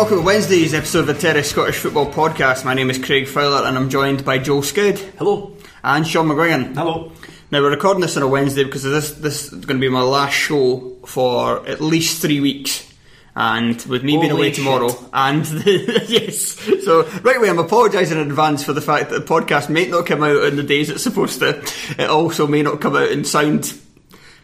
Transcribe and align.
welcome 0.00 0.16
to 0.16 0.24
Wednesday's 0.24 0.72
episode 0.72 1.00
of 1.00 1.06
the 1.08 1.12
Terrace 1.12 1.50
Scottish 1.50 1.76
Football 1.76 2.10
Podcast. 2.10 2.64
My 2.64 2.72
name 2.72 2.88
is 2.88 2.96
Craig 2.96 3.28
Fowler 3.28 3.68
and 3.68 3.76
I'm 3.76 3.90
joined 3.90 4.24
by 4.24 4.38
Joel 4.38 4.62
Sked. 4.62 4.96
Hello. 5.18 5.54
And 5.84 6.06
Shaughan 6.06 6.28
McGuigan. 6.28 6.74
Hello. 6.74 7.12
Now 7.50 7.60
we're 7.60 7.68
recording 7.68 8.00
this 8.00 8.16
on 8.16 8.22
a 8.22 8.26
Wednesday 8.26 8.64
because 8.64 8.82
this 8.82 9.10
this 9.10 9.52
is 9.52 9.66
going 9.66 9.78
to 9.78 9.78
be 9.78 9.90
my 9.90 10.00
last 10.00 10.32
show 10.32 10.96
for 11.04 11.68
at 11.68 11.82
least 11.82 12.22
three 12.22 12.40
weeks, 12.40 12.90
and 13.36 13.74
with 13.82 14.02
me 14.02 14.16
being 14.16 14.30
Holy 14.30 14.46
away 14.46 14.52
tomorrow, 14.52 14.88
shit. 14.88 15.00
and 15.12 15.46
yes, 16.08 16.58
so 16.82 17.06
right 17.20 17.36
away 17.36 17.50
I'm 17.50 17.58
apologising 17.58 18.18
in 18.18 18.26
advance 18.26 18.64
for 18.64 18.72
the 18.72 18.80
fact 18.80 19.10
that 19.10 19.26
the 19.26 19.34
podcast 19.34 19.68
may 19.68 19.86
not 19.86 20.06
come 20.06 20.22
out 20.22 20.44
in 20.44 20.56
the 20.56 20.62
days 20.62 20.88
it's 20.88 21.02
supposed 21.02 21.40
to. 21.40 21.58
It 21.98 22.08
also 22.08 22.46
may 22.46 22.62
not 22.62 22.80
come 22.80 22.96
out 22.96 23.10
in 23.10 23.24
sound 23.24 23.78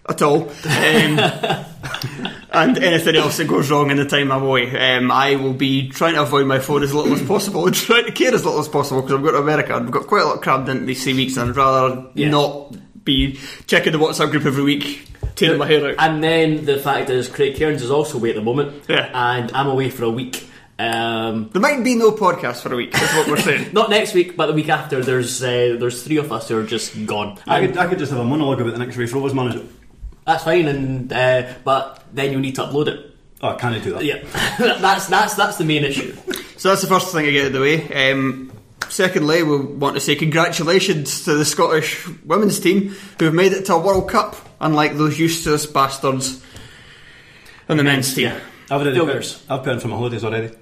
at 0.09 0.23
all. 0.23 0.49
Um, 0.49 1.19
and 2.53 2.79
anything 2.79 3.17
else 3.17 3.37
that 3.39 3.49
goes 3.49 3.71
wrong 3.71 3.91
in 3.91 3.97
the 3.97 4.05
time 4.07 4.31
I'm 4.33 4.43
away. 4.43 4.71
Um, 4.97 5.11
I 5.11 5.37
will 5.37 5.53
be 5.53 5.89
trying 5.89 6.15
to 6.15 6.23
avoid 6.23 6.47
my 6.47 6.59
phone 6.59 6.83
as 6.83 6.95
little 6.95 7.13
as 7.13 7.23
possible 7.23 7.67
and 7.67 7.75
trying 7.75 8.05
to 8.07 8.13
care 8.13 8.35
as 8.35 8.45
little 8.45 8.61
as 8.61 8.69
possible 8.69 9.03
because 9.03 9.15
I'm 9.17 9.23
going 9.23 9.35
to 9.35 9.41
America 9.41 9.77
and 9.77 9.87
I've 9.87 9.93
got 9.93 10.07
quite 10.07 10.23
a 10.23 10.27
lot 10.27 10.43
crammed 10.43 10.69
into 10.69 10.87
these 10.87 11.03
three 11.03 11.15
weeks 11.15 11.37
and 11.37 11.51
I'd 11.51 11.57
rather 11.57 12.07
Yeah. 12.15 12.31
not 12.31 12.77
be 13.05 13.39
checking 13.67 13.93
the 13.93 13.99
WhatsApp 13.99 14.31
group 14.31 14.47
every 14.47 14.65
week, 14.65 15.09
tearing 15.37 15.59
my 15.59 15.67
hair 15.67 15.91
out. 15.91 15.95
And 15.99 16.23
then 16.25 16.65
the 16.65 16.79
fact 16.79 17.09
is, 17.11 17.29
Craig 17.29 17.55
Cairns 17.57 17.83
is 17.83 17.91
also 17.91 18.19
away 18.19 18.31
at 18.31 18.37
the 18.37 18.43
moment, 18.43 18.85
Yeah. 18.89 19.11
and 19.15 19.53
I'm 19.53 19.69
away 19.69 19.91
for 19.91 20.05
a 20.05 20.11
week. 20.11 20.49
Um, 20.79 21.49
There 21.53 21.63
might 21.63 21.83
be 21.85 21.95
no 21.95 22.11
podcast 22.13 22.63
for 22.63 22.73
a 22.73 22.77
week, 22.77 22.93
that's 22.93 23.15
what 23.15 23.29
we're 23.29 23.37
saying. 23.39 23.69
not 23.73 23.91
next 23.91 24.13
week, 24.13 24.37
but 24.37 24.47
the 24.47 24.53
week 24.53 24.69
after. 24.69 25.03
There's 25.03 25.43
uh, 25.43 25.77
there's 25.79 26.03
three 26.03 26.17
of 26.19 26.31
us 26.33 26.49
who 26.49 26.59
are 26.59 26.65
just 26.65 27.07
gone. 27.07 27.39
I 27.47 27.67
could, 27.67 27.79
I 27.79 27.87
could 27.87 27.99
just 27.99 28.11
have 28.13 28.21
a 28.21 28.25
monologue 28.25 28.61
about 28.61 28.73
the 28.73 28.79
next 28.79 28.97
Raith 28.97 29.13
Rovers 29.13 29.33
manager. 29.35 29.63
That's 30.27 30.45
fine, 30.45 30.67
and 30.69 31.13
uh, 31.13 31.55
but 31.65 32.03
then 32.13 32.33
you 32.33 32.41
need 32.41 32.57
to 32.57 32.63
upload 32.63 32.89
it. 32.89 33.13
Oh, 33.43 33.49
I 33.49 33.57
can't 33.57 33.83
do 33.83 33.93
that. 33.95 34.05
Yeah, 34.05 34.25
that's 34.59 35.07
that's 35.07 35.35
that's 35.35 35.57
the 35.57 35.65
main 35.65 35.85
issue. 35.85 36.15
So 36.57 36.71
that's 36.71 36.83
the 36.83 36.89
first 36.89 37.13
thing 37.13 37.27
I 37.27 37.31
get 37.31 37.41
out 37.43 37.47
of 37.49 37.53
the 37.55 37.61
way. 37.61 38.11
Um, 38.11 38.53
secondly, 38.89 39.43
we 39.43 39.59
want 39.59 39.95
to 39.95 40.01
say 40.01 40.17
congratulations 40.17 41.25
to 41.25 41.35
the 41.35 41.45
Scottish 41.45 42.09
women's 42.25 42.59
team 42.61 42.95
who 43.19 43.27
have 43.27 43.35
made 43.35 43.53
it 43.53 43.67
to 43.67 43.75
a 43.75 43.79
World 43.79 44.11
Cup, 44.11 44.37
unlike 44.61 44.97
those 44.97 45.19
useless 45.19 45.67
bastards 45.67 46.43
on 47.69 47.77
the 47.77 47.85
men's 47.85 48.15
team. 48.15 48.27
Yeah. 48.27 48.41
I've 48.71 48.81
already 48.81 48.99
Fielders. 48.99 49.47
put, 49.47 49.55
I've 49.55 49.63
put 49.65 49.73
in 49.75 49.81
for 49.81 49.89
my 49.89 49.97
holidays 49.97 50.25
already. 50.25 50.53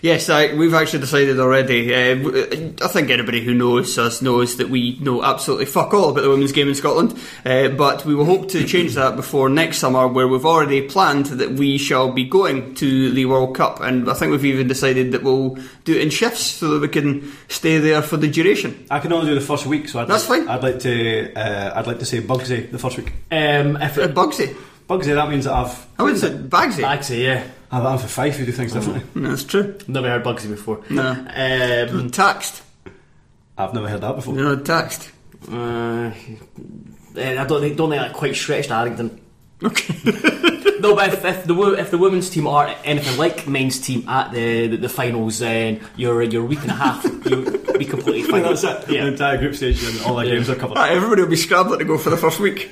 Yes, 0.00 0.28
I, 0.30 0.54
we've 0.54 0.74
actually 0.74 1.00
decided 1.00 1.40
already. 1.40 1.92
Uh, 1.92 2.14
w- 2.22 2.74
I 2.82 2.86
think 2.88 3.10
anybody 3.10 3.44
who 3.44 3.52
knows 3.52 3.98
us 3.98 4.22
knows 4.22 4.56
that 4.58 4.68
we 4.70 4.96
know 5.00 5.24
absolutely 5.24 5.66
fuck 5.66 5.92
all 5.92 6.10
about 6.10 6.22
the 6.22 6.30
women's 6.30 6.52
game 6.52 6.68
in 6.68 6.74
Scotland. 6.76 7.18
Uh, 7.44 7.68
but 7.68 8.04
we 8.04 8.14
will 8.14 8.24
hope 8.24 8.48
to 8.50 8.64
change 8.64 8.94
that 8.94 9.16
before 9.16 9.48
next 9.48 9.78
summer, 9.78 10.06
where 10.06 10.28
we've 10.28 10.46
already 10.46 10.82
planned 10.82 11.26
that 11.26 11.50
we 11.52 11.78
shall 11.78 12.12
be 12.12 12.24
going 12.24 12.74
to 12.76 13.10
the 13.10 13.24
World 13.24 13.56
Cup, 13.56 13.80
and 13.80 14.08
I 14.08 14.14
think 14.14 14.30
we've 14.30 14.44
even 14.44 14.68
decided 14.68 15.10
that 15.12 15.22
we'll 15.24 15.56
do 15.84 15.94
it 15.94 16.02
in 16.02 16.10
shifts 16.10 16.42
so 16.46 16.68
that 16.74 16.80
we 16.80 16.88
can 16.88 17.32
stay 17.48 17.78
there 17.78 18.00
for 18.02 18.16
the 18.16 18.28
duration. 18.30 18.86
I 18.90 19.00
can 19.00 19.12
only 19.12 19.26
do 19.26 19.34
the 19.34 19.40
first 19.40 19.66
week, 19.66 19.88
so 19.88 19.98
I'd 20.00 20.08
That's 20.08 20.28
like, 20.28 20.40
fine. 20.40 20.48
I'd 20.48 20.62
like 20.62 20.78
to 20.80 21.32
uh, 21.34 21.72
I'd 21.74 21.86
like 21.88 21.98
to 21.98 22.04
say 22.06 22.20
Bugsy 22.20 22.70
the 22.70 22.78
first 22.78 22.96
week. 22.98 23.12
Um, 23.32 23.76
if 23.78 23.98
Uh, 23.98 24.02
it, 24.02 24.14
Bugsy, 24.14 24.54
Bugsy 24.88 25.14
that 25.14 25.28
means 25.28 25.44
that 25.46 25.54
I've 25.54 25.86
I 25.98 26.02
wouldn't 26.04 26.20
say 26.20 26.30
Bagsy. 26.30 26.84
actually, 26.84 27.24
yeah, 27.24 27.44
I've 27.70 27.84
I'm 27.84 27.98
for 27.98 28.08
five 28.08 28.34
who 28.36 28.46
do 28.46 28.52
things 28.52 28.72
differently. 28.72 29.02
No, 29.14 29.30
that's 29.30 29.44
true. 29.44 29.76
never 29.88 30.08
heard 30.08 30.24
Bugsy 30.24 30.48
before. 30.48 30.82
No. 30.88 31.10
Um, 31.10 32.10
Taxed. 32.10 32.62
I've 33.58 33.74
never 33.74 33.88
heard 33.88 34.00
that 34.02 34.14
before. 34.16 34.34
You 34.34 34.42
know, 34.44 34.56
taxed. 34.56 35.10
uh, 35.50 36.12
I 37.16 37.44
don't 37.44 37.60
think 37.60 37.76
don't 37.76 37.90
think 37.90 38.00
that 38.02 38.12
quite 38.12 38.36
stretched 38.36 38.70
Arrington. 38.70 39.20
Okay. 39.62 39.94
No, 40.80 40.94
but 40.94 41.12
if, 41.12 41.24
if 41.24 41.44
the 41.44 41.60
if 41.72 41.90
the 41.90 41.98
women's 41.98 42.30
team 42.30 42.46
are 42.46 42.72
anything 42.84 43.18
like 43.18 43.48
men's 43.48 43.80
team 43.80 44.08
at 44.08 44.30
the 44.30 44.68
the, 44.68 44.76
the 44.76 44.88
finals, 44.88 45.40
then 45.40 45.80
your 45.96 46.22
your 46.22 46.44
week 46.44 46.60
and 46.62 46.70
a 46.70 46.74
half 46.74 47.04
you'll 47.24 47.76
be 47.76 47.84
completely 47.84 48.22
fine. 48.22 48.42
That's 48.44 48.62
it. 48.62 48.82
The 48.86 49.04
entire 49.04 49.38
group 49.38 49.56
stage 49.56 49.82
and 49.82 50.00
all 50.02 50.14
the 50.14 50.24
Yeah. 50.26 50.34
games 50.36 50.48
are 50.48 50.54
covered. 50.54 50.76
Right, 50.76 50.92
everybody 50.92 51.22
will 51.22 51.30
be 51.30 51.34
scrambling 51.36 51.80
to 51.80 51.84
go 51.84 51.98
for 51.98 52.10
the 52.10 52.16
first 52.16 52.38
week. 52.38 52.70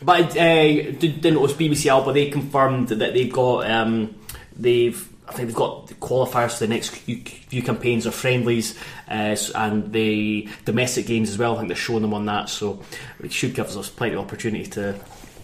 But 0.00 0.36
I 0.36 0.90
uh, 0.90 0.98
did, 1.00 1.20
didn't 1.20 1.34
notice 1.34 1.56
BBC 1.56 1.86
Alba. 1.90 2.12
They 2.12 2.30
confirmed 2.30 2.90
that 2.90 3.12
they've 3.12 3.32
got 3.32 3.68
um, 3.68 4.14
they've. 4.56 5.08
I 5.28 5.34
think 5.34 5.48
they've 5.48 5.56
got 5.56 5.86
the 5.86 5.94
qualifiers 5.94 6.54
for 6.54 6.66
the 6.66 6.68
next 6.68 6.90
few, 6.90 7.62
campaigns 7.62 8.06
or 8.06 8.10
friendlies 8.10 8.76
uh, 9.08 9.36
and 9.54 9.92
the 9.92 10.48
domestic 10.64 11.06
games 11.06 11.30
as 11.30 11.38
well. 11.38 11.54
I 11.54 11.58
think 11.58 11.68
they're 11.68 11.76
showing 11.76 12.02
them 12.02 12.12
on 12.12 12.26
that, 12.26 12.48
so 12.48 12.82
it 13.22 13.32
should 13.32 13.54
give 13.54 13.66
us 13.66 13.88
plenty 13.88 14.14
of 14.14 14.20
opportunity 14.20 14.66
to. 14.70 14.98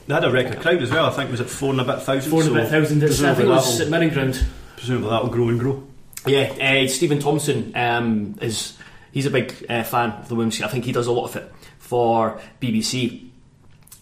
They 0.09 0.15
had 0.15 0.25
a 0.25 0.31
record 0.31 0.61
crowd 0.61 0.83
as 0.83 0.91
well. 0.91 1.07
I 1.07 1.11
think 1.11 1.31
was 1.31 1.41
it 1.41 1.49
four 1.49 1.71
and 1.71 1.81
a 1.81 1.85
bit 1.85 2.03
thousand. 2.03 2.31
Four 2.31 2.43
and 2.43 2.51
a 2.51 2.55
bit 2.55 2.69
thousand. 2.69 3.03
It's, 3.03 3.23
I 3.23 3.35
think 3.35 3.49
it 3.49 3.51
was 3.51 3.81
at 3.81 3.89
Mirren 3.89 4.11
Ground. 4.11 4.45
Presumably 4.77 5.11
that 5.11 5.23
will 5.23 5.31
grow 5.31 5.49
and 5.49 5.61
grow. 5.61 5.87
Yeah, 6.27 6.85
uh, 6.85 6.89
Stephen 6.89 7.21
Thompson 7.21 7.73
um, 7.77 8.37
is 8.41 8.77
He's 9.13 9.27
a 9.27 9.31
big 9.31 9.67
uh, 9.69 9.83
fan 9.83 10.11
of 10.13 10.29
the 10.29 10.35
women's. 10.35 10.63
I 10.63 10.69
think 10.69 10.85
he 10.85 10.93
does 10.93 11.07
a 11.07 11.13
lot 11.13 11.25
of 11.25 11.37
it 11.37 11.53
for 11.79 12.41
BBC. 12.61 13.31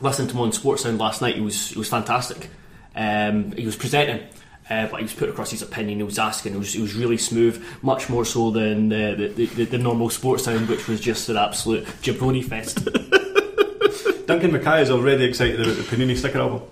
Listening 0.01 0.29
to 0.29 0.35
him 0.35 0.41
on 0.41 0.53
Sports 0.53 0.83
Sound 0.83 0.99
last 0.99 1.23
night, 1.23 1.37
he 1.37 1.41
was 1.41 1.71
he 1.71 1.79
was 1.79 1.89
fantastic. 1.89 2.51
Um, 2.95 3.53
he 3.53 3.65
was 3.65 3.77
presenting, 3.77 4.27
uh, 4.69 4.87
but 4.89 4.97
he 4.99 5.05
was 5.05 5.15
put 5.15 5.29
across 5.29 5.51
his 5.51 5.63
opinion. 5.63 5.99
He 5.99 6.03
was 6.03 6.19
asking. 6.19 6.55
It 6.55 6.59
was 6.59 6.75
it 6.75 6.81
was 6.81 6.95
really 6.95 7.19
smooth, 7.19 7.65
much 7.83 8.09
more 8.09 8.25
so 8.25 8.51
than 8.51 8.89
the 8.89 9.33
the, 9.35 9.47
the, 9.47 9.65
the 9.65 9.79
normal 9.79 10.11
Sports 10.11 10.45
Sound, 10.45 10.69
which 10.69 10.89
was 10.89 11.01
just 11.01 11.29
an 11.29 11.37
absolute 11.37 11.85
jabroni 12.03 12.45
fest. 12.45 12.85
Duncan 14.27 14.53
Mackay 14.53 14.83
is 14.83 14.91
already 14.91 15.25
excited 15.25 15.61
about 15.61 15.77
the 15.77 15.83
Panini 15.83 16.17
sticker 16.17 16.41
album. 16.41 16.63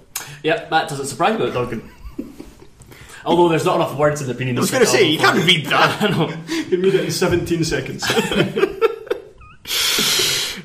yep, 0.42 0.68
that 0.70 0.88
doesn't 0.88 1.06
surprise 1.06 1.38
me, 1.38 1.50
Duncan. 1.50 1.88
Although 3.24 3.48
there's 3.48 3.64
not 3.64 3.76
enough 3.76 3.96
words 3.96 4.20
in 4.20 4.26
the 4.26 4.34
opinion. 4.34 4.58
I 4.58 4.60
was 4.60 4.70
going 4.70 4.84
to 4.84 4.90
say, 4.90 5.08
you 5.08 5.18
can't 5.18 5.42
read 5.46 5.66
that. 5.66 6.02
I 6.02 6.08
know. 6.10 6.28
You 6.68 6.78
made 6.78 6.94
it 6.94 7.04
in 7.06 7.10
17 7.10 7.64
seconds. 7.64 8.04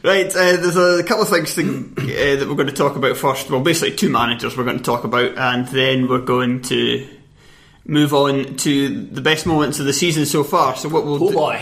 Right, 0.01 0.27
uh, 0.27 0.55
there's 0.55 0.77
a 0.77 1.03
couple 1.03 1.23
of 1.23 1.29
things 1.29 1.53
thing, 1.53 1.93
uh, 1.97 2.03
that 2.03 2.45
we're 2.47 2.55
going 2.55 2.67
to 2.67 2.73
talk 2.73 2.95
about 2.95 3.17
first. 3.17 3.49
Well, 3.49 3.59
basically, 3.59 3.97
two 3.97 4.09
managers 4.09 4.55
we're 4.55 4.63
going 4.63 4.77
to 4.77 4.83
talk 4.83 5.03
about, 5.03 5.37
and 5.37 5.67
then 5.67 6.07
we're 6.07 6.21
going 6.21 6.61
to 6.63 7.05
move 7.89 8.13
on 8.13 8.55
to 8.57 8.89
the 9.07 9.21
best 9.21 9.45
moments 9.45 9.79
of 9.79 9.85
the 9.85 9.93
season 9.93 10.25
so 10.25 10.43
far. 10.43 10.75
So, 10.75 10.87
what 10.89 11.05
we'll 11.05 11.17
do 11.19 11.25
Oh 11.25 11.29
do, 11.29 11.35
boy. 11.35 11.61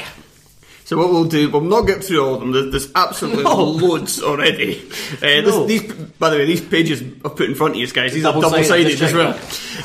so 0.86 0.98
what 0.98 1.10
we'll 1.10 1.26
do, 1.26 1.50
we'll 1.50 1.62
not 1.62 1.82
get 1.88 2.04
through 2.04 2.24
all 2.24 2.34
of 2.36 2.40
them. 2.42 2.52
There's, 2.52 2.72
there's 2.72 2.92
absolutely 2.96 3.44
No. 3.44 3.64
loads 3.64 4.22
already. 4.22 4.82
Uh, 5.18 5.42
this, 5.42 5.68
these, 5.68 5.94
by 6.20 6.30
the 6.30 6.38
way, 6.38 6.46
these 6.46 6.62
pages 6.62 7.02
I've 7.26 7.36
put 7.36 7.50
in 7.50 7.56
front 7.56 7.74
of 7.76 7.80
you 7.80 7.88
guys, 7.88 8.14
these 8.14 8.24
are 8.26 8.34
Double-sided, 8.34 8.98
double-sided 8.98 9.02
as 9.02 9.14
well. 9.14 9.34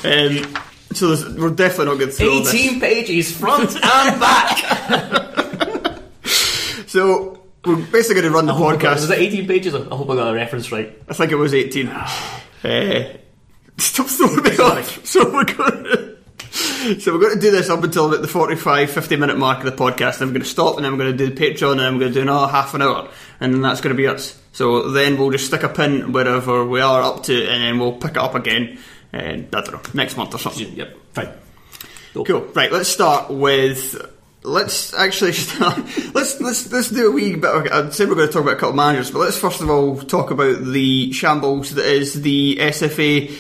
Um, 0.05 0.55
so 0.93 1.09
we're 1.41 1.51
definitely 1.51 1.87
not 1.87 1.99
getting 1.99 2.15
through. 2.15 2.41
18 2.41 2.81
pages, 2.81 3.35
front 3.37 3.71
and 3.83 4.21
back. 4.21 5.99
So 6.87 7.41
we're 7.65 7.77
basically 7.77 8.21
going 8.21 8.31
to 8.33 8.37
run 8.37 8.45
the 8.47 8.53
I 8.53 8.57
hope 8.57 8.79
got- 8.81 8.99
podcast. 8.99 9.01
Was 9.01 9.11
it 9.11 9.19
18 9.19 9.47
pages? 9.47 9.75
I 9.75 9.79
hope 9.85 10.11
I 10.11 10.15
got 10.15 10.25
the 10.27 10.35
reference 10.35 10.71
right. 10.71 10.93
I 11.09 11.15
think 11.15 11.33
it 11.33 11.37
was 11.37 11.55
18. 11.55 11.89
Uh, 12.65 13.03
stop 13.77 14.07
throwing 14.07 14.41
me 14.43 14.57
off. 14.59 15.05
So 15.07 15.25
we're 15.33 15.45
going 15.45 15.83
to, 15.85 16.12
so 16.99 17.13
we're 17.13 17.21
going 17.21 17.35
to 17.35 17.41
do 17.41 17.51
this 17.51 17.71
up 17.71 17.83
until 17.85 18.09
about 18.09 18.23
the 18.23 18.29
45, 18.29 18.91
50 18.91 19.17
minute 19.17 19.39
mark 19.39 19.59
of 19.59 19.65
the 19.65 19.73
podcast. 19.73 20.19
Then 20.19 20.29
we're 20.29 20.35
going 20.35 20.43
to 20.43 20.49
stop 20.49 20.77
and 20.77 20.85
then 20.85 20.93
we're 20.93 21.05
going 21.05 21.17
to 21.17 21.27
do 21.27 21.33
the 21.33 21.41
Patreon 21.41 21.73
and 21.73 21.81
then 21.81 21.95
we're 21.95 22.01
going 22.01 22.13
to 22.13 22.19
do 22.19 22.23
another 22.23 22.51
half 22.51 22.75
an 22.75 22.83
hour. 22.83 23.09
And 23.41 23.55
then 23.55 23.63
that's 23.63 23.81
going 23.81 23.95
to 23.95 24.01
be 24.01 24.09
us. 24.09 24.41
So 24.53 24.91
then 24.91 25.17
we'll 25.17 25.31
just 25.31 25.47
stick 25.47 25.63
a 25.63 25.69
pin 25.69 26.13
wherever 26.13 26.67
we 26.67 26.81
are 26.81 27.03
up 27.03 27.23
to 27.25 27.47
and 27.49 27.63
then 27.63 27.79
we'll 27.79 27.93
pick 27.93 28.13
it 28.13 28.17
up 28.19 28.35
again. 28.35 28.79
And 29.13 29.55
I 29.55 29.61
don't 29.61 29.73
know, 29.73 29.83
next 29.95 30.17
month 30.17 30.35
or 30.35 30.39
something. 30.39 30.75
Yep. 30.75 30.97
Fine. 31.13 31.33
Cool. 32.15 32.41
Right, 32.55 32.73
let's 32.73 32.89
start 32.89 33.31
with. 33.31 34.11
Let's 34.43 34.93
actually 34.93 35.33
start. 35.35 35.79
Let's 36.15 36.41
let's 36.41 36.71
let's 36.73 36.91
do 36.91 37.09
a 37.09 37.11
wee 37.13 37.37
bit. 37.37 37.45
Of, 37.45 37.73
I'd 37.73 37.95
say 37.95 38.07
we're 38.07 38.17
going 38.17 38.27
to 38.27 38.33
talk 38.33 38.43
about 38.43 38.55
a 38.55 38.57
couple 38.57 38.71
of 38.71 38.77
managers, 38.77 39.11
but 39.11 39.21
let's 39.21 39.39
first 39.39 39.61
of 39.61 39.71
all 39.71 39.97
talk 39.97 40.31
about 40.31 40.65
the 40.65 41.13
shambles 41.13 41.75
that 41.75 41.87
is 41.87 42.21
the 42.21 42.57
SFA 42.61 43.39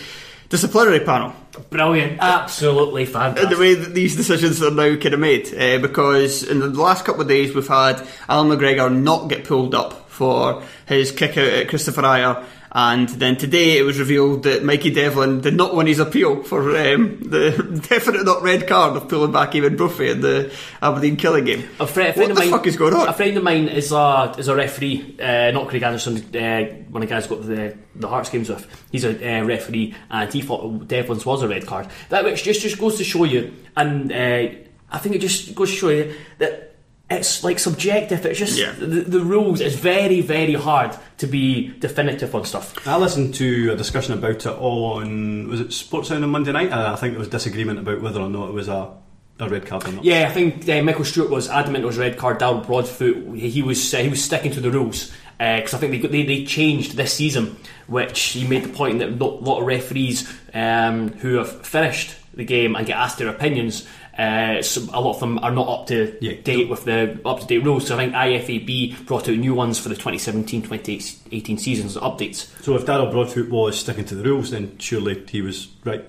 disciplinary 0.48 1.00
panel 1.00 1.34
Brilliant. 1.70 2.18
Absolutely 2.20 3.02
and 3.02 3.12
fantastic. 3.12 3.50
the 3.50 3.58
way 3.58 3.74
that 3.74 3.94
these 3.94 4.16
decisions 4.16 4.62
are 4.62 4.70
now 4.70 4.96
kind 4.96 5.14
of 5.14 5.20
made. 5.20 5.54
Uh, 5.54 5.78
because 5.78 6.42
in 6.42 6.60
the 6.60 6.68
last 6.68 7.04
couple 7.04 7.22
of 7.22 7.28
days, 7.28 7.54
we've 7.54 7.68
had 7.68 8.06
Allan 8.28 8.56
McGregor 8.56 8.94
not 8.94 9.28
get 9.28 9.44
pulled 9.44 9.74
up 9.74 10.08
for 10.10 10.62
his 10.86 11.10
kick 11.10 11.36
out 11.36 11.48
at 11.48 11.68
Kristoffer 11.68 12.02
Ajer. 12.02 12.44
And 12.74 13.06
then 13.08 13.36
today 13.36 13.76
it 13.76 13.82
was 13.82 13.98
revealed 13.98 14.44
that 14.44 14.64
Mikey 14.64 14.90
Devlin 14.90 15.42
did 15.42 15.54
not 15.54 15.74
win 15.74 15.86
his 15.86 15.98
appeal 15.98 16.42
for 16.42 16.70
um, 16.70 17.20
the 17.20 17.50
definite 17.88 18.24
not 18.24 18.42
red 18.42 18.66
card 18.66 18.96
of 18.96 19.08
pulling 19.08 19.30
back 19.30 19.52
Eamon 19.52 19.76
Brophy 19.76 20.08
in 20.08 20.22
the 20.22 20.50
Aberdeen 20.80 21.16
killing 21.16 21.44
game. 21.44 21.68
A 21.78 21.86
friend, 21.86 22.08
a 22.08 22.10
what 22.10 22.14
friend 22.14 22.28
the 22.28 22.32
of 22.32 22.38
mine, 22.38 22.50
fuck 22.50 22.66
is 22.66 22.76
going 22.76 22.94
on? 22.94 23.08
A 23.08 23.12
friend 23.12 23.36
of 23.36 23.44
mine 23.44 23.68
is 23.68 23.92
a 23.92 24.34
is 24.38 24.48
a 24.48 24.56
referee, 24.56 25.18
uh, 25.20 25.50
not 25.50 25.68
Craig 25.68 25.82
Anderson, 25.82 26.16
uh, 26.34 26.64
one 26.88 27.02
of 27.02 27.08
the 27.08 27.14
guys 27.14 27.26
got 27.26 27.46
the 27.46 27.76
the 27.94 28.08
Hearts 28.08 28.30
games 28.30 28.48
with. 28.48 28.66
He's 28.90 29.04
a 29.04 29.10
uh, 29.10 29.44
referee, 29.44 29.94
and 30.10 30.32
he 30.32 30.40
thought 30.40 30.88
Devlin's 30.88 31.26
was 31.26 31.42
a 31.42 31.48
red 31.48 31.66
card. 31.66 31.88
That 32.08 32.24
which 32.24 32.42
just 32.42 32.62
just 32.62 32.78
goes 32.78 32.96
to 32.96 33.04
show 33.04 33.24
you, 33.24 33.52
and 33.76 34.10
uh, 34.10 34.48
I 34.90 34.98
think 34.98 35.14
it 35.14 35.20
just 35.20 35.54
goes 35.54 35.70
to 35.70 35.76
show 35.76 35.90
you 35.90 36.14
that. 36.38 36.70
It's 37.16 37.42
like 37.44 37.58
subjective. 37.58 38.24
It's 38.26 38.38
just 38.38 38.58
Yeah. 38.58 38.72
the, 38.72 38.86
the 38.86 39.20
rules. 39.20 39.60
It's 39.60 39.74
very, 39.76 40.20
very 40.20 40.54
hard 40.54 40.96
to 41.18 41.26
be 41.26 41.68
definitive 41.78 42.34
on 42.34 42.44
stuff. 42.44 42.74
I 42.86 42.96
listened 42.96 43.34
to 43.36 43.72
a 43.72 43.76
discussion 43.76 44.14
about 44.14 44.44
it 44.46 44.46
on, 44.46 45.48
was 45.48 45.60
it 45.60 45.72
Sports 45.72 46.08
Sound 46.08 46.24
on 46.24 46.30
Monday 46.30 46.52
night? 46.52 46.66
And 46.72 46.74
I 46.74 46.96
think 46.96 47.12
there 47.12 47.18
was 47.20 47.28
disagreement 47.28 47.78
about 47.78 48.00
whether 48.02 48.20
or 48.20 48.28
not 48.28 48.48
it 48.48 48.52
was 48.54 48.68
a, 48.68 48.90
a 49.38 49.48
red 49.48 49.66
card 49.66 49.86
or 49.88 49.92
not. 49.92 50.04
Yeah, 50.04 50.26
I 50.28 50.32
think 50.32 50.68
uh, 50.68 50.82
Michael 50.82 51.04
Stewart 51.04 51.30
was 51.30 51.48
adamant 51.48 51.84
it 51.84 51.86
was 51.86 51.98
red 51.98 52.16
card. 52.18 52.38
Darryl 52.40 52.64
Broadfoot, 52.66 53.36
he 53.36 53.62
was 53.62 53.92
uh, 53.94 53.98
he 53.98 54.08
was 54.08 54.22
sticking 54.22 54.52
to 54.52 54.60
the 54.60 54.70
rules 54.70 55.12
because 55.38 55.74
I 55.74 55.78
think 55.78 55.90
they, 55.92 55.98
got- 55.98 56.12
they 56.12 56.24
they 56.24 56.44
changed 56.44 56.96
this 56.96 57.12
season, 57.14 57.56
which 57.88 58.20
he 58.20 58.46
made 58.46 58.62
the 58.64 58.68
point 58.68 59.00
that 59.00 59.08
a 59.08 59.24
lot 59.24 59.60
of 59.60 59.66
referees 59.66 60.32
um, 60.54 61.08
who 61.14 61.34
have 61.36 61.66
finished 61.66 62.14
the 62.34 62.44
game 62.44 62.76
and 62.76 62.86
get 62.86 62.96
asked 62.96 63.18
their 63.18 63.28
opinions. 63.28 63.86
Uh, 64.18 64.60
so 64.60 64.82
a 64.92 65.00
lot 65.00 65.14
of 65.14 65.20
them 65.20 65.38
are 65.38 65.50
not 65.50 65.68
up 65.68 65.86
to 65.86 66.14
Yeah. 66.20 66.34
date 66.44 66.68
with 66.68 66.84
the 66.84 67.18
up 67.24 67.40
to 67.40 67.46
date 67.46 67.64
rules. 67.64 67.86
So 67.86 67.96
I 67.96 67.98
think 67.98 68.14
IFAB 68.14 69.06
brought 69.06 69.26
out 69.28 69.36
new 69.38 69.54
ones 69.54 69.78
for 69.78 69.88
the 69.88 69.94
2017-2018 69.94 71.58
seasons 71.58 71.96
updates. 71.96 72.46
So 72.62 72.74
if 72.76 72.84
Darryl 72.84 73.10
Broadfoot 73.10 73.48
was 73.48 73.78
sticking 73.78 74.04
to 74.06 74.14
the 74.14 74.22
rules, 74.22 74.50
then 74.50 74.76
surely 74.78 75.22
he 75.30 75.40
was 75.40 75.68
right. 75.84 76.04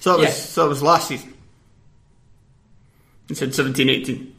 So 0.00 0.12
that 0.12 0.18
was 0.20 0.28
Yeah. 0.28 0.32
so 0.34 0.62
that 0.62 0.68
was 0.70 0.82
last 0.82 1.08
season. 1.08 1.34
It 3.28 3.36
said 3.36 3.54
17, 3.54 3.90
18. 3.90 4.32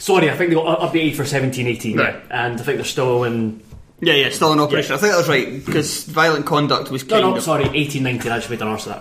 Sorry, 0.00 0.28
I 0.28 0.36
think 0.36 0.50
they 0.50 0.56
got 0.56 0.80
updated 0.80 1.14
for 1.14 1.24
17-18, 1.24 1.96
Right. 1.96 2.14
yeah, 2.28 2.44
and 2.46 2.60
I 2.60 2.64
think 2.64 2.78
they're 2.78 2.84
still 2.84 3.22
in. 3.22 3.60
Yeah, 4.00 4.14
yeah, 4.14 4.30
still 4.30 4.52
in 4.52 4.58
operation. 4.58 4.90
Yeah. 4.90 4.96
I 4.96 4.98
think 4.98 5.12
that 5.12 5.18
was 5.18 5.28
right 5.28 5.64
because 5.64 6.02
violent 6.04 6.44
conduct 6.44 6.90
was 6.90 7.04
No, 7.04 7.08
kind 7.20 7.22
no, 7.22 7.36
of 7.36 7.42
sorry, 7.44 7.64
18-19. 7.66 8.32
I 8.32 8.40
should 8.40 8.50
made 8.50 8.58
done 8.58 8.68
arse 8.68 8.86
of 8.88 8.94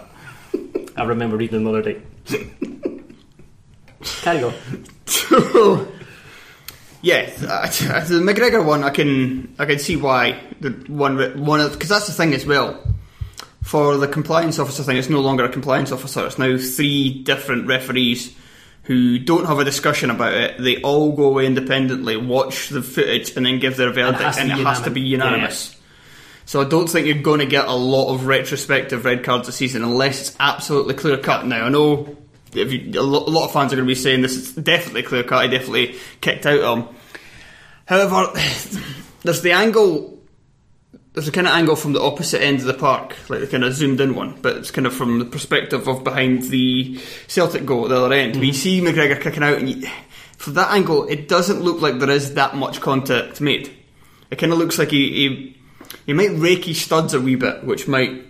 that. 0.54 0.92
I 0.96 1.04
remember 1.06 1.38
reading 1.38 1.60
another 1.62 1.82
day. 1.82 1.98
Carry 4.22 4.44
on. 4.44 4.54
So, 5.06 5.88
yeah, 7.02 7.30
uh, 7.48 7.68
the 7.68 8.22
McGregor 8.22 8.66
one, 8.66 8.84
I 8.84 8.90
can 8.90 9.54
I 9.60 9.66
can 9.66 9.80
see 9.80 9.96
why 9.96 10.40
the 10.60 10.72
one 10.88 11.44
one 11.44 11.72
because 11.72 11.90
that's 11.90 12.08
the 12.08 12.14
thing 12.14 12.34
as 12.34 12.46
well. 12.46 12.82
For 13.64 13.98
the 13.98 14.08
compliance 14.08 14.60
officer 14.60 14.84
thing, 14.84 14.98
it's 14.98 15.10
no 15.10 15.22
longer 15.22 15.44
a 15.44 15.50
compliance 15.50 15.92
officer. 15.92 16.26
It's 16.28 16.38
now 16.38 16.58
three 16.58 17.24
different 17.24 17.68
referees 17.68 18.36
who 18.84 19.18
don't 19.18 19.46
have 19.46 19.58
a 19.58 19.64
discussion 19.64 20.12
about 20.12 20.34
it. 20.34 20.60
They 20.60 20.80
all 20.82 21.12
go 21.14 21.26
away 21.26 21.48
independently, 21.48 22.16
watch 22.18 22.70
the 22.70 22.84
footage, 22.84 23.36
and 23.36 23.46
then 23.46 23.60
give 23.60 23.76
their 23.78 23.92
verdict, 23.92 24.22
has 24.22 24.36
to 24.36 24.42
and 24.42 24.52
be 24.52 24.62
it 24.62 24.66
has 24.66 24.82
to 24.82 24.92
be 24.92 25.02
unanimous. 25.02 25.75
So 26.46 26.62
I 26.62 26.64
don't 26.64 26.88
think 26.88 27.08
you're 27.08 27.22
going 27.22 27.40
to 27.40 27.46
get 27.46 27.66
a 27.66 27.74
lot 27.74 28.14
of 28.14 28.28
retrospective 28.28 29.04
red 29.04 29.24
cards 29.24 29.48
this 29.48 29.56
season 29.56 29.84
unless 29.84 30.22
it's 30.22 30.38
absolutely 30.40 30.94
clear 30.94 31.18
cut. 31.18 31.46
Now 31.46 31.66
I 31.66 31.70
know 31.70 32.16
if 32.54 32.72
you, 32.72 33.00
a, 33.00 33.04
lot, 33.04 33.28
a 33.28 33.32
lot 33.32 33.46
of 33.46 33.52
fans 33.52 33.74
are 33.74 33.76
going 33.76 33.88
to 33.88 33.92
be 33.92 33.96
saying 33.96 34.22
this 34.22 34.36
is 34.36 34.54
definitely 34.54 35.04
clear 35.04 35.24
cut. 35.24 35.44
I 35.44 35.48
definitely 35.48 35.98
kicked 36.22 36.46
out 36.46 36.78
him. 36.78 36.96
However, 37.86 38.32
there's 39.24 39.42
the 39.42 39.52
angle. 39.52 40.14
There's 41.14 41.28
a 41.30 41.32
kind 41.32 41.48
of 41.48 41.54
angle 41.54 41.78
from 41.78 41.94
the 41.94 42.02
opposite 42.02 42.42
end 42.42 42.60
of 42.60 42.66
the 42.66 42.74
park, 42.74 43.16
like 43.30 43.40
the 43.40 43.48
kind 43.48 43.64
of 43.64 43.74
zoomed 43.74 44.02
in 44.02 44.16
one, 44.16 44.38
but 44.42 44.58
it's 44.58 44.70
kind 44.70 44.86
of 44.86 44.94
from 44.94 45.20
the 45.20 45.26
perspective 45.26 45.88
of 45.88 46.04
behind 46.04 46.44
the 46.44 47.00
Celtic 47.28 47.66
goal 47.66 47.86
at 47.86 47.90
the 47.90 47.98
other 47.98 48.14
end. 48.14 48.36
We 48.36 48.50
mm-hmm. 48.50 48.54
see 48.54 48.82
McGregor 48.82 49.22
kicking 49.22 49.42
out, 49.42 49.58
and 49.60 49.70
you, 49.70 49.90
from 50.38 50.56
that 50.56 50.72
angle, 50.72 51.08
it 51.08 51.30
doesn't 51.30 51.62
look 51.62 51.82
like 51.82 52.00
there 52.00 52.10
is 52.10 52.34
that 52.34 52.56
much 52.56 52.82
contact 52.82 53.40
made. 53.40 53.72
It 54.30 54.40
kind 54.40 54.52
of 54.52 54.60
looks 54.60 54.78
like 54.78 54.92
he, 54.92 55.10
he 55.14 55.58
he 56.06 56.14
might 56.14 56.32
rake 56.32 56.66
his 56.66 56.82
studs 56.82 57.14
a 57.14 57.22
wee 57.22 57.36
bit, 57.36 57.64
which 57.64 57.88
might 57.88 58.26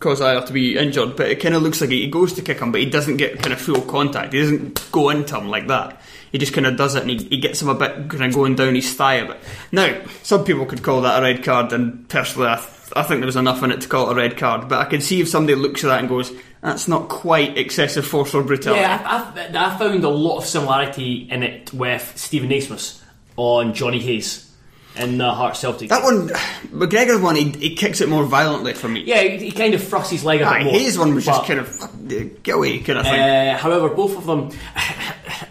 cause 0.00 0.20
Ajer 0.20 0.46
to 0.46 0.52
be 0.52 0.76
injured, 0.78 1.14
but 1.14 1.28
it 1.28 1.40
kind 1.40 1.54
of 1.54 1.62
looks 1.62 1.80
like 1.80 1.90
he 1.90 2.08
goes 2.08 2.32
to 2.32 2.42
kick 2.42 2.58
him, 2.58 2.72
but 2.72 2.80
he 2.80 2.88
doesn't 2.88 3.18
get 3.18 3.38
kind 3.38 3.52
of 3.52 3.60
full 3.60 3.82
contact. 3.82 4.32
He 4.32 4.40
doesn't 4.40 4.90
go 4.90 5.10
into 5.10 5.36
him 5.36 5.48
like 5.48 5.68
that. 5.68 6.00
He 6.32 6.38
just 6.38 6.54
kind 6.54 6.66
of 6.66 6.76
does 6.76 6.94
it 6.94 7.02
and 7.02 7.10
he, 7.10 7.18
he 7.18 7.36
gets 7.38 7.60
him 7.60 7.68
a 7.68 7.74
bit 7.74 8.08
kind 8.08 8.24
of 8.24 8.34
going 8.34 8.54
down 8.54 8.74
his 8.74 8.94
thigh 8.94 9.14
a 9.14 9.26
bit. 9.26 9.38
Now, 9.72 10.00
some 10.22 10.44
people 10.44 10.64
could 10.64 10.82
call 10.82 11.02
that 11.02 11.18
a 11.18 11.22
red 11.22 11.44
card, 11.44 11.72
and 11.72 12.08
personally, 12.08 12.48
I, 12.48 12.56
th- 12.56 12.92
I 12.96 13.02
think 13.02 13.20
there 13.20 13.26
was 13.26 13.36
enough 13.36 13.62
in 13.62 13.72
it 13.72 13.82
to 13.82 13.88
call 13.88 14.08
it 14.08 14.12
a 14.12 14.16
red 14.16 14.38
card, 14.38 14.68
but 14.68 14.78
I 14.78 14.88
can 14.88 15.02
see 15.02 15.20
if 15.20 15.28
somebody 15.28 15.54
looks 15.54 15.84
at 15.84 15.88
that 15.88 16.00
and 16.00 16.08
goes, 16.08 16.32
that's 16.62 16.88
not 16.88 17.08
quite 17.08 17.58
excessive 17.58 18.06
force 18.06 18.32
or 18.34 18.42
brutality. 18.42 18.80
Yeah, 18.80 19.02
I, 19.04 19.58
I, 19.58 19.74
I 19.74 19.78
found 19.78 20.04
a 20.04 20.08
lot 20.08 20.38
of 20.38 20.46
similarity 20.46 21.28
in 21.30 21.42
it 21.42 21.74
with 21.74 22.12
Steven 22.16 22.48
Naismith 22.48 23.04
on 23.36 23.74
Jonny 23.74 24.00
Hayes 24.00 24.49
in 24.96 25.18
the 25.18 25.30
Heart 25.32 25.56
Celtic. 25.56 25.88
That 25.88 26.02
one, 26.02 26.28
McGregor's 26.68 27.20
one, 27.22 27.36
he, 27.36 27.50
he 27.50 27.74
kicks 27.76 28.00
it 28.00 28.08
more 28.08 28.24
violently 28.24 28.74
for 28.74 28.88
me. 28.88 29.02
yeah, 29.04 29.22
he, 29.22 29.38
he 29.38 29.50
kind 29.52 29.72
of 29.74 29.82
thrusts 29.86 30.10
his 30.10 30.24
leg 30.24 30.40
a 30.40 30.46
Aye, 30.46 30.58
bit 30.58 30.64
more. 30.64 30.72
his 30.80 30.98
one 30.98 31.14
was 31.14 31.24
just 31.24 31.40
but- 31.40 31.46
kind 31.46 31.60
of, 31.60 32.42
get 32.42 32.56
away 32.56 32.78
kind 32.80 32.98
of 32.98 33.04
thing. 33.06 33.20
Uh, 33.20 33.56
however, 33.56 33.88
both 33.88 34.16
of 34.16 34.26
them, 34.26 34.50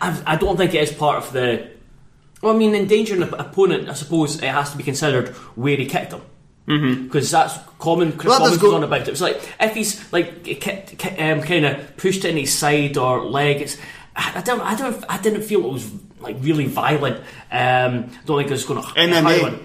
I, 0.01 0.21
I 0.25 0.35
don't 0.35 0.57
think 0.57 0.73
it 0.73 0.83
is 0.83 0.91
part 0.93 1.17
of 1.23 1.31
the. 1.33 1.69
Well, 2.41 2.53
I 2.55 2.57
mean, 2.57 2.73
endangering 2.75 3.21
an 3.23 3.33
opponent, 3.33 3.89
I 3.89 3.93
suppose 3.93 4.37
it 4.41 4.47
has 4.47 4.71
to 4.71 4.77
be 4.77 4.83
considered 4.83 5.29
where 5.55 5.75
he 5.75 5.85
kicked 5.85 6.13
him. 6.13 6.21
Because 7.05 7.31
that's 7.31 7.57
common. 7.79 8.11
Chris 8.11 8.29
Well, 8.29 8.39
does 8.47 8.61
was 8.61 8.73
on 8.73 8.83
about 8.83 9.01
it. 9.01 9.07
It's 9.07 9.21
like 9.21 9.41
if 9.59 9.73
he's 9.73 10.13
like 10.13 10.27
um, 11.17 11.41
kind 11.41 11.65
of 11.65 11.97
pushed 11.97 12.23
it 12.23 12.29
in 12.29 12.37
his 12.37 12.53
side 12.53 12.95
or 12.95 13.25
leg. 13.25 13.61
It's 13.61 13.75
I 14.15 14.41
don't, 14.41 14.61
I 14.61 14.75
don't, 14.75 15.03
I 15.09 15.17
didn't 15.17 15.41
feel 15.41 15.65
it 15.65 15.73
was 15.73 15.89
like 16.19 16.37
really 16.39 16.65
violent. 16.65 17.17
Um, 17.51 18.11
don't 18.25 18.37
think 18.39 18.51
it's 18.51 18.65
going 18.65 18.81
to 18.81 18.87
MMA. 18.89 19.59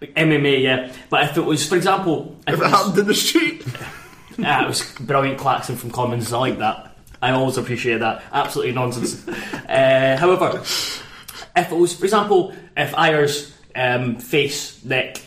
MMA, 0.00 0.62
yeah. 0.62 0.92
But 1.10 1.24
if 1.30 1.36
it 1.36 1.42
was, 1.44 1.66
for 1.66 1.76
example, 1.76 2.36
if 2.46 2.54
If 2.54 2.60
it 2.60 2.62
was, 2.62 2.70
happened 2.70 2.98
in 2.98 3.06
the 3.06 3.14
street. 3.14 3.64
yeah, 4.38 4.62
it 4.64 4.68
was 4.68 4.82
brilliant 5.00 5.38
Claxon 5.38 5.76
from 5.76 5.90
Commons. 5.90 6.32
I 6.32 6.38
like 6.38 6.58
that. 6.58 6.96
I 7.22 7.30
always 7.30 7.56
appreciate 7.56 7.98
that. 8.00 8.22
Absolutely 8.32 8.72
nonsense. 8.74 9.26
uh, 9.68 10.16
however, 10.20 10.58
if 10.60 11.02
it 11.56 11.70
was, 11.74 11.94
for 11.96 12.04
example, 12.04 12.54
if 12.76 12.92
Ajers 12.92 13.52
um, 13.74 14.16
face 14.16 14.84
neck 14.84 15.22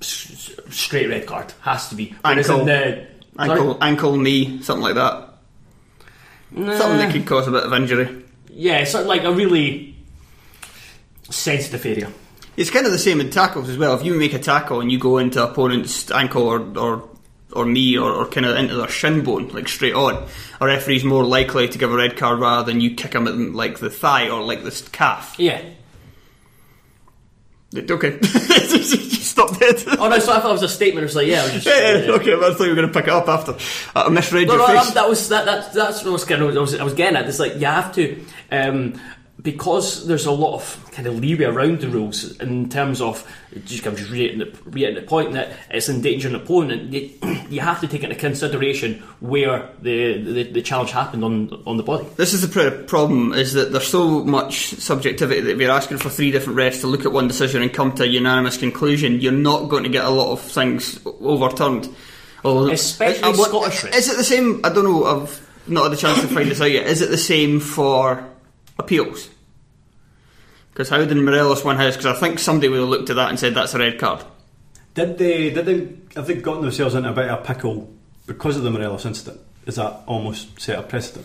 s- 0.00 0.58
straight 0.70 1.08
red 1.08 1.26
card 1.26 1.52
has 1.60 1.88
to 1.90 1.94
be. 1.94 2.14
Ankle. 2.24 2.60
in 2.60 2.66
the 2.66 3.06
Ankle, 3.38 3.78
ankle, 3.82 4.16
knee, 4.16 4.60
something 4.62 4.82
like 4.82 4.94
that. 4.94 5.28
Something 6.54 6.98
that 6.98 7.12
could 7.12 7.26
cause 7.26 7.46
a 7.46 7.50
bit 7.50 7.64
of 7.64 7.72
injury. 7.74 8.24
yeah, 8.50 8.78
it's 8.78 8.94
like 8.94 9.24
a 9.24 9.32
really 9.32 9.85
sensitive 11.30 11.84
area. 11.86 12.12
It's 12.56 12.70
kind 12.70 12.86
of 12.86 12.92
the 12.92 12.98
same 12.98 13.20
in 13.20 13.30
tackles 13.30 13.68
as 13.68 13.76
well. 13.76 13.94
If 13.94 14.04
you 14.04 14.14
make 14.14 14.32
a 14.32 14.38
tackle 14.38 14.80
and 14.80 14.90
you 14.90 14.98
go 14.98 15.18
into 15.18 15.42
opponent's 15.42 16.10
ankle 16.10 16.44
or 16.44 16.60
or, 16.78 17.08
or 17.52 17.66
knee 17.66 17.98
or, 17.98 18.10
or 18.10 18.26
kind 18.26 18.46
of 18.46 18.56
into 18.56 18.76
their 18.76 18.88
shin 18.88 19.22
bone, 19.22 19.48
like 19.48 19.68
straight 19.68 19.94
on, 19.94 20.26
a 20.60 20.66
referee's 20.66 21.04
more 21.04 21.24
likely 21.24 21.68
to 21.68 21.78
give 21.78 21.92
a 21.92 21.96
red 21.96 22.16
card 22.16 22.38
rather 22.38 22.64
than 22.70 22.80
you 22.80 22.94
kick 22.94 23.14
him 23.14 23.26
at 23.28 23.34
like 23.36 23.78
the 23.78 23.90
thigh 23.90 24.30
or 24.30 24.42
like 24.42 24.62
the 24.62 24.88
calf. 24.92 25.34
Yeah. 25.38 25.62
Okay, 27.74 28.18
stop 28.22 29.58
dead. 29.58 29.82
Oh 29.98 30.08
no, 30.08 30.18
so 30.18 30.32
I 30.32 30.40
thought 30.40 30.50
it 30.50 30.52
was 30.52 30.62
a 30.62 30.68
statement. 30.68 31.02
It 31.02 31.06
was 31.06 31.16
like, 31.16 31.26
yeah, 31.26 31.42
was 31.42 31.52
just. 31.52 31.66
Yeah, 31.66 31.98
yeah, 31.98 32.10
uh, 32.12 32.14
okay, 32.14 32.32
I 32.32 32.54
thought 32.54 32.60
you 32.60 32.68
were 32.70 32.74
going 32.76 32.88
to 32.88 32.94
pick 32.94 33.04
it 33.08 33.10
up 33.10 33.28
after. 33.28 33.54
I 33.94 34.08
misread 34.08 34.46
No, 34.46 34.54
your 34.54 34.68
no, 34.68 34.74
face. 34.78 34.86
that, 34.86 34.94
that 34.94 35.08
was 35.08 35.28
that, 35.28 35.44
that 35.44 35.72
that's 35.74 35.98
what 36.04 36.08
I 36.08 36.12
was, 36.12 36.24
kind 36.24 36.42
of, 36.42 36.56
I 36.56 36.60
was 36.60 36.74
I 36.78 36.84
was 36.84 36.94
getting 36.94 37.16
at. 37.16 37.28
It's 37.28 37.40
like 37.40 37.54
you 37.56 37.66
have 37.66 37.92
to 37.96 38.24
um, 38.50 38.98
because 39.46 40.08
there's 40.08 40.26
a 40.26 40.32
lot 40.32 40.54
of 40.54 40.90
kind 40.90 41.06
of 41.06 41.20
leeway 41.20 41.44
around 41.44 41.80
the 41.80 41.86
rules 41.88 42.36
in 42.40 42.68
terms 42.68 43.00
of 43.00 43.24
just 43.64 43.86
I'm 43.86 43.94
just 43.94 44.10
reiterating 44.10 44.40
the, 44.40 44.70
reiterating 44.70 45.02
the 45.04 45.08
point 45.08 45.32
that 45.34 45.52
it's 45.70 45.88
endangering 45.88 46.34
an 46.34 46.40
opponent. 46.40 46.92
You, 46.92 47.12
you 47.48 47.60
have 47.60 47.80
to 47.80 47.86
take 47.86 48.02
into 48.02 48.16
consideration 48.16 48.94
where 49.20 49.68
the, 49.80 50.20
the, 50.20 50.42
the 50.50 50.62
challenge 50.62 50.90
happened 50.90 51.22
on 51.24 51.62
on 51.64 51.76
the 51.76 51.84
body. 51.84 52.08
This 52.16 52.34
is 52.34 52.42
the 52.42 52.48
pr- 52.48 52.84
problem: 52.86 53.34
is 53.34 53.52
that 53.52 53.70
there's 53.70 53.86
so 53.86 54.24
much 54.24 54.70
subjectivity 54.70 55.40
that 55.42 55.52
if 55.52 55.60
you're 55.60 55.70
asking 55.70 55.98
for 55.98 56.10
three 56.10 56.32
different 56.32 56.58
refs 56.58 56.80
to 56.80 56.88
look 56.88 57.04
at 57.04 57.12
one 57.12 57.28
decision 57.28 57.62
and 57.62 57.72
come 57.72 57.92
to 57.92 58.02
a 58.02 58.06
unanimous 58.06 58.56
conclusion, 58.56 59.20
you're 59.20 59.30
not 59.30 59.68
going 59.68 59.84
to 59.84 59.88
get 59.90 60.04
a 60.04 60.10
lot 60.10 60.32
of 60.32 60.40
things 60.40 60.98
overturned. 61.06 61.88
Although- 62.44 62.72
Especially 62.72 63.30
what- 63.30 63.48
Scottish. 63.48 63.94
Is 63.94 64.08
it 64.12 64.16
the 64.16 64.24
same? 64.24 64.60
I 64.64 64.70
don't 64.70 64.82
know. 64.84 65.04
I've 65.04 65.68
not 65.68 65.84
had 65.84 65.92
a 65.92 65.96
chance 65.96 66.20
to 66.20 66.26
find 66.26 66.50
this 66.50 66.60
out 66.60 66.72
yet. 66.72 66.88
Is 66.88 67.00
it 67.00 67.10
the 67.10 67.16
same 67.16 67.60
for 67.60 68.28
appeals? 68.78 69.28
Because 70.76 70.90
how 70.90 71.02
did 71.02 71.16
Morelos 71.16 71.64
win 71.64 71.78
his? 71.78 71.96
Because 71.96 72.14
I 72.14 72.20
think 72.20 72.38
somebody 72.38 72.68
would 72.68 72.80
have 72.80 72.88
looked 72.90 73.08
at 73.08 73.16
that 73.16 73.30
and 73.30 73.38
said 73.38 73.54
that's 73.54 73.72
a 73.72 73.78
red 73.78 73.98
card. 73.98 74.22
Did 74.92 75.16
they? 75.16 75.48
Did 75.48 75.64
they? 75.64 75.88
Have 76.14 76.26
they 76.26 76.34
gotten 76.34 76.60
themselves 76.60 76.94
into 76.94 77.08
a 77.08 77.14
bit 77.14 77.30
of 77.30 77.40
a 77.40 77.42
pickle 77.42 77.90
because 78.26 78.58
of 78.58 78.62
the 78.62 78.70
Morelos 78.70 79.06
incident? 79.06 79.40
Is 79.64 79.76
that 79.76 80.02
almost 80.06 80.60
set 80.60 80.78
a 80.78 80.82
precedent? 80.82 81.24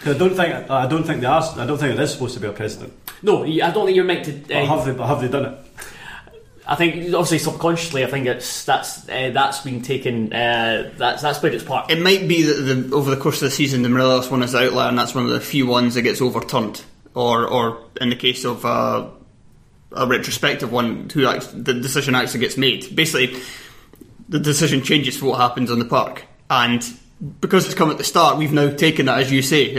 'Cause 0.00 0.14
I 0.14 0.18
don't 0.18 0.34
think. 0.34 0.70
I 0.70 0.86
don't 0.86 1.04
think 1.04 1.20
they 1.20 1.26
are. 1.26 1.42
I 1.58 1.66
don't 1.66 1.76
think 1.76 1.92
it 1.92 2.00
is 2.00 2.10
supposed 2.12 2.32
to 2.34 2.40
be 2.40 2.46
a 2.48 2.52
precedent. 2.52 2.94
No, 3.22 3.44
I 3.44 3.70
don't 3.70 3.84
think 3.84 3.96
you're 3.96 4.06
meant 4.06 4.24
to. 4.24 4.32
But 4.32 4.56
Uh, 4.56 4.64
have 4.64 4.86
they? 4.86 4.92
But 4.92 5.06
have 5.08 5.20
they 5.20 5.28
done 5.28 5.44
it? 5.44 5.58
I 6.66 6.74
think 6.74 6.96
obviously 7.14 7.38
subconsciously, 7.38 8.02
I 8.02 8.06
think 8.06 8.26
it's 8.26 8.64
that's 8.64 9.06
uh, 9.10 9.30
that's 9.34 9.60
been 9.60 9.82
taken. 9.82 10.32
Uh, 10.32 10.90
that's 10.96 11.20
that's 11.20 11.38
played 11.38 11.52
its 11.52 11.64
part. 11.64 11.90
It 11.90 12.00
might 12.00 12.26
be 12.26 12.42
that 12.44 12.54
the, 12.62 12.94
over 12.96 13.10
the 13.10 13.16
course 13.20 13.36
of 13.42 13.50
the 13.50 13.50
season, 13.50 13.82
the 13.82 13.88
Morelos 13.90 14.30
one 14.30 14.42
is 14.42 14.52
the 14.52 14.66
outlier, 14.66 14.88
and 14.88 14.98
that's 14.98 15.14
one 15.14 15.24
of 15.26 15.30
the 15.32 15.40
few 15.40 15.66
ones 15.66 15.94
that 15.96 16.02
gets 16.02 16.22
overturned. 16.22 16.82
Or, 17.18 17.48
or 17.48 17.82
in 18.00 18.10
the 18.10 18.16
case 18.16 18.44
of 18.44 18.64
uh, 18.64 19.08
a 19.90 20.06
retrospective 20.06 20.70
one, 20.70 21.10
who 21.10 21.22
the 21.22 21.74
decision 21.74 22.14
actually 22.14 22.40
gets 22.40 22.56
made. 22.56 22.94
Basically, 22.94 23.42
the 24.28 24.38
decision 24.38 24.82
changes 24.82 25.16
for 25.16 25.26
what 25.26 25.40
happens 25.40 25.68
on 25.72 25.80
the 25.80 25.84
park, 25.84 26.26
and 26.48 26.84
because 27.40 27.66
it's 27.66 27.74
come 27.74 27.90
at 27.90 27.98
the 27.98 28.04
start, 28.04 28.38
we've 28.38 28.52
now 28.52 28.70
taken 28.70 29.06
that, 29.06 29.18
as 29.18 29.32
you 29.32 29.42
say, 29.42 29.74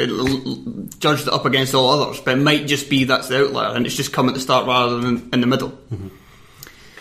judged 0.99 1.27
it 1.27 1.33
up 1.33 1.45
against 1.45 1.73
all 1.73 1.89
others. 1.89 2.19
But 2.19 2.37
it 2.37 2.41
might 2.41 2.67
just 2.67 2.89
be 2.89 3.05
that's 3.05 3.29
the 3.29 3.45
outlier, 3.45 3.73
and 3.73 3.85
it's 3.85 3.95
just 3.95 4.11
come 4.11 4.27
at 4.27 4.33
the 4.33 4.41
start 4.41 4.67
rather 4.67 4.99
than 4.99 5.29
in 5.31 5.39
the 5.39 5.47
middle. 5.47 5.77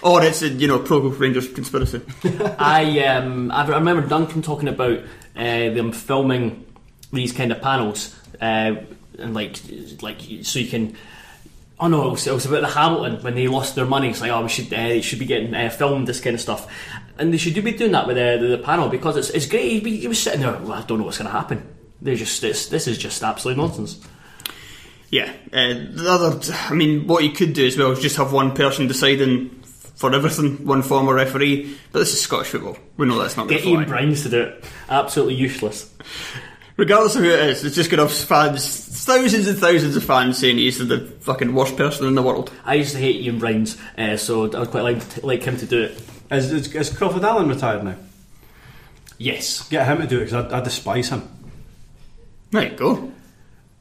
Or 0.03 0.23
it's 0.23 0.43
a 0.43 0.49
you 0.49 0.69
know 0.69 0.79
pro 0.79 1.01
Rangers 1.01 1.53
conspiracy. 1.53 2.03
I 2.59 3.01
um, 3.07 3.51
I 3.51 3.67
remember 3.67 4.07
Duncan 4.07 4.43
talking 4.43 4.69
about 4.69 5.01
uh, 5.35 5.71
them 5.71 5.91
filming 5.91 6.65
these 7.13 7.33
kind 7.33 7.51
of 7.51 7.61
panels, 7.61 8.15
uh, 8.41 8.77
and 9.19 9.35
like 9.35 9.59
like 10.03 10.21
so 10.43 10.59
you 10.59 10.69
can. 10.69 10.97
Oh 11.81 11.87
no, 11.87 12.09
it 12.09 12.11
was, 12.11 12.27
it 12.27 12.35
was 12.35 12.45
about 12.45 12.63
the 12.63 12.69
Hamilton 12.69 13.23
when 13.23 13.37
they 13.37 13.47
lost 13.47 13.77
their 13.77 13.87
money. 13.87 14.11
It's 14.11 14.21
like 14.21 14.33
oh, 14.33 14.43
we 14.43 14.49
should 14.49 14.73
uh, 14.73 14.77
it 14.77 15.03
should 15.03 15.21
be 15.21 15.27
getting 15.27 15.55
uh, 15.55 15.71
filmed 15.71 16.09
this 16.09 16.21
kind 16.21 16.35
of 16.35 16.41
stuff, 16.41 16.67
and 17.19 17.33
they 17.33 17.37
should 17.37 17.55
be 17.63 17.73
doing 17.73 17.93
that 17.93 18.07
with 18.07 18.17
the, 18.17 18.39
the, 18.41 18.57
the 18.57 18.63
panel 18.63 18.89
because 18.89 19.17
it's 19.17 19.31
it's 19.31 19.47
great. 19.47 19.87
He, 19.87 19.99
he 19.99 20.09
was 20.09 20.21
sitting 20.21 20.41
there, 20.41 20.53
well, 20.53 20.73
I 20.73 20.83
don't 20.83 20.99
know 20.99 21.05
what's 21.05 21.19
going 21.19 21.31
to 21.31 21.37
happen. 21.37 21.67
They're 22.03 22.17
just 22.17 22.41
this 22.41 22.69
this 22.69 22.89
is 22.89 22.99
just 22.99 23.23
absolute 23.23 23.57
nonsense. 23.57 24.01
Yeah, 25.11 25.33
uh, 25.53 25.75
the 25.91 26.07
other, 26.07 26.53
I 26.53 26.75
mean, 26.75 27.07
what 27.07 27.25
you 27.25 27.31
could 27.31 27.55
do 27.55 27.67
as 27.67 27.79
well 27.79 27.93
is 27.93 28.01
just 28.01 28.17
have 28.17 28.33
one 28.33 28.55
person 28.55 28.89
deciding 28.89 29.49
for 29.99 30.15
everything, 30.15 30.67
one 30.67 30.83
former 30.83 31.15
referee. 31.15 31.77
But 31.93 32.01
this 32.01 32.13
is 32.13 32.21
Scottish 32.21 32.49
football. 32.49 32.77
We 32.97 33.07
know 33.07 33.19
that's 33.19 33.37
not 33.37 33.49
going 33.49 33.59
Get 33.59 33.65
to 33.65 33.77
Iain. 33.77 33.89
Brines 33.89 34.23
to 34.25 34.29
do 34.29 34.43
it. 34.43 34.65
Absolutely 34.89 35.35
useless. 35.35 35.93
Regardless 36.79 37.17
of 37.17 37.25
who 37.25 37.29
it 37.29 37.41
is, 37.41 37.65
it's 37.65 37.75
just 37.75 37.91
going 37.91 37.99
to 37.99 38.07
have 38.07 38.17
fans, 38.17 39.05
thousands 39.05 39.49
and 39.49 39.59
thousands 39.59 39.97
of 39.97 40.05
fans 40.05 40.39
saying 40.39 40.59
he's 40.59 40.79
the 40.79 41.01
fucking 41.23 41.53
worst 41.53 41.77
person 41.77 42.07
in 42.07 42.15
the 42.15 42.23
world. 42.23 42.53
I 42.65 42.75
used 42.75 42.93
to 42.93 42.99
hate 42.99 43.27
Iain 43.27 43.41
Brines, 43.41 43.77
uh, 43.99 44.17
so 44.17 44.45
I 44.45 44.61
would 44.61 44.71
quite 44.71 44.83
like 44.83 45.25
like 45.25 45.43
him 45.43 45.57
to 45.57 45.67
do 45.67 45.83
it. 45.83 46.01
Is, 46.31 46.53
is, 46.53 46.73
is 46.73 46.97
Crawford 46.97 47.25
Allan 47.25 47.49
retired 47.49 47.83
now? 47.83 47.97
Yes. 49.19 49.69
Get 49.69 49.89
him 49.89 49.99
to 49.99 50.07
do 50.07 50.21
it 50.21 50.27
because 50.27 50.53
I, 50.53 50.59
I 50.59 50.61
despise 50.61 51.09
him. 51.09 51.29
There 52.53 52.71
you 52.71 52.77
go. 52.77 53.13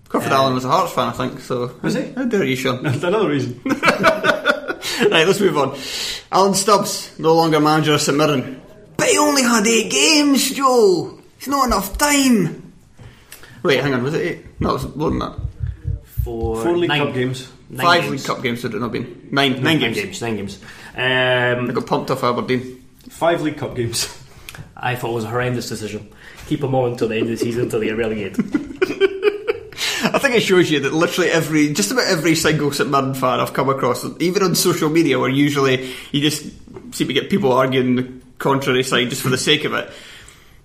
Crawford 0.10 0.32
Allan 0.32 0.56
was 0.56 0.66
a 0.66 0.70
Hearts 0.70 0.94
fan, 0.94 1.10
I 1.10 1.12
think. 1.12 1.40
So 1.42 1.76
Was 1.84 1.94
he? 1.94 2.14
How 2.14 2.26
dare 2.26 2.46
you, 2.46 2.58
Shaughan? 2.58 2.82
That's 2.82 3.04
another 3.04 3.30
reason. 3.30 3.62
right, 3.66 5.28
let's 5.28 5.40
move 5.40 5.56
on. 5.56 5.78
Alan 6.32 6.56
Stubbs, 6.56 7.12
no 7.20 7.36
longer 7.36 7.60
manager 7.60 7.94
of 7.94 8.02
St 8.02 8.18
Mirren. 8.18 8.60
But 8.98 9.10
he 9.10 9.20
only 9.20 9.44
had 9.44 9.68
eight 9.68 9.92
games, 9.92 10.50
Joe. 10.50 11.20
It's 11.38 11.48
not 11.48 11.68
enough 11.68 11.96
time. 12.00 12.67
Wait, 13.68 13.80
hang 13.82 13.94
on, 13.94 14.04
was 14.04 14.14
it 14.14 14.26
eight? 14.26 14.46
No, 14.60 14.70
it 14.72 14.74
was 14.74 14.96
more 14.96 15.10
than 15.10 15.20
that. 15.20 15.36
For 16.24 16.62
Four 16.64 16.78
League 16.78 16.90
nine- 16.90 17.06
Cup 17.06 17.14
games. 17.14 17.50
nine 17.70 17.86
Five 17.86 18.02
games. 18.04 18.12
League 18.12 18.26
Cup 18.36 18.44
games 18.44 18.64
would 18.64 18.74
it 18.74 18.80
not 18.80 18.92
been? 18.92 19.28
Nine, 19.32 19.54
nine, 19.54 19.64
Nine 19.64 19.80
games. 19.80 19.96
games. 19.98 20.22
Nine 20.22 20.36
games. 20.38 20.60
I 20.96 21.52
Um, 21.52 21.68
got 21.74 21.86
pumped 21.86 22.12
off 22.12 22.24
Aberdeen. 22.24 22.84
Five 23.10 23.42
League 23.42 23.58
Cup 23.58 23.76
games. 23.76 24.08
I 24.76 24.96
thought 24.96 25.12
it 25.12 25.16
was 25.16 25.24
a 25.24 25.30
horrendous 25.30 25.70
decision. 25.70 26.08
Keep 26.48 26.62
them 26.62 26.74
on 26.76 26.92
until 26.92 27.08
the 27.10 27.16
end 27.16 27.24
of 27.26 27.30
the 27.32 27.38
season 27.38 27.64
until 27.64 27.80
they 27.80 27.88
get 27.88 27.98
relegated. 27.98 28.38
I 30.04 30.20
think 30.20 30.36
it 30.36 30.42
shows 30.42 30.70
you 30.72 30.80
that 30.82 30.94
literally 30.94 31.30
every, 31.30 31.74
just 31.74 31.92
about 31.92 32.06
every 32.06 32.36
single 32.36 32.72
St 32.72 32.90
Mirren 32.90 33.14
fan 33.14 33.40
I've 33.40 33.54
come 33.54 33.70
across, 33.70 34.06
even 34.20 34.44
on 34.44 34.56
social 34.56 34.90
media, 34.90 35.20
where 35.20 35.30
usually 35.30 35.94
you 36.12 36.22
just 36.22 36.44
seem 36.96 37.08
to 37.08 37.14
get 37.14 37.30
people 37.30 37.52
arguing 37.52 37.96
the 37.96 38.08
contrary 38.38 38.84
side 38.84 39.10
just 39.10 39.22
for 39.22 39.30
the 39.30 39.38
sake 39.38 39.66
of 39.66 39.74
it, 39.74 39.90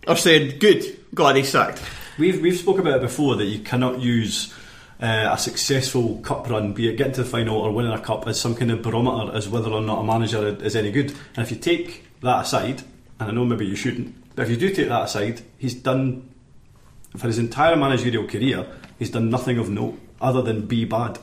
are 0.07 0.17
saying, 0.17 0.59
"Good, 0.59 0.99
glad 1.15 1.37
he's 1.37 1.49
sacked." 1.49 1.81
We've 2.19 2.41
we've 2.43 2.57
spoke 2.57 2.79
about 2.79 2.97
it 2.97 3.03
before 3.03 3.37
that 3.37 3.47
you 3.47 3.61
cannot 3.61 4.01
use 4.01 4.53
uh, 5.01 5.31
a 5.33 5.39
successful 5.39 6.19
cup 6.19 6.49
run, 6.49 6.73
be 6.73 6.89
it 6.89 6.97
getting 6.97 7.15
to 7.15 7.23
the 7.23 7.29
final 7.29 7.57
or 7.59 7.73
winning 7.73 7.93
a 7.93 8.01
cup, 8.01 8.29
as 8.29 8.41
some 8.41 8.55
kind 8.55 8.71
of 8.71 8.83
barometer 8.83 9.37
as 9.37 9.49
whether 9.49 9.71
or 9.71 9.81
not 9.81 10.01
a 10.01 10.05
manager 10.05 10.47
is 10.63 10.77
any 10.77 10.91
good. 10.93 11.11
And 11.35 11.45
if 11.45 11.51
you 11.51 11.57
take 11.57 12.05
that 12.21 12.43
aside, 12.43 12.83
and 13.19 13.31
I 13.31 13.33
know 13.33 13.45
maybe 13.45 13.67
you 13.67 13.77
shouldn't, 13.77 14.15
but 14.37 14.43
if 14.43 14.51
you 14.51 14.57
do 14.57 14.75
take 14.75 14.89
that 14.89 15.05
aside, 15.05 15.41
he's 15.59 15.75
done 15.75 16.29
for 17.17 17.27
his 17.27 17.39
entire 17.39 17.77
managerial 17.77 18.27
career, 18.27 18.67
he's 18.99 19.11
done 19.11 19.31
nothing 19.31 19.59
of 19.59 19.69
note 19.71 19.99
other 20.21 20.43
than 20.43 20.67
be 20.67 20.85
bad. 20.85 21.19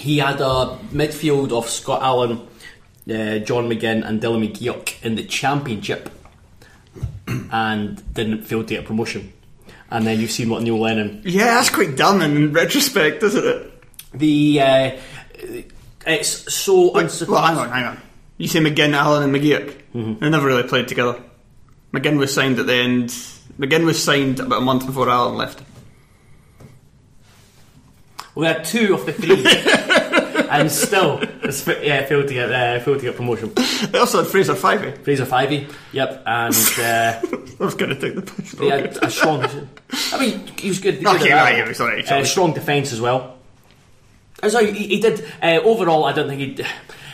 he 0.00 0.18
had 0.18 0.40
a 0.40 0.78
midfield 0.92 1.52
of 1.52 1.68
Scott 1.68 2.02
Allan, 2.02 2.38
uh, 3.08 3.38
John 3.38 3.68
McGinn, 3.68 4.06
and 4.06 4.20
Dylan 4.20 4.50
McGeouch 4.50 5.02
in 5.04 5.14
the 5.14 5.24
championship, 5.24 6.10
and 7.26 8.14
didn't 8.14 8.44
fail 8.44 8.64
to 8.64 8.74
get 8.74 8.84
promotion. 8.84 9.32
And 9.90 10.06
then 10.06 10.20
you've 10.20 10.30
seen 10.30 10.48
what 10.50 10.62
Neil 10.62 10.78
Lennon. 10.78 11.20
Yeah, 11.24 11.46
that's 11.46 11.70
quite 11.70 11.96
damning 11.96 12.36
in 12.36 12.52
retrospect, 12.52 13.22
isn't 13.24 13.44
it? 13.44 13.72
The 14.14 14.60
uh, 14.60 14.90
it's 16.06 16.52
so 16.54 16.92
Wait, 16.92 17.06
unsurprising. 17.06 17.28
well, 17.28 17.42
hang 17.46 17.56
on, 17.56 17.68
hang 17.70 17.84
on. 17.84 18.00
You 18.38 18.48
say 18.48 18.60
McGinn, 18.60 18.94
Allan, 18.94 19.22
and 19.24 19.34
McGeouch. 19.34 19.74
They 20.20 20.30
never 20.30 20.46
really 20.46 20.62
played 20.68 20.88
together. 20.88 21.20
McGinn 21.92 22.18
was 22.18 22.32
signed 22.32 22.58
at 22.58 22.66
the 22.66 22.74
end. 22.74 23.08
McGinn 23.58 23.84
was 23.84 24.02
signed 24.02 24.38
about 24.40 24.58
a 24.62 24.64
month 24.64 24.86
before 24.86 25.08
Allan 25.10 25.36
left. 25.36 25.62
We 28.34 28.46
had 28.46 28.64
two 28.64 28.94
of 28.94 29.04
the 29.06 29.12
three, 29.12 29.42
and 30.50 30.70
still 30.70 31.20
yeah, 31.82 32.04
failed 32.06 32.28
to 32.28 32.34
get 32.34 32.50
uh, 32.52 32.80
failed 32.80 32.98
to 33.00 33.04
get 33.06 33.16
promotion. 33.16 33.52
They 33.90 33.98
also 33.98 34.18
had 34.22 34.26
Fraser 34.30 34.54
Fyvie. 34.54 35.02
Fraser 35.04 35.24
Fyvie, 35.26 35.72
yep, 35.92 36.22
and 36.26 36.54
uh, 36.78 37.20
I 37.60 37.64
was 37.64 37.74
going 37.74 37.94
to 37.94 38.00
take 38.00 38.14
the 38.16 38.22
piss. 38.22 38.52
they 38.52 38.68
had 38.68 38.96
a 39.02 39.10
strong. 39.10 39.44
I 40.12 40.18
mean, 40.20 40.46
he 40.58 40.68
was 40.68 40.78
good. 40.80 40.98
good 41.02 41.16
Okay, 41.16 41.30
that. 41.30 41.42
right, 41.42 41.58
yeah, 41.66 41.72
sorry, 41.72 42.04
Uh, 42.06 42.24
strong 42.24 42.52
defence 42.52 42.92
as 42.92 43.00
well. 43.00 43.38
As 44.42 44.54
I, 44.54 44.64
he, 44.70 44.86
he 44.88 45.00
did 45.00 45.24
uh, 45.42 45.60
overall. 45.64 46.04
I 46.04 46.12
don't 46.12 46.28
think 46.28 46.40
he. 46.58 46.64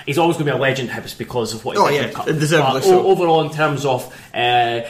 He's 0.07 0.19
always 0.19 0.37
going 0.37 0.47
to 0.47 0.53
be 0.53 0.57
a 0.57 0.61
legend, 0.61 0.89
Hibs, 0.89 1.19
because 1.19 1.53
of 1.53 1.65
what 1.65 1.77
he 1.77 1.83
Oh, 1.83 1.89
did 1.89 1.95
yeah, 1.97 2.03
in 2.03 2.09
the 2.09 2.15
cup. 2.15 2.27
deservedly 2.27 2.83
so. 2.83 3.07
overall, 3.07 3.43
in 3.43 3.51
terms 3.51 3.85
of 3.85 4.05
uh, 4.33 4.81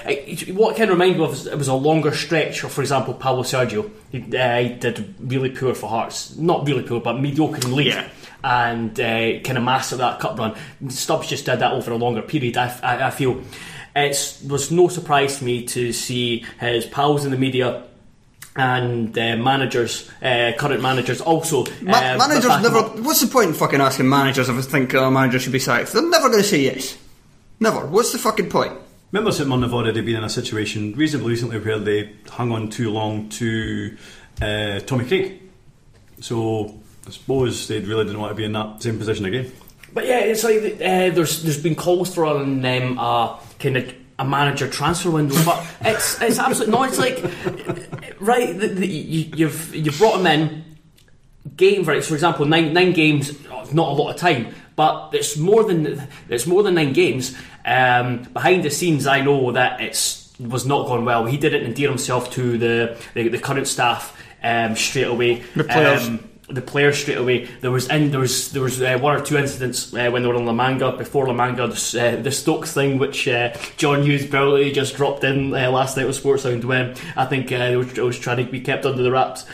what 0.52 0.76
kind 0.76 0.90
of 0.90 0.98
reminded 0.98 1.18
me 1.18 1.24
of 1.24 1.32
is 1.32 1.46
it 1.46 1.56
was 1.56 1.68
a 1.68 1.74
longer 1.74 2.12
stretch. 2.14 2.60
For 2.60 2.82
example, 2.82 3.14
Paulo 3.14 3.42
Sergio, 3.42 3.90
he, 4.12 4.18
uh, 4.36 4.58
he 4.58 4.68
did 4.74 5.14
really 5.18 5.50
poor 5.50 5.74
for 5.74 5.88
Hearts, 5.88 6.36
not 6.36 6.66
really 6.66 6.82
poor, 6.82 7.00
but 7.00 7.18
mediocre 7.20 7.66
in 7.66 7.74
league. 7.74 7.86
Yeah. 7.88 8.08
And 8.44 9.00
uh, 9.00 9.40
kind 9.40 9.56
of 9.58 9.64
mastered 9.64 9.98
that 10.00 10.20
cup 10.20 10.38
run. 10.38 10.54
Stubbs 10.88 11.26
just 11.28 11.46
did 11.46 11.58
that 11.60 11.72
over 11.72 11.90
a 11.90 11.96
longer 11.96 12.22
period. 12.22 12.56
I, 12.58 12.78
I, 12.82 13.06
I 13.06 13.10
feel 13.10 13.40
it 13.96 14.38
was 14.46 14.70
no 14.70 14.88
surprise 14.88 15.38
to 15.38 15.44
me 15.44 15.64
to 15.68 15.92
see 15.92 16.44
his 16.60 16.84
pals 16.86 17.24
in 17.24 17.30
the 17.30 17.38
media 17.38 17.84
and 18.56 19.16
uh, 19.16 19.36
managers, 19.36 20.10
uh, 20.22 20.52
current 20.58 20.82
managers, 20.82 21.20
also. 21.20 21.64
Ma- 21.82 21.98
uh, 21.98 22.16
managers 22.18 22.62
never. 22.62 22.82
What's 23.02 23.20
the 23.20 23.26
point 23.26 23.48
in 23.48 23.54
fucking 23.54 23.80
asking 23.80 24.08
managers 24.08 24.48
if 24.48 24.56
they 24.56 24.62
think 24.62 24.94
a 24.94 25.10
manager 25.10 25.38
should 25.38 25.52
be 25.52 25.58
sacked? 25.58 25.92
They're 25.92 26.08
never 26.08 26.28
going 26.28 26.42
to 26.42 26.48
say 26.48 26.60
yes. 26.60 26.96
Never. 27.60 27.86
What's 27.86 28.12
the 28.12 28.18
fucking 28.18 28.50
point? 28.50 28.72
Remember 29.12 29.30
St 29.30 29.48
Mirren 29.48 29.62
have 29.62 29.72
already 29.72 30.00
been 30.00 30.16
in 30.16 30.24
a 30.24 30.28
situation 30.28 30.94
reasonably 30.94 31.30
recently 31.30 31.58
where 31.58 31.78
they 31.78 32.12
hung 32.28 32.52
on 32.52 32.68
too 32.68 32.90
long 32.90 33.28
to 33.30 33.96
uh, 34.42 34.80
Tommy 34.80 35.06
Craig. 35.06 35.40
So 36.20 36.80
I 37.06 37.10
suppose 37.10 37.68
they 37.68 37.78
really 37.80 38.04
didn't 38.04 38.20
want 38.20 38.32
to 38.32 38.34
be 38.34 38.44
in 38.44 38.52
that 38.52 38.82
same 38.82 38.98
position 38.98 39.26
again. 39.26 39.52
But 39.92 40.06
yeah, 40.06 40.18
it's 40.18 40.44
like 40.44 40.56
uh, 40.56 41.14
there's 41.14 41.42
there's 41.42 41.62
been 41.62 41.74
calls 41.74 42.14
for 42.14 42.26
on 42.26 42.64
um, 42.64 42.98
a 42.98 43.38
kind 43.58 43.76
of 43.76 43.94
a 44.18 44.24
manager 44.24 44.68
transfer 44.68 45.10
window, 45.10 45.36
but 45.44 45.66
it's 45.82 46.20
it's 46.22 46.38
absolutely 46.38 46.72
no. 46.72 46.82
It's 46.84 46.98
like 46.98 47.22
right, 48.20 48.58
the, 48.58 48.68
the, 48.68 48.86
you, 48.86 49.30
you've 49.36 49.74
you've 49.74 49.98
brought 49.98 50.20
him 50.20 50.26
in, 50.26 50.64
game 51.56 51.84
right. 51.84 52.04
For 52.04 52.14
example, 52.14 52.46
nine 52.46 52.72
nine 52.72 52.92
games, 52.92 53.32
oh, 53.50 53.68
not 53.72 53.88
a 53.88 53.92
lot 53.92 54.10
of 54.10 54.16
time, 54.16 54.54
but 54.74 55.10
it's 55.12 55.36
more 55.36 55.64
than 55.64 56.08
it's 56.28 56.46
more 56.46 56.62
than 56.62 56.74
nine 56.74 56.92
games. 56.92 57.36
Um, 57.64 58.22
behind 58.32 58.62
the 58.62 58.70
scenes, 58.70 59.06
I 59.06 59.20
know 59.20 59.52
that 59.52 59.80
it's 59.80 60.32
was 60.38 60.66
not 60.66 60.86
going 60.86 61.04
well. 61.04 61.26
He 61.26 61.36
didn't 61.36 61.64
endear 61.64 61.88
himself 61.88 62.30
to 62.32 62.58
the 62.58 62.96
the, 63.14 63.28
the 63.28 63.38
current 63.38 63.66
staff 63.66 64.16
um, 64.42 64.76
straight 64.76 65.08
away. 65.08 65.42
The 65.54 65.64
players. 65.64 66.08
Um, 66.08 66.30
the 66.48 66.62
players 66.62 66.98
straight 66.98 67.18
away. 67.18 67.46
There 67.60 67.70
was 67.72 67.88
in, 67.88 68.10
there 68.12 68.20
was 68.20 68.52
there 68.52 68.62
was 68.62 68.80
uh, 68.80 68.98
one 69.00 69.16
or 69.16 69.20
two 69.24 69.36
incidents 69.36 69.92
uh, 69.92 70.10
when 70.10 70.22
they 70.22 70.28
were 70.28 70.36
in 70.36 70.46
La 70.46 70.52
Manga 70.52 70.92
before 70.96 71.26
La 71.26 71.32
Manga. 71.32 71.66
The, 71.66 72.18
uh, 72.18 72.22
the 72.22 72.30
Stokes 72.30 72.72
thing, 72.72 72.98
which 72.98 73.26
uh, 73.26 73.52
John 73.76 74.02
Hughes 74.04 74.26
brilliantly 74.26 74.72
just 74.72 74.94
dropped 74.96 75.24
in 75.24 75.52
uh, 75.54 75.70
last 75.70 75.96
night 75.96 76.06
with 76.06 76.16
Sports 76.16 76.44
Sound 76.44 76.62
when 76.64 76.94
I 77.16 77.24
think 77.26 77.50
uh, 77.50 77.56
it 77.56 77.76
was, 77.76 77.98
it 77.98 78.02
was 78.04 78.18
trying 78.18 78.44
to 78.44 78.50
be 78.50 78.60
kept 78.60 78.86
under 78.86 79.02
the 79.02 79.10
wraps. 79.10 79.44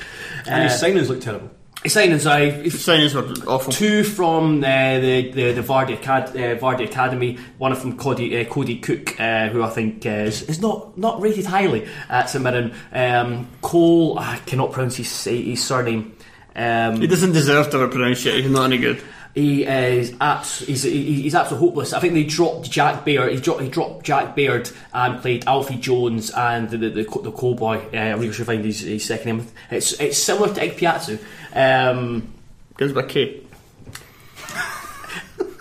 And 0.46 0.64
his 0.64 0.82
Uh, 0.82 0.86
signings 0.86 1.08
look 1.08 1.20
terrible. 1.22 1.50
his 1.82 1.94
signings, 1.94 2.26
I 2.26 2.50
Signings 2.68 3.14
were 3.14 3.50
awful. 3.50 3.72
two 3.72 4.04
from 4.04 4.62
uh, 4.62 5.00
the 5.00 5.30
the, 5.32 5.52
the 5.52 5.62
Vardy, 5.62 5.94
Acad- 5.98 6.36
uh, 6.36 6.58
Vardy 6.60 6.84
Academy, 6.84 7.38
one 7.58 7.74
from 7.74 7.96
Cody, 7.96 8.38
uh, 8.38 8.44
Cody 8.44 8.78
Cooke, 8.80 9.18
uh, 9.18 9.48
who 9.48 9.62
I 9.62 9.70
think 9.70 10.04
uh, 10.04 10.10
is, 10.10 10.42
is 10.42 10.60
not 10.60 10.98
not 10.98 11.20
rated 11.22 11.46
highly 11.46 11.86
at 12.10 12.28
St 12.28 12.44
Mirren. 12.44 12.72
Um, 12.92 13.48
Cole, 13.62 14.18
I 14.18 14.36
cannot 14.44 14.72
pronounce 14.72 14.96
his, 14.96 15.24
his 15.24 15.64
surname. 15.64 16.12
Um, 16.54 17.00
He 17.00 17.06
doesn't 17.06 17.32
deserve 17.32 17.70
to 17.70 17.78
have 17.78 17.88
a 17.88 17.92
pronounce 17.92 18.24
it. 18.26 18.42
He's 18.42 18.50
not 18.50 18.64
any 18.64 18.78
good. 18.78 19.02
He 19.34 19.64
is 19.64 20.12
abs- 20.20 20.58
he's, 20.58 20.82
he- 20.82 21.22
he's 21.22 21.34
absolutely 21.34 21.66
hopeless. 21.68 21.94
I 21.94 22.00
think 22.00 22.12
they 22.12 22.24
dropped 22.24 22.70
Jack 22.70 23.04
Baird. 23.06 23.32
He 23.32 23.40
dropped, 23.40 23.62
he 23.62 23.70
dropped 23.70 24.04
Jack 24.04 24.36
Baird 24.36 24.70
and 24.92 25.22
played 25.22 25.46
Alfie 25.46 25.76
Jones 25.76 26.28
and 26.30 26.68
the 26.68 26.76
the, 26.76 26.90
the, 26.90 27.02
the 27.04 27.32
call 27.32 27.54
boy. 27.54 27.78
Uh, 27.94 27.96
I'm 27.96 28.20
really 28.20 28.32
sure 28.34 28.44
find 28.44 28.62
his, 28.62 28.80
his 28.80 29.04
second 29.06 29.38
name. 29.38 29.46
It's 29.70 29.92
it's 29.98 30.18
similar 30.18 30.52
to 30.52 30.60
Ike 30.62 30.76
Piazza. 30.76 31.18
Um, 31.54 32.28
Goes 32.76 32.92
by 32.92 33.02
K. 33.04 33.40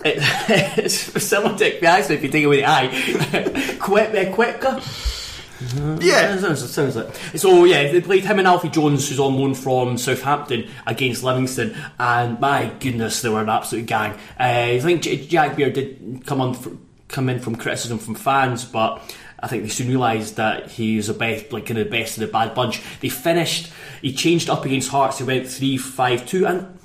it, 0.04 0.18
it's 0.78 1.22
similar 1.24 1.56
to 1.56 1.66
Ike 1.66 1.80
Piazza 1.80 2.12
if 2.12 2.22
you 2.22 2.28
take 2.28 2.44
away 2.44 2.56
the 2.58 2.66
I. 2.68 3.76
Quit, 3.80 4.10
uh, 4.14 4.34
Quitka. 4.36 4.82
Yeah. 6.00 6.38
sounds, 6.38 6.70
sounds 6.70 6.96
like. 6.96 7.14
So 7.36 7.64
yeah, 7.64 7.90
they 7.92 8.00
played 8.00 8.24
him 8.24 8.38
and 8.38 8.48
Alfie 8.48 8.68
Jones, 8.68 9.08
who's 9.08 9.20
on 9.20 9.36
loan 9.36 9.54
from 9.54 9.98
Southampton, 9.98 10.68
against 10.86 11.22
Livingston, 11.22 11.76
and 11.98 12.40
my 12.40 12.72
goodness, 12.80 13.22
they 13.22 13.28
were 13.28 13.40
an 13.40 13.48
absolute 13.48 13.86
gang. 13.86 14.12
Uh, 14.38 14.74
I 14.76 14.80
think 14.80 15.02
J- 15.02 15.26
Jack 15.26 15.56
Baird 15.56 15.74
did 15.74 16.22
come 16.26 16.40
on, 16.40 16.54
fr 16.54 16.70
come 17.08 17.28
in 17.28 17.40
from 17.40 17.56
criticism 17.56 17.98
from 17.98 18.14
fans, 18.14 18.64
but. 18.64 19.02
I 19.44 19.48
think 19.48 19.64
they 19.64 19.70
soon 19.70 19.88
realised 19.88 20.36
that 20.36 20.70
he 20.70 20.96
was 20.96 21.08
a 21.08 21.14
best, 21.14 21.52
like 21.52 21.66
kind 21.66 21.76
of 21.76 21.86
the 21.86 21.90
best 21.90 22.16
of 22.16 22.20
the 22.20 22.28
bad 22.28 22.54
bunch. 22.54 22.80
They 23.00 23.08
finished. 23.08 23.72
He 24.00 24.12
changed 24.14 24.48
up 24.48 24.64
against 24.64 24.88
Hearts. 24.88 25.18
He 25.18 25.24
went 25.24 25.48
three 25.48 25.76
five 25.78 26.24
two, 26.28 26.46
and 26.46 26.78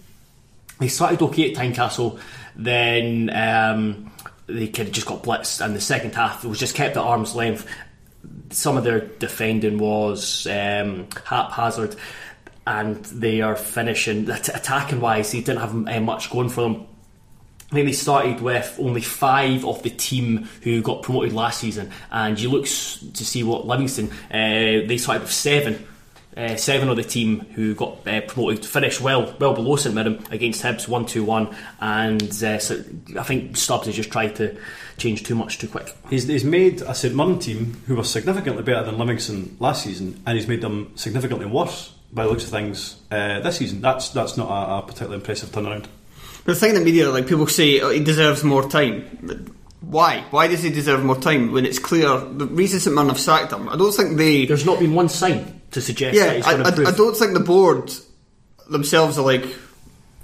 they 0.80 0.88
started 0.88 1.22
okay 1.22 1.52
at 1.52 1.56
Tynecastle. 1.56 2.20
Then 2.56 3.30
um, 3.30 4.12
they 4.48 4.70
kind 4.70 4.88
of 4.88 4.94
just 4.96 5.06
got 5.06 5.22
blitzed, 5.22 5.64
and 5.64 5.76
the 5.76 5.80
second 5.82 6.16
half 6.16 6.44
it 6.44 6.48
was 6.48 6.58
just 6.58 6.74
kept 6.74 6.98
at 6.98 7.04
arm's 7.04 7.36
length. 7.36 7.68
Some 8.50 8.78
of 8.78 8.84
their 8.84 9.02
defending 9.02 9.78
was 9.78 10.48
um, 10.48 11.08
haphazard, 11.26 11.96
and 12.66 13.04
they 13.06 13.42
are 13.42 13.56
finishing 13.56 14.30
attacking 14.30 15.02
wise. 15.02 15.32
They 15.32 15.42
didn't 15.42 15.60
have 15.60 15.88
uh, 15.88 16.02
much 16.02 16.30
going 16.30 16.50
for 16.50 16.62
them. 16.62 16.88
I 17.72 17.76
think 17.76 17.88
they 17.88 17.94
started 17.94 18.40
with 18.40 18.78
only 18.80 19.02
five 19.02 19.66
of 19.66 19.84
the 19.84 19.90
team 19.90 20.48
who 20.62 20.82
got 20.82 21.04
promoted 21.04 21.34
last 21.34 21.60
season, 21.60 21.92
and 22.12 22.40
you 22.40 22.50
look 22.50 22.64
to 22.64 23.26
see 23.26 23.44
what 23.44 23.68
Livingston 23.68 24.10
uh, 24.32 24.88
they 24.88 24.98
started 24.98 25.24
with 25.24 25.34
seven. 25.34 25.86
Uh, 26.38 26.56
seven 26.56 26.88
of 26.88 26.96
the 26.96 27.04
team 27.04 27.40
who 27.56 27.74
got 27.74 28.08
uh, 28.08 28.22
promoted 28.22 28.64
finished 28.64 29.02
well, 29.02 29.36
well 29.40 29.56
below 29.56 29.76
St 29.76 29.96
Mirren 29.96 30.24
against 30.30 30.62
Hibs 30.62 30.88
one 30.88 31.08
two 31.08 31.24
one, 31.24 31.56
and 31.82 32.22
uh, 32.44 32.60
so 32.60 32.84
I 33.18 33.24
think 33.24 33.58
Stubbs 33.58 33.88
has 33.88 33.96
just 33.96 34.12
tried 34.12 34.36
to 34.36 34.56
change 34.98 35.24
too 35.24 35.34
much 35.34 35.58
too 35.58 35.68
quick. 35.68 35.96
He's, 36.12 36.28
he's 36.28 36.44
made 36.44 36.84
a 36.84 36.94
St 36.94 37.16
Mirren 37.16 37.40
team 37.40 37.82
who 37.88 37.96
were 37.96 38.04
significantly 38.04 38.62
better 38.62 38.86
than 38.86 39.00
Livingston 39.00 39.58
last 39.60 39.84
season, 39.84 40.22
and 40.28 40.38
he's 40.38 40.48
made 40.48 40.62
them 40.62 40.92
significantly 40.96 41.48
worse 41.48 41.92
by 42.14 42.26
the 42.26 42.30
looks 42.30 42.44
of 42.44 42.52
things 42.52 43.02
uh, 43.10 43.40
this 43.40 43.58
season. 43.58 43.82
That's 43.82 44.10
that's 44.10 44.38
not 44.38 44.48
a, 44.48 44.78
a 44.78 44.82
particularly 44.84 45.16
impressive 45.16 45.50
turnaround. 45.50 45.88
But 46.46 46.54
The 46.54 46.56
thing 46.56 46.70
in 46.70 46.76
the 46.76 46.82
media, 46.86 47.10
like 47.10 47.26
people 47.26 47.48
say, 47.48 47.80
oh, 47.82 47.90
he 47.90 48.04
deserves 48.04 48.44
more 48.44 48.70
time. 48.70 49.56
Why? 49.82 50.24
Why 50.30 50.48
does 50.48 50.62
he 50.62 50.70
deserve 50.70 51.04
more 51.04 51.18
time 51.18 51.52
when 51.52 51.66
it's 51.66 51.80
clear 51.80 52.20
the 52.20 52.46
reason 52.46 52.80
St 52.80 52.94
Mirren 52.94 53.10
have 53.10 53.20
sacked 53.20 53.52
him? 53.52 53.70
I 53.70 53.76
don't 53.76 53.92
think 53.92 54.18
they. 54.18 54.46
There's 54.46 54.68
not 54.68 54.78
been 54.78 54.94
one 54.94 55.10
sign 55.10 55.57
to 55.72 55.82
suggest 55.82 56.18
that 56.18 56.26
Yeah, 56.26 56.34
he's 56.34 56.46
I, 56.46 56.52
going 56.52 56.64
to 56.64 56.66
I, 56.66 56.70
improve. 56.70 56.88
I 56.88 56.92
don't 56.92 57.16
think 57.16 57.34
the 57.34 57.40
board 57.40 57.92
themselves 58.70 59.18
are 59.18 59.26
like, 59.26 59.46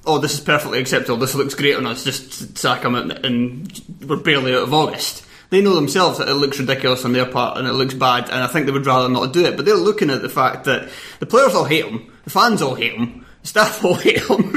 oh, 0.05 0.19
this 0.19 0.33
is 0.33 0.39
perfectly 0.39 0.79
acceptable. 0.79 1.17
This 1.17 1.35
looks 1.35 1.55
great 1.55 1.75
on 1.75 1.85
us. 1.85 2.03
Just 2.03 2.57
sack 2.57 2.83
him, 2.83 2.95
and, 2.95 3.11
and 3.11 3.81
we're 4.07 4.17
barely 4.17 4.53
out 4.53 4.63
of 4.63 4.73
August. 4.73 5.25
They 5.49 5.61
know 5.61 5.75
themselves 5.75 6.17
that 6.17 6.27
it 6.27 6.33
looks 6.33 6.59
ridiculous 6.59 7.05
on 7.05 7.13
their 7.13 7.27
part 7.27 7.59
and 7.59 7.67
it 7.67 7.73
looks 7.73 7.93
bad, 7.93 8.23
and 8.25 8.43
I 8.43 8.47
think 8.47 8.65
they 8.65 8.71
would 8.71 8.87
rather 8.87 9.07
not 9.07 9.33
do 9.33 9.45
it. 9.45 9.55
But 9.55 9.65
they're 9.65 9.75
looking 9.75 10.09
at 10.09 10.23
the 10.23 10.29
fact 10.29 10.63
that 10.65 10.89
the 11.19 11.27
players 11.27 11.53
all 11.53 11.65
hate 11.65 11.85
him, 11.85 12.11
the 12.23 12.31
fans 12.31 12.61
all 12.63 12.73
hate 12.73 12.93
him, 12.93 13.23
the 13.43 13.47
staff 13.47 13.85
all 13.85 13.93
hate 13.93 14.23
him. 14.23 14.51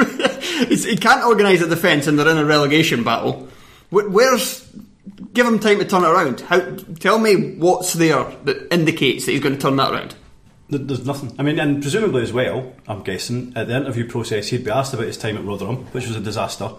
He 0.68 0.96
can't 0.96 1.22
organise 1.24 1.60
a 1.60 1.68
defence, 1.68 2.06
and 2.06 2.18
they're 2.18 2.30
in 2.30 2.38
a 2.38 2.46
relegation 2.46 3.04
battle. 3.04 3.46
Where's 3.90 4.66
give 5.34 5.46
him 5.46 5.58
time 5.58 5.78
to 5.80 5.84
turn 5.84 6.02
it 6.02 6.08
around? 6.08 6.40
How? 6.40 6.60
Tell 6.98 7.18
me 7.18 7.56
what's 7.56 7.92
there 7.92 8.24
that 8.44 8.72
indicates 8.72 9.26
that 9.26 9.32
he's 9.32 9.42
going 9.42 9.54
to 9.54 9.60
turn 9.60 9.76
that 9.76 9.92
around. 9.92 10.14
There- 10.68 10.78
There's 10.80 11.06
nothing. 11.06 11.34
I 11.38 11.42
mean, 11.42 11.58
and 11.60 11.80
presumably 11.80 12.22
as 12.22 12.32
well, 12.32 12.72
I'm 12.88 13.02
guessing, 13.02 13.52
at 13.54 13.68
the 13.68 13.76
interview 13.76 14.06
process, 14.08 14.48
he'd 14.48 14.64
be 14.64 14.70
asked 14.70 14.92
about 14.94 15.06
his 15.06 15.16
time 15.16 15.36
at 15.36 15.44
Rotherham, 15.44 15.86
which 15.92 16.06
was 16.06 16.16
a 16.16 16.20
disaster. 16.20 16.70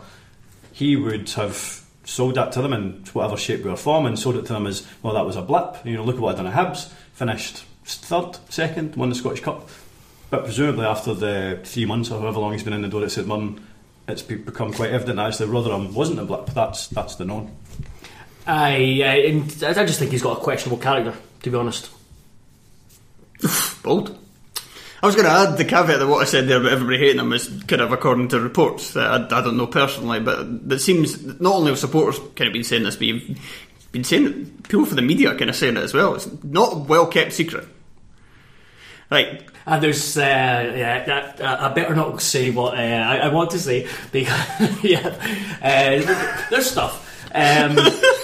He 0.74 0.96
would 0.96 1.30
have 1.32 1.82
sold 2.04 2.36
that 2.36 2.52
to 2.54 2.62
them 2.62 2.74
in 2.74 3.04
whatever 3.14 3.38
shape 3.38 3.66
or 3.66 3.76
form 3.76 4.06
and 4.06 4.18
sold 4.18 4.36
it 4.36 4.46
to 4.46 4.54
them 4.54 4.68
as, 4.68 4.86
well, 5.04 5.14
that 5.14 5.26
was 5.26 5.36
a 5.36 5.42
blip. 5.42 5.78
You 5.86 5.94
know, 5.96 6.04
look 6.04 6.16
at 6.16 6.22
what 6.22 6.32
I've 6.32 6.38
done 6.38 6.48
at 6.48 6.54
Hibs. 6.54 6.90
Finished 7.14 7.64
third, 7.86 8.38
second, 8.50 8.96
won 8.96 9.10
the 9.10 9.16
Scottish 9.16 9.42
Cup. 9.42 9.70
But 10.30 10.44
presumably 10.44 10.86
after 10.86 11.14
the 11.14 11.60
three 11.64 11.86
months 11.86 12.12
or 12.12 12.20
however 12.20 12.40
long 12.40 12.52
he's 12.52 12.64
been 12.64 12.74
in 12.74 12.82
the 12.82 12.90
door 12.90 13.04
at 13.04 13.12
St 13.12 13.26
Mirren, 13.28 13.66
it's 14.10 14.22
become 14.22 14.74
quite 14.74 14.92
evident 14.92 15.16
that 15.18 15.28
actually 15.28 15.50
Rotherham 15.50 15.94
wasn't 15.94 16.20
a 16.20 16.26
blip. 16.26 16.48
That's 16.48 16.88
that's 16.88 17.16
the 17.16 17.26
known. 17.26 17.56
I, 18.46 19.02
I, 19.04 19.70
I 19.70 19.86
just 19.86 20.00
think 20.00 20.12
he's 20.12 20.22
got 20.22 20.38
a 20.38 20.42
questionable 20.42 20.78
character, 20.82 21.14
to 21.44 21.50
be 21.50 21.58
honest. 21.58 21.90
Bold. 23.84 24.18
I 25.02 25.06
was 25.06 25.16
going 25.16 25.28
to 25.28 25.32
add 25.32 25.58
the 25.58 25.66
caveat 25.66 26.00
that 26.00 26.08
what 26.08 26.22
I 26.22 26.26
said 26.26 26.48
there 26.48 26.60
about 26.60 26.72
everybody 26.72 26.98
hating 26.98 27.20
him 27.20 27.32
is 27.32 27.48
kind 27.68 27.82
of 27.82 27.92
according 27.92 28.30
to 28.30 28.40
reports. 28.40 28.98
I, 28.98 29.18
I 29.18 29.42
don't 29.42 29.58
know 29.58 29.68
personally, 29.68 30.20
but 30.20 30.48
it 30.70 30.80
seems 30.80 31.24
not 31.40 31.54
only 31.54 31.70
have 31.70 31.78
supporters 31.78 32.20
kind 32.36 32.48
of 32.48 32.54
been 32.54 32.64
saying 32.64 32.84
this, 32.84 32.96
but 32.96 33.06
you've 33.06 33.40
been 33.92 34.04
saying 34.04 34.26
it, 34.26 34.64
people 34.64 34.86
for 34.86 34.96
the 34.96 35.04
media 35.04 35.36
kind 35.36 35.52
of 35.52 35.56
saying 35.56 35.78
it 35.78 35.84
as 35.84 35.94
well. 35.94 36.16
It's 36.16 36.28
not 36.44 36.74
a 36.74 36.78
well 36.78 37.06
kept 37.06 37.34
secret. 37.34 37.68
Right. 39.12 39.44
And 39.66 39.84
there's, 39.84 40.18
uh, 40.18 40.22
yeah, 40.22 41.36
I, 41.40 41.68
I 41.68 41.74
better 41.74 41.94
not 41.94 42.22
say 42.22 42.50
what 42.50 42.74
uh, 42.74 42.82
I, 42.82 43.18
I 43.18 43.28
want 43.30 43.52
to 43.52 43.60
say 43.60 43.88
because, 44.12 44.34
yeah, 44.84 45.08
uh, 45.62 46.48
there's 46.50 46.72
stuff. 46.72 47.04
Um, 47.36 47.78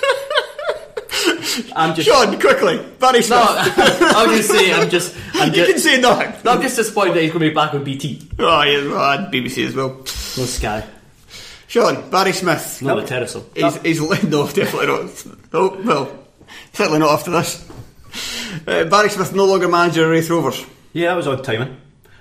I'm 1.76 1.96
just. 1.96 2.10
Shaughan, 2.10 2.40
quickly, 2.40 2.78
Barry 3.00 3.20
No, 3.20 3.22
Smith. 3.22 3.40
I 3.78 4.26
was 4.26 4.26
going 4.26 4.38
to 4.38 4.44
say, 4.44 4.74
I'm 4.74 4.90
just. 4.90 5.16
I'm 5.34 5.50
you 5.50 5.56
just 5.56 5.72
can 5.72 5.80
say 5.80 6.02
nothing. 6.02 6.34
no, 6.44 6.52
I'm 6.52 6.62
just 6.62 6.76
disappointed 6.76 7.16
that 7.16 7.22
he's 7.24 7.32
going 7.32 7.44
to 7.44 7.50
be 7.50 7.54
back 7.56 7.74
on 7.74 7.84
BT. 7.84 8.30
Oh, 8.40 8.62
yeah, 8.64 8.88
well, 8.90 9.20
and 9.20 9.34
BBC 9.34 9.68
as 9.68 9.76
well. 9.76 9.90
No 9.90 10.46
Sky. 10.46 10.88
Shaughan, 11.68 12.12
Barry 12.12 12.34
Smith. 12.34 12.82
No 12.84 13.00
the 13.00 13.08
Terrace. 13.08 13.36
He's, 13.56 13.76
he's 13.82 14.02
no, 14.24 14.48
definitely 14.48 14.88
not. 14.88 15.26
Oh 15.54 15.82
well, 15.84 16.20
certainly 16.74 17.00
not 17.00 17.12
after 17.12 17.32
this. 17.32 17.68
Uh, 18.68 18.84
Barry 18.86 19.10
Smith 19.10 19.34
no 19.34 19.46
longer 19.46 19.68
manager 19.68 20.04
of 20.06 20.12
Raith 20.12 20.30
Rovers. 20.30 20.64
Yeah, 20.94 21.10
that 21.10 21.16
was 21.16 21.28
odd 21.28 21.44
timing. 21.44 21.78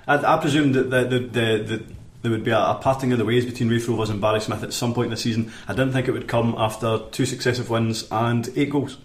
I, 0.07 0.35
I 0.35 0.39
presumed 0.39 0.73
that 0.73 0.89
the, 0.89 1.03
the, 1.03 1.19
the, 1.19 1.63
the, 1.63 1.83
there 2.23 2.31
would 2.31 2.43
be 2.43 2.49
a, 2.49 2.57
a 2.57 2.75
parting 2.81 3.11
of 3.11 3.19
the 3.19 3.25
ways 3.25 3.45
between 3.45 3.69
Raith 3.69 3.87
Rovers 3.87 4.09
and 4.09 4.19
Barry 4.19 4.41
Smith 4.41 4.63
at 4.63 4.73
some 4.73 4.93
point 4.93 5.05
in 5.05 5.11
the 5.11 5.17
season. 5.17 5.51
I 5.67 5.73
didn't 5.73 5.91
think 5.93 6.07
it 6.07 6.11
would 6.13 6.27
come 6.27 6.55
after 6.57 7.01
two 7.11 7.27
successive 7.27 7.69
wins 7.69 8.07
and 8.09 8.49
eight 8.55 8.71
goals. 8.71 8.97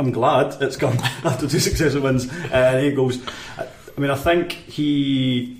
I'm 0.00 0.10
glad 0.12 0.60
it's 0.62 0.76
come 0.76 0.94
after 1.24 1.46
two 1.46 1.58
successive 1.60 2.02
wins 2.02 2.28
and 2.50 2.84
he 2.84 2.92
goes. 2.92 3.24
I, 3.58 3.66
I 3.96 4.00
mean, 4.00 4.10
I 4.10 4.16
think 4.16 4.52
he. 4.52 5.58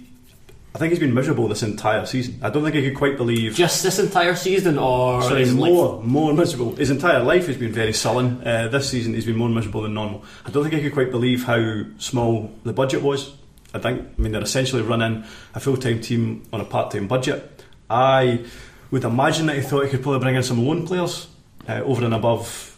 I 0.75 0.79
think 0.79 0.91
he's 0.91 1.01
been 1.01 1.13
miserable 1.13 1.49
this 1.49 1.65
entire 1.65 2.07
season. 2.07 2.39
I 2.43 2.49
don't 2.49 2.63
think 2.63 2.77
he 2.77 2.89
could 2.89 2.97
quite 2.97 3.17
believe. 3.17 3.55
Just 3.57 3.83
this 3.83 3.99
entire 3.99 4.37
season, 4.37 4.79
or 4.79 5.21
Sorry, 5.21 5.43
is 5.43 5.53
it 5.53 5.57
like- 5.59 5.73
more, 5.73 6.01
more 6.03 6.33
miserable. 6.33 6.77
His 6.77 6.91
entire 6.91 7.25
life 7.25 7.49
has 7.49 7.57
been 7.57 7.73
very 7.73 7.93
sullen. 7.93 8.41
Uh, 8.47 8.69
this 8.69 8.89
season, 8.89 9.13
he's 9.13 9.27
been 9.27 9.37
more 9.37 9.49
miserable 9.49 9.83
than 9.83 9.95
normal. 9.95 10.25
I 10.47 10.51
don't 10.51 10.63
think 10.63 10.77
I 10.77 10.81
could 10.81 10.93
quite 10.93 11.11
believe 11.11 11.43
how 11.45 11.83
small 11.99 12.53
the 12.63 12.73
budget 12.73 13.03
was. 13.03 13.33
I 13.75 13.81
think, 13.81 14.09
I 14.17 14.23
mean, 14.23 14.31
they're 14.31 14.43
essentially 14.43 14.83
running 14.83 15.25
a 15.55 15.61
full 15.61 15.77
time 15.77 16.01
team 16.01 16.45
on 16.53 16.61
a 16.61 16.65
part 16.65 16.93
time 16.93 17.09
budget. 17.09 17.65
I 17.91 18.45
would 18.93 19.03
imagine 19.03 19.47
that 19.47 19.57
he 19.57 19.63
thought 19.63 19.85
he 19.85 19.91
could 19.91 20.03
probably 20.03 20.21
bring 20.21 20.37
in 20.37 20.43
some 20.45 20.65
loan 20.65 20.87
players 20.87 21.27
uh, 21.69 21.83
over 21.85 22.05
and 22.05 22.15
above 22.15 22.70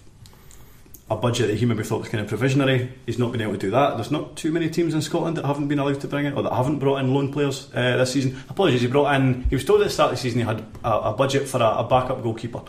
a 1.13 1.17
budget 1.17 1.49
that 1.49 1.57
he 1.57 1.67
maybe 1.67 1.83
thought 1.83 2.01
was 2.01 2.09
kind 2.09 2.25
of 2.25 2.31
provisionary. 2.31 2.91
He's 3.07 3.19
not 3.19 3.33
been 3.33 3.43
able 3.43 3.53
to 3.53 3.59
do 3.59 3.71
that. 3.71 3.97
There's 3.97 4.11
not 4.11 4.37
too 4.37 4.51
many 4.51 4.71
teams 4.71 4.95
in 4.95 5.03
Scotland 5.03 5.37
that 5.37 5.45
haven't 5.45 5.69
been 5.69 5.79
allowed 5.79 6.01
to 6.01 6.09
bring 6.09 6.27
in 6.27 6.35
or 6.35 6.43
that 6.43 6.53
haven't 6.53 6.79
brought 6.79 6.99
in 6.99 7.13
loan 7.13 7.33
players 7.33 7.69
uh, 7.75 7.99
this 7.99 8.13
season. 8.13 8.43
Apologies, 8.49 8.81
he 8.81 8.87
brought 8.87 9.15
in. 9.15 9.45
He 9.45 9.55
was 9.55 9.65
told 9.65 9.81
at 9.83 9.85
the 9.85 9.91
start 9.91 10.13
of 10.13 10.17
the 10.19 10.23
season 10.23 10.41
he 10.41 10.47
had 10.47 10.65
a, 10.85 11.11
a 11.11 11.13
budget 11.13 11.49
for 11.49 11.61
a, 11.61 11.79
a 11.79 11.85
backup 11.85 12.23
goalkeeper, 12.23 12.63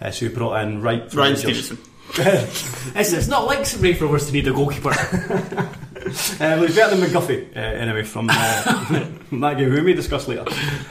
uh, 0.00 0.10
so 0.10 0.28
he 0.28 0.34
brought 0.34 0.62
in 0.62 0.80
Wright. 0.82 1.10
from 1.10 1.18
Ryan 1.20 1.36
Stevenson. 1.36 1.78
It's, 2.12 3.12
it's 3.12 3.28
not 3.28 3.46
like 3.46 3.60
Raith 3.78 4.00
Rovers 4.00 4.26
to 4.26 4.32
need 4.32 4.48
a 4.48 4.52
goalkeeper. 4.52 4.90
Uh, 6.02 6.34
well, 6.40 6.62
he's 6.66 6.74
better 6.74 6.96
than 6.96 7.08
McGuffey, 7.08 7.54
uh, 7.54 7.60
anyway, 7.60 8.02
from, 8.02 8.28
uh, 8.30 8.84
from 9.28 9.40
that 9.40 9.58
game, 9.58 9.68
who 9.68 9.76
we 9.76 9.82
may 9.82 9.92
discuss 9.92 10.26
later. 10.26 10.44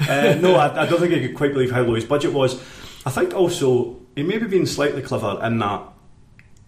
Uh, 0.08 0.36
no, 0.40 0.56
I, 0.56 0.84
I 0.84 0.86
don't 0.86 1.00
think 1.00 1.14
I 1.14 1.20
could 1.20 1.36
quite 1.36 1.52
believe 1.52 1.72
how 1.72 1.82
low 1.82 1.96
his 1.96 2.06
budget 2.06 2.32
was. 2.32 2.62
I 3.06 3.10
think 3.10 3.34
also 3.34 4.00
he 4.16 4.22
may 4.24 4.38
be 4.38 4.46
being 4.46 4.68
slightly 4.68 5.02
clever 5.02 5.44
in 5.44 5.58
that 5.60 5.82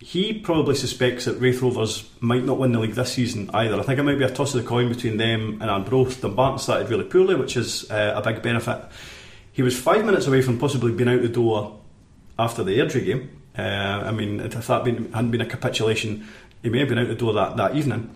he 0.02 0.34
probably 0.34 0.74
suspects 0.74 1.26
that 1.26 1.40
Raith 1.40 1.62
Rovers 1.62 2.10
might 2.22 2.44
not 2.44 2.58
win 2.58 2.72
the 2.72 2.80
league 2.80 2.96
this 2.96 3.14
season 3.14 3.52
either. 3.54 3.80
I 3.80 3.84
think 3.84 4.00
it 4.00 4.04
might 4.04 4.18
be 4.18 4.24
a 4.24 4.32
toss 4.32 4.56
of 4.56 4.64
the 4.64 4.68
coin 4.68 4.90
between 4.90 5.18
them 5.18 5.60
and 5.62 5.70
Arbroath. 5.70 6.22
Dumbarton 6.22 6.58
started 6.58 6.90
really 6.90 7.04
poorly, 7.04 7.36
which 7.36 7.56
is 7.56 7.90
uh, 7.92 8.14
a 8.16 8.22
big 8.22 8.42
benefit. 8.42 8.84
He 9.52 9.62
was 9.62 9.80
five 9.80 10.04
minutes 10.04 10.26
away 10.26 10.42
from 10.42 10.58
possibly 10.58 10.92
being 10.92 11.08
out 11.08 11.22
the 11.22 11.30
door 11.30 11.80
after 12.40 12.64
the 12.64 12.80
Airdrie 12.80 13.06
game. 13.06 13.42
Uh, 13.56 13.62
I 13.62 14.12
mean, 14.12 14.40
if 14.40 14.66
that 14.66 14.84
been, 14.84 15.14
hadn't 15.14 15.30
been 15.30 15.42
a 15.42 15.46
capitulation, 15.46 16.28
he 16.64 16.70
may 16.70 16.80
have 16.80 16.90
been 16.90 16.98
out 16.98 17.08
the 17.08 17.14
door 17.14 17.34
that, 17.34 17.58
that 17.58 17.76
evening. 17.76 18.10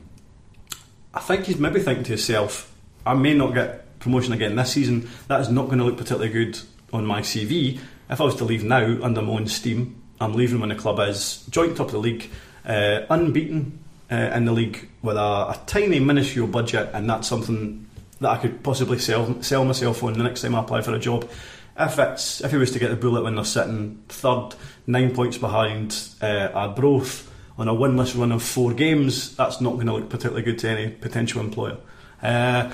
I 1.14 1.20
think 1.20 1.46
he's 1.46 1.60
maybe 1.60 1.82
thinking 1.82 2.04
to 2.06 2.14
himself, 2.14 2.74
I 3.06 3.14
may 3.14 3.36
not 3.36 3.54
get 3.54 4.00
promotion 4.00 4.34
again 4.34 4.56
this 4.56 4.72
season. 4.72 5.08
That 5.28 5.40
is 5.40 5.50
not 5.50 5.68
going 5.68 5.78
to 5.78 5.84
look 5.84 5.98
particularly 5.98 6.34
good 6.34 6.60
on 6.92 7.06
my 7.06 7.22
CV. 7.22 7.80
If 8.10 8.20
I 8.20 8.24
was 8.24 8.36
to 8.38 8.44
leave 8.44 8.64
now 8.64 8.98
under 9.04 9.22
my 9.22 9.34
own 9.34 9.48
steam, 9.48 10.02
I'm 10.26 10.34
leaving 10.34 10.60
when 10.60 10.70
the 10.70 10.76
club 10.76 11.00
is 11.00 11.46
joint 11.50 11.78
top 11.78 11.88
of 11.88 11.94
the 11.94 12.00
league, 12.00 12.30
uh, 12.66 13.02
unbeaten 13.10 13.80
uh, 14.12 14.16
in 14.16 14.46
the 14.46 14.52
league 14.52 14.90
with 15.02 15.18
a, 15.18 15.20
a 15.20 15.62
tiny 15.66 16.00
minuscule 16.00 16.48
budget, 16.48 16.90
and 16.94 17.10
that's 17.10 17.28
something 17.28 17.88
that 18.22 18.30
I 18.30 18.38
could 18.38 18.64
possibly 18.64 19.00
sell 19.00 19.42
sell 19.42 19.66
myself 19.66 20.04
on 20.04 20.14
the 20.14 20.24
next 20.24 20.42
time 20.42 20.56
I 20.56 20.62
apply 20.62 20.82
for 20.82 20.94
a 20.94 21.00
job. 21.00 21.30
If 21.78 22.00
it's 22.00 22.42
if 22.42 22.52
he 22.52 22.58
was 22.58 22.72
to 22.72 22.80
get 22.80 22.90
the 22.90 22.96
bullet 22.96 23.24
when 23.24 23.36
they're 23.36 23.46
sitting 23.46 24.04
third, 24.10 24.56
nine 24.88 25.14
points 25.14 25.38
behind 25.38 25.98
uh, 26.22 26.50
Arbroath 26.54 27.32
on 27.58 27.68
a 27.68 27.74
winless 27.74 28.18
run 28.18 28.32
of 28.32 28.44
four 28.44 28.74
games, 28.74 29.36
that's 29.36 29.62
not 29.62 29.76
going 29.76 29.88
to 29.88 29.94
look 29.94 30.10
particularly 30.10 30.44
good 30.44 30.60
to 30.60 30.70
any 30.70 30.92
potential 30.92 31.42
employer. 31.42 31.78
Uh, 32.22 32.74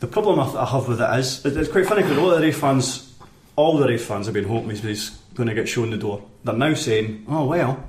the 0.00 0.06
problem 0.06 0.40
I, 0.40 0.62
I 0.62 0.66
have 0.66 0.88
with 0.88 1.00
it 1.00 1.18
is 1.18 1.44
it's 1.44 1.70
quite 1.70 1.86
funny 1.86 2.02
because 2.02 2.18
all 2.18 2.30
the 2.30 2.40
Raith 2.40 2.56
fans, 2.56 3.14
all 3.56 3.76
the 3.76 3.86
Raith 3.86 4.04
fans 4.04 4.26
have 4.26 4.34
been 4.34 4.48
hoping 4.48 4.70
he's 4.70 5.19
going 5.44 5.48
to 5.48 5.54
get 5.54 5.68
shown 5.68 5.90
the 5.90 5.96
door. 5.96 6.22
They're 6.44 6.54
now 6.54 6.74
saying, 6.74 7.24
"Oh 7.28 7.46
well, 7.46 7.82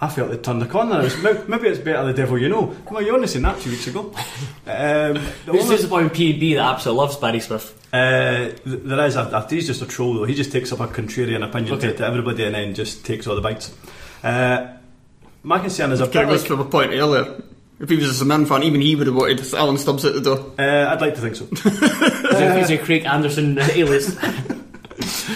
I 0.00 0.08
felt 0.08 0.30
they 0.30 0.36
turned 0.38 0.62
the 0.62 0.66
corner. 0.66 1.02
It's, 1.04 1.16
may- 1.22 1.42
maybe 1.48 1.68
it's 1.68 1.78
better 1.78 2.04
the 2.06 2.12
devil 2.12 2.38
you 2.38 2.48
know." 2.48 2.74
Well, 2.90 3.02
you 3.02 3.14
only 3.14 3.26
seen 3.26 3.42
that 3.42 3.60
two 3.60 3.70
weeks 3.70 3.86
ago. 3.86 4.00
Um, 4.66 5.14
the 5.14 5.20
Who's 5.52 5.62
only- 5.64 5.76
disappointing 5.76 6.10
P&B 6.10 6.54
that 6.54 6.74
absolutely 6.74 7.00
loves 7.02 7.16
Barry 7.16 7.40
Smith? 7.40 7.80
uh, 7.92 8.48
th- 8.48 8.58
there 8.64 9.06
is. 9.06 9.16
A, 9.16 9.46
he's 9.50 9.66
just 9.66 9.82
a 9.82 9.86
troll, 9.86 10.14
though. 10.14 10.24
He 10.24 10.34
just 10.34 10.50
takes 10.52 10.72
up 10.72 10.80
a 10.80 10.86
contrarian 10.88 11.44
opinion 11.46 11.74
Okay. 11.74 11.88
to, 11.92 11.96
to 11.98 12.06
everybody 12.06 12.44
and 12.44 12.54
then 12.54 12.74
just 12.74 13.04
takes 13.04 13.26
all 13.26 13.34
the 13.36 13.40
bites. 13.40 13.74
Uh, 14.22 14.68
my 15.42 15.58
concern 15.58 15.92
is 15.92 16.00
a 16.00 16.04
Kind 16.04 16.12
bit 16.12 16.22
of 16.22 16.28
goes 16.30 16.40
like, 16.42 16.48
to 16.48 16.56
my 16.64 16.70
point 16.70 16.92
earlier. 16.92 17.42
If 17.80 17.90
he 17.90 17.96
was 17.96 18.08
a 18.08 18.14
St 18.14 18.48
fan, 18.48 18.62
even 18.62 18.80
he 18.80 18.94
would 18.96 19.08
have 19.08 19.16
wanted 19.16 19.52
Alan 19.52 19.76
Stubbs 19.76 20.04
at 20.04 20.14
the 20.14 20.20
door. 20.20 20.38
uh, 20.58 20.88
I'd 20.92 21.00
like 21.00 21.16
to 21.16 21.20
think 21.20 21.34
so. 21.36 21.44
He's 22.56 22.70
a 22.70 22.78
Craig 22.78 23.04
Anderson 23.04 23.58
alias. 23.74 24.16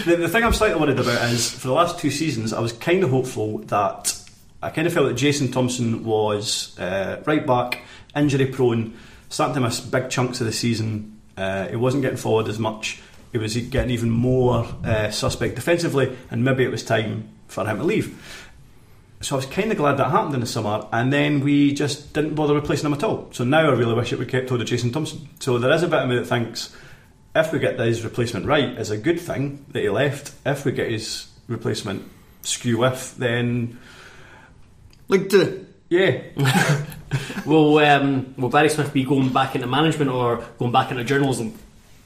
The, 0.05 0.17
the 0.17 0.29
thing 0.29 0.45
I'm 0.45 0.53
slightly 0.53 0.79
worried 0.79 0.99
about 0.99 1.31
is 1.33 1.51
for 1.51 1.69
the 1.69 1.73
last 1.73 1.99
two 1.99 2.11
seasons, 2.11 2.53
I 2.53 2.61
was 2.61 2.73
kind 2.73 3.03
of 3.03 3.11
hopeful 3.11 3.59
that 3.59 4.15
I 4.63 4.71
kind 4.71 4.87
of 4.87 4.93
felt 4.93 5.09
that 5.09 5.15
Jason 5.15 5.51
Thomson 5.51 6.05
was 6.05 6.79
uh, 6.79 7.23
right 7.27 7.47
back, 7.47 7.81
injury 8.15 8.47
prone, 8.47 8.99
starting 9.29 9.55
to 9.55 9.61
miss 9.61 9.81
big 9.81 10.11
chunks 10.11 10.41
of 10.41 10.47
the 10.47 10.53
season. 10.53 11.21
Uh, 11.37 11.69
he 11.69 11.77
wasn't 11.77 12.03
getting 12.03 12.19
forward 12.19 12.49
as 12.49 12.59
much. 12.59 13.01
He 13.33 13.39
was 13.39 13.57
getting 13.57 13.91
even 13.91 14.11
more 14.11 14.67
uh, 14.85 15.11
suspect 15.11 15.55
defensively, 15.55 16.17
and 16.31 16.45
maybe 16.45 16.65
it 16.65 16.71
was 16.71 16.83
time 16.83 17.29
for 17.47 17.65
him 17.67 17.79
to 17.79 17.85
leave. 17.85 18.45
So 19.21 19.35
I 19.35 19.39
was 19.39 19.47
kind 19.47 19.71
of 19.71 19.79
glad 19.79 19.97
that 19.97 20.11
happened 20.11 20.35
in 20.35 20.41
the 20.41 20.47
summer, 20.47 20.87
and 20.93 21.13
then 21.13 21.41
we 21.41 21.73
just 21.73 22.13
didn't 22.13 22.35
bother 22.35 22.55
replacing 22.55 22.87
him 22.87 22.95
at 22.95 23.03
all. 23.03 23.29
So 23.33 23.45
now 23.45 23.69
I 23.69 23.73
really 23.73 23.95
wish 23.95 24.13
it 24.13 24.19
we 24.19 24.27
kept 24.27 24.49
hold 24.49 24.61
of 24.61 24.67
Jason 24.67 24.93
Thomson. 24.93 25.29
So 25.41 25.59
there 25.59 25.73
is 25.73 25.83
a 25.83 25.89
bit 25.89 26.01
of 26.01 26.09
me 26.09 26.17
that 26.17 26.27
thinks 26.27 26.75
if 27.39 27.53
we 27.53 27.59
get 27.59 27.79
his 27.79 28.05
replacement 28.05 28.47
right, 28.47 28.79
is 28.79 28.91
a 28.91 28.99
good 28.99 29.21
thing 29.21 29.65
that 29.71 29.81
he 29.83 29.89
left. 29.89 30.33
If 30.45 30.65
we 30.65 30.73
get 30.73 30.91
his 30.91 31.29
replacement 31.47 32.09
skew 32.43 32.79
with, 32.79 33.17
then 33.17 33.79
League 35.09 35.31
Two. 35.31 35.67
yeah, 35.89 36.23
will, 37.47 37.79
um, 37.79 38.35
will 38.37 38.49
Barry 38.49 38.69
Smith 38.69 38.93
be 38.93 39.05
going 39.05 39.31
back 39.33 39.55
into 39.55 39.67
management 39.67 40.11
or 40.11 40.45
going 40.59 40.73
back 40.73 40.91
into 40.91 41.05
journalism? 41.05 41.55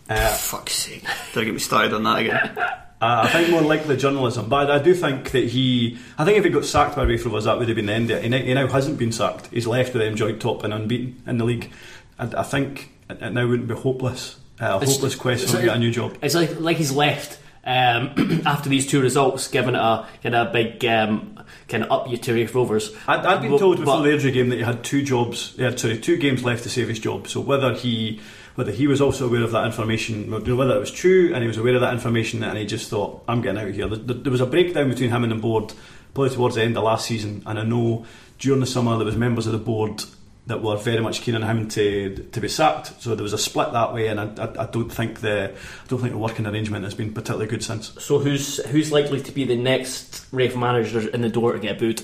Fuck's 0.09 0.75
sake. 0.75 1.05
Don't 1.33 1.45
get 1.45 1.55
me 1.55 1.61
started 1.61 1.95
on 1.95 2.03
that 2.05 2.19
again. 2.19 2.37
Uh, 2.59 2.75
I 3.01 3.29
think 3.29 3.51
more 3.51 3.63
likely 3.63 3.97
journalism, 3.97 4.49
but 4.49 4.71
I 4.71 4.79
do 4.79 4.95
think 4.95 5.31
that 5.31 5.49
he. 5.49 5.99
I 6.19 6.25
think 6.25 6.39
if 6.39 6.45
he 6.45 6.51
got 6.51 6.65
sacked 6.65 6.97
by 6.97 7.05
Raith 7.05 7.25
Rovers, 7.25 7.45
that 7.45 7.59
would 7.59 7.69
have 7.69 7.77
been 7.77 7.87
the 7.87 7.93
end 7.93 8.11
of 8.11 8.19
it. 8.25 8.33
He, 8.33 8.55
now- 8.55 8.67
hasn't 8.67 8.99
been 8.99 9.13
sacked. 9.13 9.49
He's 9.49 9.67
left 9.67 9.95
with 9.95 10.03
them 10.03 10.15
joint 10.17 10.41
top 10.41 10.65
and 10.65 10.73
unbeaten 10.75 11.23
in 11.27 11.39
the 11.39 11.45
league. 11.45 11.73
And 12.19 12.35
I 12.35 12.43
think 12.43 12.91
it 13.09 13.23
it 13.23 13.33
now 13.33 13.47
wouldn't 13.47 13.69
be 13.69 13.75
hopeless. 13.75 14.37
Uh, 14.61 14.65
a 14.65 14.77
It's- 14.77 14.93
hopeless 14.95 15.15
quest 15.15 15.49
to 15.49 15.57
like- 15.57 15.65
get 15.65 15.77
a 15.77 15.79
new 15.79 15.91
job. 15.91 16.17
It's 16.23 16.35
like 16.35 16.61
like 16.61 16.77
he's 16.77 16.93
left 16.93 17.39
um, 17.65 18.43
after 18.47 18.69
these 18.69 18.87
two 18.87 19.01
results, 19.01 19.49
given 19.49 19.75
a 19.75 20.07
kind 20.23 20.35
of 20.35 20.53
big 20.53 20.85
um, 20.85 21.39
kind 21.69 21.85
of 21.85 21.91
up 21.93 22.11
you 22.11 22.17
to 22.19 22.47
Rovers. 22.49 22.95
I'd, 23.09 23.21
I'd 23.25 23.43
been 23.43 23.59
told 23.59 23.79
before 23.79 23.97
but- 23.99 24.03
the 24.03 24.11
Airdrie 24.11 24.33
game 24.33 24.49
that 24.51 24.57
he 24.57 24.63
had 24.63 24.83
two 24.85 25.03
jobs. 25.03 25.55
He 25.57 25.63
had 25.63 25.79
sorry, 25.79 25.99
two 25.99 26.17
games 26.17 26.45
left 26.45 26.63
to 26.65 26.69
save 26.71 26.89
his 26.89 26.99
job. 26.99 27.29
So 27.29 27.41
whether 27.41 27.75
he 27.75 28.21
whether 28.55 28.71
he 28.73 28.87
was 28.87 29.01
also 29.01 29.27
aware 29.29 29.43
of 29.43 29.53
that 29.53 29.65
information, 29.65 30.31
whether 30.31 30.77
it 30.77 30.81
was 30.81 30.91
true, 30.91 31.33
and 31.33 31.43
he 31.43 31.49
was 31.49 31.57
aware 31.57 31.75
of 31.75 31.81
that 31.81 31.95
information, 31.95 32.43
and 32.45 32.59
he 32.59 32.67
just 32.67 32.91
thought, 32.91 33.23
"I'm 33.27 33.41
getting 33.41 33.61
out 33.63 33.69
of 33.69 33.75
here." 33.75 33.89
There, 33.89 34.15
there 34.17 34.31
was 34.33 34.43
a 34.43 34.47
breakdown 34.47 34.91
between 34.91 35.09
him 35.11 35.23
and 35.23 35.33
the 35.33 35.37
board, 35.37 35.73
probably 36.13 36.35
towards 36.35 36.57
the 36.57 36.63
end 36.63 36.77
of 36.77 36.85
last 36.85 37.07
season, 37.07 37.43
and 37.47 37.59
I 37.59 37.65
know 37.65 38.05
during 38.39 38.61
the 38.61 38.67
summer 38.67 38.97
there 38.97 39.07
was 39.07 39.17
members 39.17 39.47
of 39.47 39.53
the 39.53 39.59
board 39.59 40.03
that 40.47 40.61
were 40.63 40.77
very 40.77 41.01
much 41.01 41.21
keen 41.23 41.35
on 41.37 41.43
him 41.43 41.69
to 41.69 42.17
to 42.33 42.41
be 42.41 42.49
sacked. 42.49 43.01
So 43.01 43.15
there 43.15 43.23
was 43.23 43.33
a 43.33 43.39
split 43.39 43.73
that 43.73 43.95
way, 43.95 44.09
and 44.09 44.19
I, 44.21 44.25
I, 44.39 44.63
I 44.63 44.67
don't 44.67 44.91
think 44.91 45.21
the 45.21 45.51
I 45.53 45.87
don't 45.89 46.01
think 46.01 46.13
the 46.13 46.19
working 46.19 46.47
arrangement 46.47 46.85
has 46.85 46.95
been 46.95 47.13
particularly 47.13 47.47
good 47.47 47.63
since. 47.63 47.93
So 48.03 48.19
who's 48.19 48.57
who's 48.67 48.91
likely 48.91 49.21
to 49.23 49.33
be 49.33 49.45
the 49.45 49.57
next 49.57 50.27
Raith 50.33 50.57
manager 50.57 51.09
in 51.09 51.21
the 51.21 51.29
door 51.29 51.53
to 51.53 51.59
get 51.59 51.79
booed? 51.79 52.03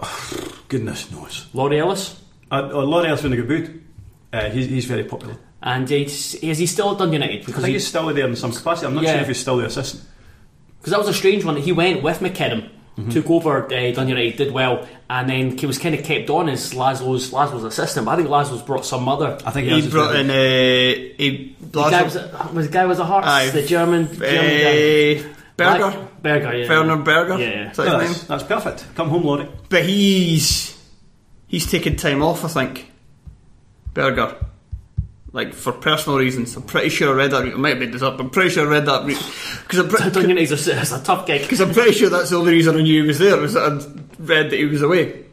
Goodness 0.68 1.10
knows. 1.10 1.46
Laurie 1.54 1.80
Ellis. 1.80 2.20
Uh, 2.50 2.68
oh, 2.72 2.80
Laurie 2.84 3.08
Ellis 3.08 3.20
going 3.22 3.32
to 3.32 3.36
get 3.42 3.48
booed. 3.48 3.84
Uh, 4.32 4.50
he's, 4.50 4.66
he's 4.68 4.84
very 4.84 5.04
popular. 5.04 5.36
And 5.62 5.90
is, 5.90 6.34
is 6.36 6.58
he 6.58 6.66
still 6.66 6.92
at 6.92 6.98
Dundee 6.98 7.14
United? 7.14 7.42
I 7.42 7.44
Because 7.46 7.54
think 7.56 7.66
he, 7.68 7.72
he's 7.74 7.86
still 7.86 8.06
there 8.14 8.26
in 8.28 8.36
some 8.36 8.52
capacity. 8.52 8.86
I'm 8.86 8.94
not 8.94 9.04
Yeah. 9.04 9.14
sure 9.14 9.22
if 9.22 9.28
he's 9.28 9.40
still 9.40 9.56
the 9.56 9.66
assistant. 9.66 10.04
Because 10.78 10.92
that 10.92 10.98
was 10.98 11.08
a 11.08 11.14
strange 11.14 11.44
one. 11.44 11.56
He 11.56 11.72
went 11.72 12.02
with 12.02 12.20
McKinnon, 12.20 12.70
Mm-hmm. 12.98 13.10
took 13.10 13.30
over 13.30 13.64
uh, 13.64 13.68
Dundee 13.92 14.08
United, 14.10 14.36
did 14.38 14.52
well, 14.52 14.84
and 15.08 15.30
then 15.30 15.56
he 15.56 15.66
was 15.66 15.78
kind 15.78 15.94
of 15.94 16.02
kept 16.04 16.28
on 16.30 16.48
as 16.48 16.74
Laszlo's 16.74 17.30
Laszlo's 17.30 17.62
assistant. 17.62 18.06
But 18.06 18.12
I 18.12 18.16
think 18.16 18.28
Laszlo's 18.28 18.62
brought 18.62 18.84
some 18.84 19.08
other. 19.08 19.38
I 19.46 19.52
think 19.52 19.68
He 19.68 19.74
has 19.80 19.88
brought 19.88 20.16
in. 20.16 20.26
well. 20.26 20.36
Uh, 20.36 21.14
he 21.16 21.56
The 21.60 21.88
guy 21.90 22.02
was, 22.02 22.14
was 22.52 22.66
the 22.66 22.72
guy 22.72 22.86
was 22.86 22.98
a 22.98 23.04
Hearts, 23.04 23.28
Aye. 23.28 23.50
the 23.50 23.62
German, 23.62 24.08
German 24.12 24.24
uh, 24.24 25.22
guy. 25.22 25.34
Berger. 25.56 25.84
Like- 25.98 26.22
Berger, 26.22 26.56
yeah. 26.56 26.68
Werner 26.68 26.96
Berger. 26.96 27.38
Yeah, 27.38 27.48
yeah. 27.50 27.70
Is 27.70 27.76
that 27.76 27.86
No, 27.86 27.98
his 28.00 28.08
that's, 28.08 28.18
name? 28.20 28.28
that's 28.28 28.42
perfect. 28.42 28.94
Come 28.96 29.08
home, 29.10 29.22
Laurie. 29.22 29.48
But 29.68 29.84
he's 29.84 30.76
he's 31.46 31.70
taken 31.70 31.94
time 31.94 32.20
off, 32.22 32.44
I 32.44 32.48
think. 32.48 32.90
Berger. 33.94 34.34
Like 35.38 35.54
for 35.54 35.70
personal 35.70 36.18
reasons. 36.18 36.56
I'm 36.56 36.64
pretty 36.64 36.88
sure 36.88 37.14
I 37.14 37.16
read 37.16 37.30
that. 37.30 37.44
I 37.44 37.50
might 37.50 37.68
have 37.68 37.78
made 37.78 37.92
this 37.92 38.02
up. 38.02 38.18
I'm 38.18 38.28
pretty 38.28 38.50
sure 38.50 38.66
I 38.66 38.68
read 38.68 38.86
that 38.86 39.06
because 39.06 39.78
I'm, 39.78 39.88
pre- 39.88 40.10
Dungeon 40.10 40.36
is 40.36 40.50
a, 40.50 40.80
it's 40.80 40.90
a 40.90 41.00
tough 41.00 41.28
gig. 41.28 41.42
Because 41.42 41.60
I'm 41.60 41.72
pretty 41.72 41.92
sure 41.92 42.10
that's 42.10 42.30
the 42.30 42.38
only 42.38 42.54
reason 42.54 42.74
I 42.74 42.80
knew 42.80 43.02
he 43.02 43.06
was 43.06 43.20
there 43.20 43.36
was 43.36 43.52
that 43.52 43.62
I'd 43.62 44.18
read 44.18 44.50
that 44.50 44.56
he 44.56 44.64
was 44.64 44.82
away. 44.82 45.26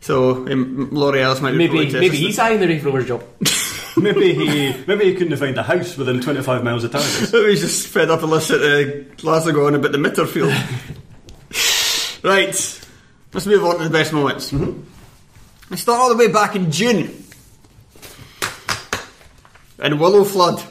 So 0.00 0.44
um, 0.50 0.90
Laurie 0.90 1.22
Ellis 1.22 1.40
might 1.40 1.52
be 1.52 1.58
Maybe 1.58 1.76
maybe 1.92 2.06
assist 2.08 2.14
he's 2.14 2.38
eyeing 2.40 2.58
the 2.58 2.66
Raith 2.66 2.82
Rovers 2.82 3.06
job. 3.06 3.22
maybe 3.96 4.34
he 4.34 4.84
maybe 4.88 5.04
he 5.04 5.14
couldn't 5.14 5.36
find 5.36 5.56
a 5.56 5.62
house 5.62 5.96
within 5.96 6.20
25 6.20 6.64
miles 6.64 6.82
of 6.82 6.90
town. 6.90 7.02
us. 7.02 7.30
He's 7.30 7.60
just 7.60 7.86
fed 7.86 8.10
up 8.10 8.22
and 8.22 8.32
listen 8.32 8.58
to 8.58 9.06
Glasgow 9.18 9.68
on 9.68 9.76
about 9.76 9.92
the 9.92 9.98
Mitterfield. 9.98 10.52
right, 12.24 12.80
let's 13.32 13.46
move 13.46 13.64
on 13.64 13.78
to 13.78 13.84
the 13.84 13.90
best 13.90 14.12
moments. 14.12 14.52
I 15.70 15.76
start 15.76 16.00
all 16.00 16.08
the 16.08 16.16
way 16.16 16.26
back 16.26 16.56
in 16.56 16.72
June. 16.72 17.24
In 19.80 19.92
Willo 19.94 20.26
Flood. 20.26 20.62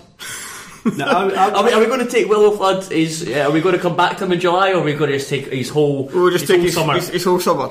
Now, 0.97 1.27
I, 1.29 1.29
I, 1.33 1.51
Are 1.51 1.63
we, 1.65 1.71
are 1.73 1.79
we 1.79 1.85
going 1.85 1.99
to 1.99 2.09
take 2.09 2.27
Willo 2.27 2.55
Flood? 2.55 2.91
Is 2.91 3.27
uh, 3.27 3.45
are 3.47 3.51
we 3.51 3.59
going 3.61 3.75
to 3.75 3.81
come 3.81 3.95
back 3.97 4.17
to 4.17 4.25
him 4.25 4.31
in 4.31 4.39
July, 4.39 4.71
or 4.71 4.77
are 4.77 4.83
we 4.83 4.93
going 4.93 5.11
to 5.11 5.17
just 5.17 5.29
take 5.29 5.47
his 5.47 5.69
whole? 5.69 6.05
We'll 6.07 6.29
just 6.31 6.47
his 6.47 6.49
take 6.49 6.57
whole 6.59 6.65
his, 6.65 6.73
summer, 6.75 6.93
his, 6.95 7.09
his 7.09 7.23
whole 7.25 7.39
summer. 7.39 7.69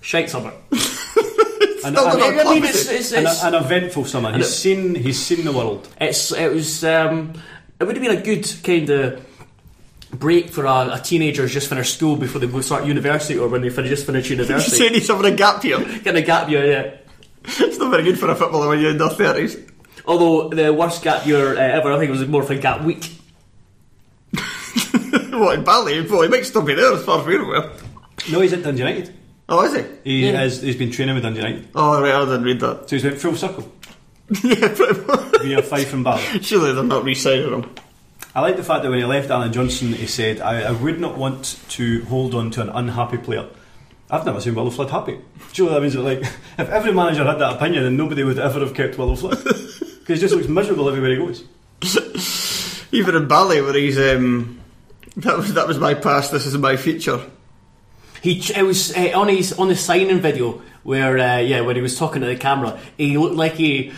shite 0.00 0.28
summer. 0.30 0.52
and, 0.70 0.80
Still 0.80 1.86
and- 1.86 1.94
not 1.94 2.20
I 2.20 2.30
mean, 2.30 2.40
club, 2.42 2.56
it's, 2.64 2.78
is 2.80 2.88
it? 2.88 2.96
it's, 2.96 3.12
an, 3.12 3.26
it's, 3.26 3.44
an 3.44 3.54
eventful 3.54 4.04
summer. 4.06 4.36
He's 4.36 4.54
seen 4.54 4.94
he's 4.94 5.20
seen 5.24 5.44
the 5.44 5.52
world. 5.52 5.88
it's 6.00 6.32
it 6.32 6.52
was 6.52 6.84
um, 6.84 7.32
it 7.78 7.84
would 7.84 7.96
have 7.96 8.04
been 8.04 8.18
a 8.18 8.22
good 8.22 8.48
kind 8.64 8.90
of 8.90 9.26
break 10.12 10.50
for 10.50 10.64
a, 10.64 10.94
a 10.94 11.00
teenager 11.02 11.42
who's 11.42 11.52
just 11.52 11.68
finished 11.68 11.94
school 11.94 12.16
before 12.16 12.40
they 12.40 12.46
go 12.48 12.60
start 12.60 12.86
university, 12.86 13.38
or 13.38 13.48
when 13.48 13.62
they 13.62 13.70
fin- 13.70 13.86
just 13.86 14.04
finish 14.06 14.28
You're 14.30 14.40
university. 14.40 14.76
saying 14.78 14.94
he's 14.94 15.08
having 15.08 15.32
a 15.32 15.36
gap 15.36 15.62
year. 15.64 15.78
Get 16.02 16.16
a 16.16 16.22
gap 16.22 16.48
year, 16.48 16.66
yeah. 16.66 16.94
It's 17.44 17.78
not 17.78 17.90
very 17.90 18.04
good 18.04 18.18
for 18.18 18.30
a 18.30 18.36
footballer 18.36 18.68
when 18.68 18.80
you're 18.80 18.90
in 18.92 18.98
their 18.98 19.08
30s. 19.08 19.70
Although 20.06 20.48
the 20.50 20.72
worst 20.72 21.02
gap 21.02 21.26
year 21.26 21.54
uh, 21.56 21.60
ever, 21.60 21.92
I 21.92 21.98
think 21.98 22.08
it 22.08 22.12
was 22.12 22.26
more 22.26 22.42
of 22.42 22.50
a 22.50 22.56
gap 22.56 22.82
week. 22.82 23.10
what, 25.30 25.58
in 25.58 25.64
Bali? 25.64 26.00
Well, 26.06 26.22
he 26.22 26.28
might 26.28 26.44
still 26.46 26.62
be 26.62 26.74
there 26.74 26.92
as 26.94 27.04
far 27.04 27.20
as 27.20 27.26
we're 27.26 27.42
aware. 27.42 27.70
No, 28.30 28.40
he's 28.40 28.52
at 28.52 28.62
Dundee 28.62 28.80
United. 28.82 29.14
Oh, 29.48 29.62
is 29.64 29.74
he? 29.74 29.84
He 30.04 30.26
Yeah. 30.26 30.38
has 30.40 30.62
he's 30.62 30.76
been 30.76 30.90
training 30.90 31.14
with 31.14 31.24
Dundee 31.24 31.40
United, 31.40 31.68
Oh, 31.74 32.00
right, 32.00 32.14
I 32.14 32.24
didn't 32.24 32.44
read 32.44 32.60
that. 32.60 32.88
so 32.88 32.96
he's 32.96 33.04
went 33.04 33.18
full 33.20 33.34
circle 33.36 33.70
yeah, 34.44 34.72
pretty 34.74 35.00
much. 35.06 35.42
via 35.42 35.62
Fife 35.62 35.92
and 35.92 36.04
Bali. 36.04 36.22
Surely 36.42 36.72
they're 36.72 36.84
not 36.84 37.04
re-signing 37.04 37.52
him. 37.52 37.70
I 38.34 38.40
like 38.40 38.56
the 38.56 38.62
fact 38.64 38.82
that 38.82 38.88
when 38.90 38.98
he 38.98 39.04
left 39.04 39.28
Allan 39.30 39.52
Johnston, 39.52 39.92
he 39.92 40.06
said, 40.06 40.40
I, 40.40 40.62
I 40.62 40.70
would 40.72 40.98
not 41.00 41.18
want 41.18 41.60
to 41.70 42.02
hold 42.06 42.34
on 42.34 42.50
to 42.52 42.62
an 42.62 42.70
unhappy 42.70 43.18
player. 43.18 43.46
I've 44.10 44.24
never 44.24 44.40
seen 44.40 44.54
Willo 44.54 44.72
Flood 44.72 44.88
happy. 44.90 45.18
Surely 45.52 45.74
that 45.74 45.80
means 45.82 45.92
that, 45.94 46.00
like, 46.02 46.20
if 46.20 46.68
every 46.70 46.92
manager 46.92 47.24
had 47.24 47.38
that 47.40 47.56
opinion, 47.56 47.82
then 47.84 47.96
nobody 47.96 48.24
would 48.24 48.38
ever 48.38 48.60
have 48.60 48.72
kept 48.74 48.96
Willo 48.96 49.18
Flood. 49.18 49.38
Because 50.02 50.20
he 50.20 50.26
just 50.26 50.34
looks 50.34 50.48
miserable 50.48 50.88
everywhere 50.88 51.10
he 51.10 51.16
goes. 51.16 52.88
Even 52.92 53.14
in 53.14 53.28
Bali, 53.28 53.62
where 53.62 53.74
he's 53.74 53.98
um, 53.98 54.60
that 55.16 55.36
was 55.36 55.54
that 55.54 55.68
was 55.68 55.78
my 55.78 55.94
past. 55.94 56.32
This 56.32 56.44
is 56.44 56.58
my 56.58 56.76
future. 56.76 57.30
He 58.20 58.42
it 58.54 58.64
was 58.64 58.96
uh, 58.96 59.12
on 59.14 59.28
his 59.28 59.52
on 59.54 59.68
the 59.68 59.76
signing 59.76 60.20
video 60.20 60.62
where 60.82 61.18
uh, 61.18 61.38
yeah 61.38 61.60
when 61.60 61.76
he 61.76 61.82
was 61.82 61.96
talking 61.98 62.20
to 62.22 62.26
the 62.26 62.36
camera 62.36 62.78
he 62.96 63.16
looked 63.16 63.36
like 63.36 63.54
he 63.54 63.92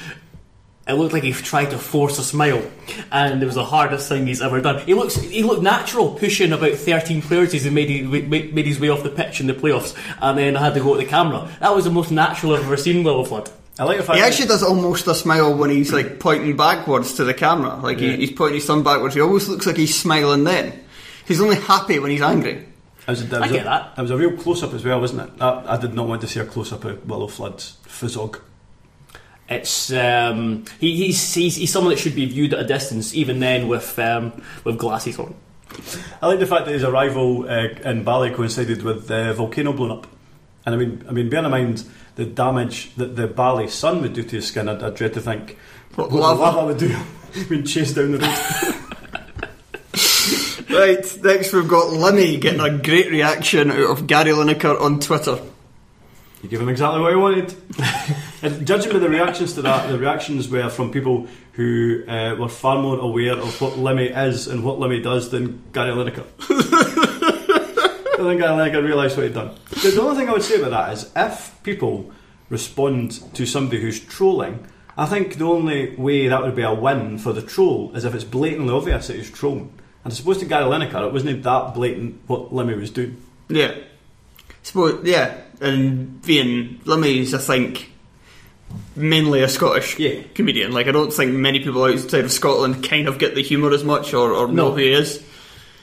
it 0.87 0.93
looked 0.93 1.15
like 1.15 1.23
he 1.23 1.33
tried 1.33 1.71
to 1.71 1.79
force 1.79 2.19
a 2.19 2.23
smile 2.23 2.63
and 3.11 3.43
it 3.43 3.47
was 3.47 3.55
the 3.55 3.65
hardest 3.65 4.09
thing 4.09 4.27
he's 4.27 4.43
ever 4.43 4.61
done. 4.61 4.85
He 4.85 4.95
looks 4.95 5.17
he 5.17 5.43
looked 5.43 5.63
natural 5.63 6.15
pushing 6.15 6.53
about 6.53 6.75
13 6.75 7.23
players 7.23 7.55
as 7.55 7.65
he 7.65 7.71
made, 7.71 7.89
he 7.89 8.03
made, 8.03 8.55
made 8.55 8.67
his 8.67 8.79
way 8.79 8.91
off 8.91 9.03
the 9.03 9.11
pitch 9.11 9.41
in 9.41 9.47
the 9.47 9.55
playoffs 9.55 9.97
and 10.21 10.39
then 10.39 10.57
I 10.57 10.61
had 10.61 10.75
to 10.75 10.81
go 10.81 10.95
to 10.95 11.01
the 11.01 11.09
camera. 11.09 11.51
That 11.61 11.75
was 11.75 11.85
the 11.85 11.91
most 11.91 12.11
natural 12.11 12.55
I've 12.55 12.65
ever 12.65 12.77
seen 12.77 13.03
Willo 13.03 13.27
Flood. 13.27 13.51
I 13.79 13.85
like 13.85 13.97
the 13.99 14.05
fact 14.05 14.19
He 14.19 14.25
actually 14.25 14.47
does 14.47 14.63
almost 14.63 15.07
a 15.09 15.15
smile 15.15 15.57
when 15.57 15.71
he's 15.71 15.93
like 15.93 16.21
pointing 16.21 16.57
backwards 16.57 17.15
to 17.15 17.25
the 17.25 17.35
camera. 17.35 17.77
Like 17.77 17.99
he, 17.99 18.17
he's 18.17 18.33
pointing 18.33 18.57
his 18.57 18.67
thumb 18.67 18.85
backwards. 18.85 19.15
He 19.15 19.21
always 19.21 19.49
looks 19.49 19.67
like 19.67 19.77
he's 19.77 19.99
smiling 19.99 20.45
then. 20.45 20.85
He's 21.27 21.41
only 21.41 21.57
happy 21.57 21.99
when 21.99 22.11
he's 22.11 22.23
angry. 22.23 22.67
That 23.07 23.13
was, 23.13 23.23
a, 23.23 23.25
that 23.27 23.37
I 23.37 23.47
was 23.47 23.53
get 23.53 23.63
a, 23.63 23.65
that. 23.65 23.97
That 23.97 24.03
was 24.03 24.11
a 24.11 24.17
real 24.17 24.37
close 24.37 24.63
up 24.63 24.73
as 24.75 24.85
well, 24.85 25.01
wasn't 25.01 25.29
it? 25.29 25.43
I, 25.43 25.75
I 25.75 25.77
did 25.77 25.93
not 25.95 26.07
want 26.07 26.21
to 26.21 26.29
see 26.29 26.41
a 26.41 26.47
close 26.47 26.73
up 26.73 26.85
of 26.85 26.99
Willo 27.07 27.29
Flood's 27.29 27.77
fizzog. 27.85 28.41
It's 29.49 29.93
um, 29.93 30.65
he, 30.81 30.97
he's, 30.97 31.35
he's 31.35 31.57
he's 31.57 31.73
someone 31.73 31.93
that 31.93 31.99
should 31.99 32.15
be 32.15 32.25
viewed 32.25 32.55
at 32.55 32.61
a 32.61 32.65
distance 32.65 33.15
even 33.15 33.41
then 33.41 33.69
with 33.69 33.99
um, 33.99 34.41
with 34.65 34.79
glasses 34.79 35.19
on. 35.19 35.35
I 36.23 36.29
like 36.29 36.39
the 36.39 36.47
fact 36.47 36.65
that 36.67 36.73
his 36.73 36.85
arrival 36.85 37.49
uh, 37.49 37.69
in 37.85 38.05
Bali 38.05 38.31
coincided 38.31 38.83
with 38.83 39.09
the 39.09 39.35
volcano 39.35 39.73
blown 39.73 39.91
up. 39.91 40.07
And 40.67 40.75
I 40.75 40.79
mean, 40.79 41.05
I 41.09 41.13
mean, 41.13 41.29
bear 41.29 41.45
in 41.45 41.51
mind 41.51 41.85
the 42.17 42.25
damage 42.25 42.95
that 42.95 43.17
the 43.17 43.27
Bali 43.27 43.69
sun 43.69 44.01
would 44.03 44.13
do 44.15 44.23
to 44.23 44.37
his 44.37 44.47
skin. 44.47 44.69
I, 44.69 44.87
I 44.87 44.91
dread 44.91 45.15
to 45.15 45.21
think 45.21 45.59
What, 45.97 46.11
what 46.11 46.39
lava? 46.39 46.67
would 46.67 46.79
do 46.79 46.97
being 47.49 47.65
chased 47.65 47.97
down 47.97 48.13
the 48.13 48.19
road. 48.19 48.81
Right, 50.71 51.23
next 51.23 51.53
we've 51.53 51.69
got 51.69 51.93
Limmy 51.93 52.41
getting 52.41 52.61
a 52.61 52.79
great 52.79 53.09
reaction 53.09 53.71
out 53.71 53.91
of 53.91 54.07
Gary 54.09 54.33
Lineker 54.33 54.81
on 54.81 54.99
Twitter. 54.99 55.39
You 56.43 56.49
give 56.49 56.61
him 56.61 56.69
exactly 56.69 57.01
what 57.01 57.11
he 57.13 57.17
wanted. 57.17 57.55
and 58.43 58.67
judging 58.67 58.93
by 58.93 58.99
the 58.99 59.09
reactions 59.09 59.53
to 59.55 59.63
that, 59.63 59.89
the 59.89 59.99
reactions 59.99 60.49
were 60.49 60.69
from 60.69 60.91
people 60.91 61.29
who 61.53 62.03
uh, 62.09 62.35
were 62.41 62.49
far 62.49 62.83
more 62.83 62.99
aware 62.99 63.35
of 63.35 63.61
what 63.61 63.75
Limmy 63.75 64.11
is 64.27 64.49
and 64.49 64.65
what 64.65 64.81
Limmy 64.81 65.01
does 65.01 65.31
than 65.31 65.63
Gary 65.73 65.93
Lineker. 65.93 66.25
I 68.25 68.31
think 68.31 68.41
Gary 68.41 68.71
Lineker 68.71 68.85
realised 68.85 69.17
what 69.17 69.25
he'd 69.27 69.35
done. 69.35 69.51
The 69.71 70.01
only 70.01 70.17
thing 70.17 70.29
I 70.29 70.33
would 70.33 70.43
say 70.43 70.61
about 70.61 70.71
that 70.71 70.93
is 70.93 71.11
if 71.17 71.59
people 71.63 72.11
respond 72.51 73.13
to 73.35 73.47
somebody 73.47 73.81
who's 73.81 74.01
trolling, 74.01 74.67
I 74.97 75.07
think 75.07 75.37
the 75.37 75.45
only 75.47 75.95
way 75.97 76.29
that 76.29 76.43
would 76.43 76.55
be 76.55 76.63
a 76.63 76.73
win 76.73 77.19
for 77.19 77.33
the 77.33 77.43
troll 77.43 77.93
is 77.95 78.05
if 78.05 78.15
it's 78.15 78.25
blatantly 78.25 78.73
obvious 78.73 79.09
that 79.09 79.17
he's 79.17 79.31
trolling. 79.31 79.73
And 80.05 80.13
I 80.13 80.17
suppose 80.17 80.39
to 80.39 80.45
Gary 80.45 80.65
Lineker, 80.65 81.07
it 81.07 81.13
wasn't 81.13 81.43
that 81.43 81.75
blatant 81.75 82.21
what 82.27 82.53
Limmy 82.53 82.79
was 82.79 82.91
doing. 82.91 83.17
Yeah. 83.49 83.75
Suppose, 84.63 85.05
yeah, 85.05 85.37
and 85.61 86.23
being 86.23 86.81
Limmy's, 86.85 87.35
I 87.35 87.39
think, 87.39 87.91
mainly 88.97 89.43
a 89.43 89.49
Scottish 89.49 89.99
Yeah. 89.99 90.23
comedian. 90.35 90.73
Like, 90.73 90.87
I 90.89 90.93
don't 90.93 91.13
think 91.13 91.33
many 91.33 91.61
people 91.61 91.85
outside 91.85 92.25
of 92.25 92.33
Scotland 92.33 92.83
kind 92.89 93.09
of 93.09 93.19
get 93.19 93.35
the 93.35 93.43
humour 93.43 93.73
as 93.73 93.85
much 93.85 94.15
or, 94.15 94.33
or 94.33 94.49
know 94.49 94.71
who 94.71 94.79
he 94.79 94.93
is. 94.93 95.23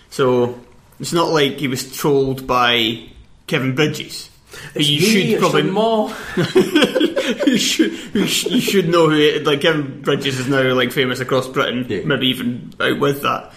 So, 0.09 0.59
it's 1.01 1.11
not 1.13 1.29
like 1.29 1.57
he 1.57 1.67
was 1.67 1.91
trolled 1.95 2.47
by 2.47 3.03
Kevin 3.47 3.75
Bridges. 3.75 4.29
Who 4.73 4.79
you 4.81 5.01
Me, 5.01 5.05
should 5.07 5.29
it's 5.29 5.39
probably 5.41 5.63
your 5.63 5.71
ma. 5.73 6.13
you 7.47 7.57
should 7.57 7.91
you 8.15 8.27
should 8.61 8.89
know 8.89 9.09
who 9.09 9.15
it, 9.17 9.43
like 9.45 9.61
Kevin 9.61 10.01
Bridges 10.01 10.39
is 10.39 10.47
now 10.47 10.73
like 10.73 10.91
famous 10.91 11.19
across 11.19 11.47
Britain, 11.47 11.85
Yeah. 11.89 12.01
maybe 12.05 12.27
even 12.27 12.73
out 12.79 12.99
with 12.99 13.21
that, 13.23 13.51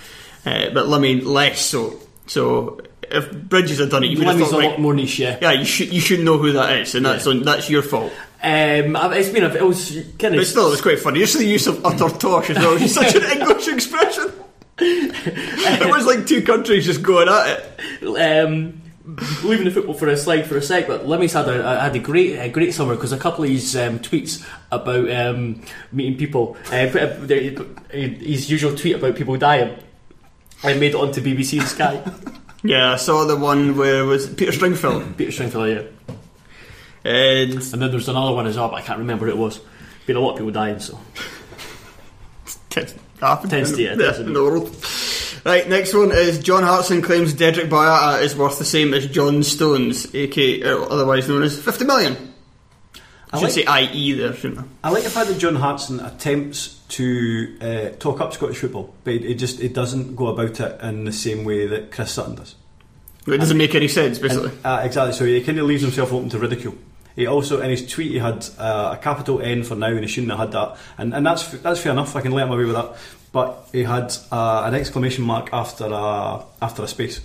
uh, 0.47 0.71
but 0.73 0.87
Limmy 0.87 1.25
less 1.25 1.61
so. 1.61 1.99
So 2.27 2.81
if 3.03 3.31
Bridges 3.33 3.79
had 3.81 3.91
done 3.91 4.05
it, 4.05 4.11
you 4.11 4.19
would 4.19 4.27
have 4.27 4.37
Limmy's 4.37 4.49
a 4.49 4.51
thought, 4.53 4.65
lot 4.65 4.81
more 4.81 4.95
niche, 4.95 5.19
yeah. 5.19 5.39
yeah, 5.43 5.53
you 5.53 5.65
should 5.65 5.93
you 5.93 6.01
should 6.01 6.21
know 6.21 6.39
who 6.39 6.53
that 6.53 6.79
is, 6.79 6.95
and 6.95 7.05
that's 7.05 7.27
Yeah. 7.27 7.33
on, 7.33 7.43
that's 7.43 7.69
your 7.69 7.83
fault. 7.83 8.13
Um, 8.43 8.95
it's 9.15 9.31
been 9.31 9.45
a, 9.45 9.49
it 9.55 9.63
was 9.67 9.91
kind 10.19 10.35
of 10.35 10.41
But 10.41 10.47
still, 10.47 10.67
it 10.69 10.71
was 10.71 10.83
quite 10.83 11.01
funny. 11.01 11.19
Just 11.21 11.39
the 11.39 11.47
use 11.47 11.67
of 11.67 11.85
utter 11.85 12.09
tosh 12.19 12.51
as 12.51 12.59
well. 12.59 12.77
It's 12.81 12.93
such 12.95 13.15
an 13.15 13.23
English 13.41 13.69
expression. 13.69 14.31
It 14.79 15.89
was 15.91 16.07
like 16.07 16.27
two 16.27 16.43
countries 16.43 16.85
just 16.85 17.03
going 17.03 17.29
at 17.29 17.79
it. 18.03 18.03
um, 18.03 18.81
leaving 19.45 19.65
the 19.67 19.71
football 19.71 19.95
for 19.95 20.09
a 20.09 20.17
slide 20.17 20.47
for 20.47 20.57
a 20.57 20.63
sec, 20.63 20.87
but 20.87 21.07
Limmy's 21.07 21.33
had 21.35 21.49
a, 21.49 21.81
had 21.81 21.95
a 21.95 21.99
great 21.99 22.39
a 22.39 22.49
great 22.49 22.73
summer 22.75 22.95
because 22.95 23.13
a 23.13 23.19
couple 23.19 23.45
of 23.45 23.51
his 23.51 23.77
um, 23.77 23.99
tweets 23.99 24.45
about 24.73 25.11
um, 25.11 25.63
meeting 25.93 26.17
people, 26.19 26.57
uh, 26.73 26.89
put 26.91 27.03
a- 27.03 27.19
the- 27.21 27.67
his 27.93 28.51
usual 28.51 28.75
tweet 28.75 28.97
about 28.97 29.15
people 29.17 29.37
dying, 29.37 29.77
I 30.63 30.73
made 30.75 30.93
it 30.93 30.97
onto 30.97 31.21
BBC 31.21 31.59
and 31.61 31.69
Sky. 31.69 32.03
Yeah, 32.67 32.93
I 32.93 32.97
saw 32.97 33.27
the 33.27 33.37
one 33.37 33.77
where 33.77 34.01
it 34.01 34.07
was 34.07 34.27
Peter 34.27 34.51
Stringfellow. 34.51 35.05
Peter 35.19 35.31
Stringfellow, 35.31 35.67
yeah. 35.67 35.83
And 37.05 37.53
And 37.53 37.83
then 37.83 37.91
there's 37.91 38.09
another 38.09 38.35
one 38.35 38.47
as 38.47 38.57
well, 38.57 38.71
but 38.71 38.77
I 38.77 38.81
can't 38.81 39.01
remember 39.01 39.27
what 39.27 39.35
it 39.35 39.39
was. 39.39 39.61
Been 40.07 40.17
a 40.17 40.21
lot 40.21 40.31
of 40.31 40.37
people 40.39 40.51
dying, 40.51 40.81
so 40.81 40.99
Tends 43.21 43.21
happen. 43.21 43.51
Tends 43.51 43.73
to, 43.73 43.83
yeah, 43.83 43.93
in 43.93 43.99
doesn't 43.99 44.33
the 44.33 44.43
world. 44.43 44.75
Right, 45.45 45.69
next 45.69 45.93
one 45.93 46.11
is 46.11 46.39
John 46.39 46.63
Hartson 46.63 47.03
claims 47.03 47.35
Dedryck 47.35 47.69
Boyata 47.69 48.23
is 48.23 48.35
worth 48.35 48.59
the 48.59 48.65
same 48.65 48.95
as 48.95 49.07
John 49.07 49.43
Stones, 49.43 50.13
aka 50.15 50.63
uh, 50.63 50.83
otherwise 50.85 51.29
known 51.29 51.43
as 51.43 51.59
50 51.61 51.85
million. 51.85 52.35
I 53.31 53.39
should 53.39 53.67
like- 53.67 53.91
say 53.91 53.93
IE 53.93 54.13
there, 54.15 54.33
shouldn't 54.33 54.61
I? 54.61 54.89
I 54.89 54.91
like 54.91 55.03
the 55.03 55.11
fact 55.11 55.29
that 55.29 55.39
John 55.39 55.57
Hartson 55.57 56.01
attempts 56.01 56.81
to 56.91 57.59
uh, 57.61 57.89
talk 57.99 58.21
up 58.21 58.33
Scottish 58.33 58.59
football, 58.59 58.95
but 59.05 59.15
it 59.15 59.35
just 59.35 59.61
it 59.61 59.75
doesn't 59.75 60.17
go 60.17 60.29
about 60.29 60.61
it 60.61 60.81
in 60.81 61.05
the 61.05 61.13
same 61.13 61.45
way 61.45 61.67
that 61.67 61.91
Chris 61.91 62.13
Sutton 62.13 62.37
does. 62.37 62.55
It 63.27 63.39
doesn't 63.39 63.57
make 63.57 63.75
any 63.75 63.89
sense, 63.89 64.19
basically. 64.19 64.53
Uh, 64.65 64.81
exactly. 64.85 65.15
So 65.15 65.25
he 65.25 65.43
kind 65.43 65.59
of 65.59 65.67
leaves 65.67 65.83
himself 65.83 66.13
open 66.13 66.29
to 66.31 66.39
ridicule. 66.39 66.75
He 67.17 67.27
also 67.27 67.61
in 67.61 67.71
his 67.71 67.87
tweet 67.89 68.11
he 68.11 68.19
had 68.19 68.45
uh, 68.59 68.97
a 68.99 69.03
capital 69.03 69.41
N 69.41 69.63
for 69.63 69.77
now, 69.77 69.87
and 69.89 70.01
he 70.01 70.07
shouldn't 70.09 70.31
have 70.33 70.41
had 70.41 70.53
that. 70.53 70.77
And 70.99 71.15
and 71.15 71.25
that's 71.25 71.47
that's 71.63 71.81
fair 71.81 71.93
enough. 71.93 72.17
I 72.17 72.21
can 72.21 72.33
let 72.33 72.47
him 72.47 72.53
away 72.53 72.65
with 72.65 72.75
that. 72.75 72.97
But 73.33 73.69
he 73.73 73.83
had 73.85 74.15
uh, 74.33 74.63
an 74.65 74.75
exclamation 74.75 75.25
mark 75.25 75.51
after 75.53 75.87
a 75.87 76.45
after 76.63 76.83
a 76.83 76.89
space. 76.89 77.21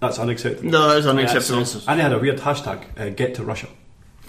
That's 0.00 0.18
unacceptable. 0.18 0.70
no, 0.70 0.88
that 0.88 0.98
is 0.98 1.06
unacceptable. 1.06 1.60
it's- 1.62 1.86
And 1.88 1.98
he 1.98 2.02
had 2.02 2.12
a 2.12 2.18
weird 2.18 2.38
hashtag: 2.38 2.84
uh, 2.98 3.08
Get 3.10 3.34
to 3.36 3.44
Russia. 3.44 3.68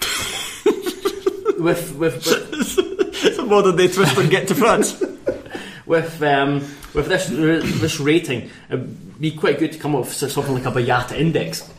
with 1.58 1.94
with, 1.96 2.26
with 2.26 2.78
It's 3.24 3.38
a 3.38 3.44
Modern 3.44 3.76
day 3.76 3.88
twist 3.88 4.16
and 4.18 4.30
get 4.30 4.48
to 4.48 4.54
France. 4.54 5.02
with 5.86 6.22
um, 6.22 6.60
with 6.94 7.06
this 7.08 7.26
this 7.28 8.00
rating, 8.00 8.50
it'd 8.68 9.20
be 9.20 9.30
quite 9.30 9.58
good 9.58 9.72
to 9.72 9.78
come 9.78 9.94
up 9.94 10.02
with 10.04 10.12
something 10.14 10.54
like 10.54 10.66
a 10.66 10.70
Boyata 10.70 11.12
index. 11.18 11.70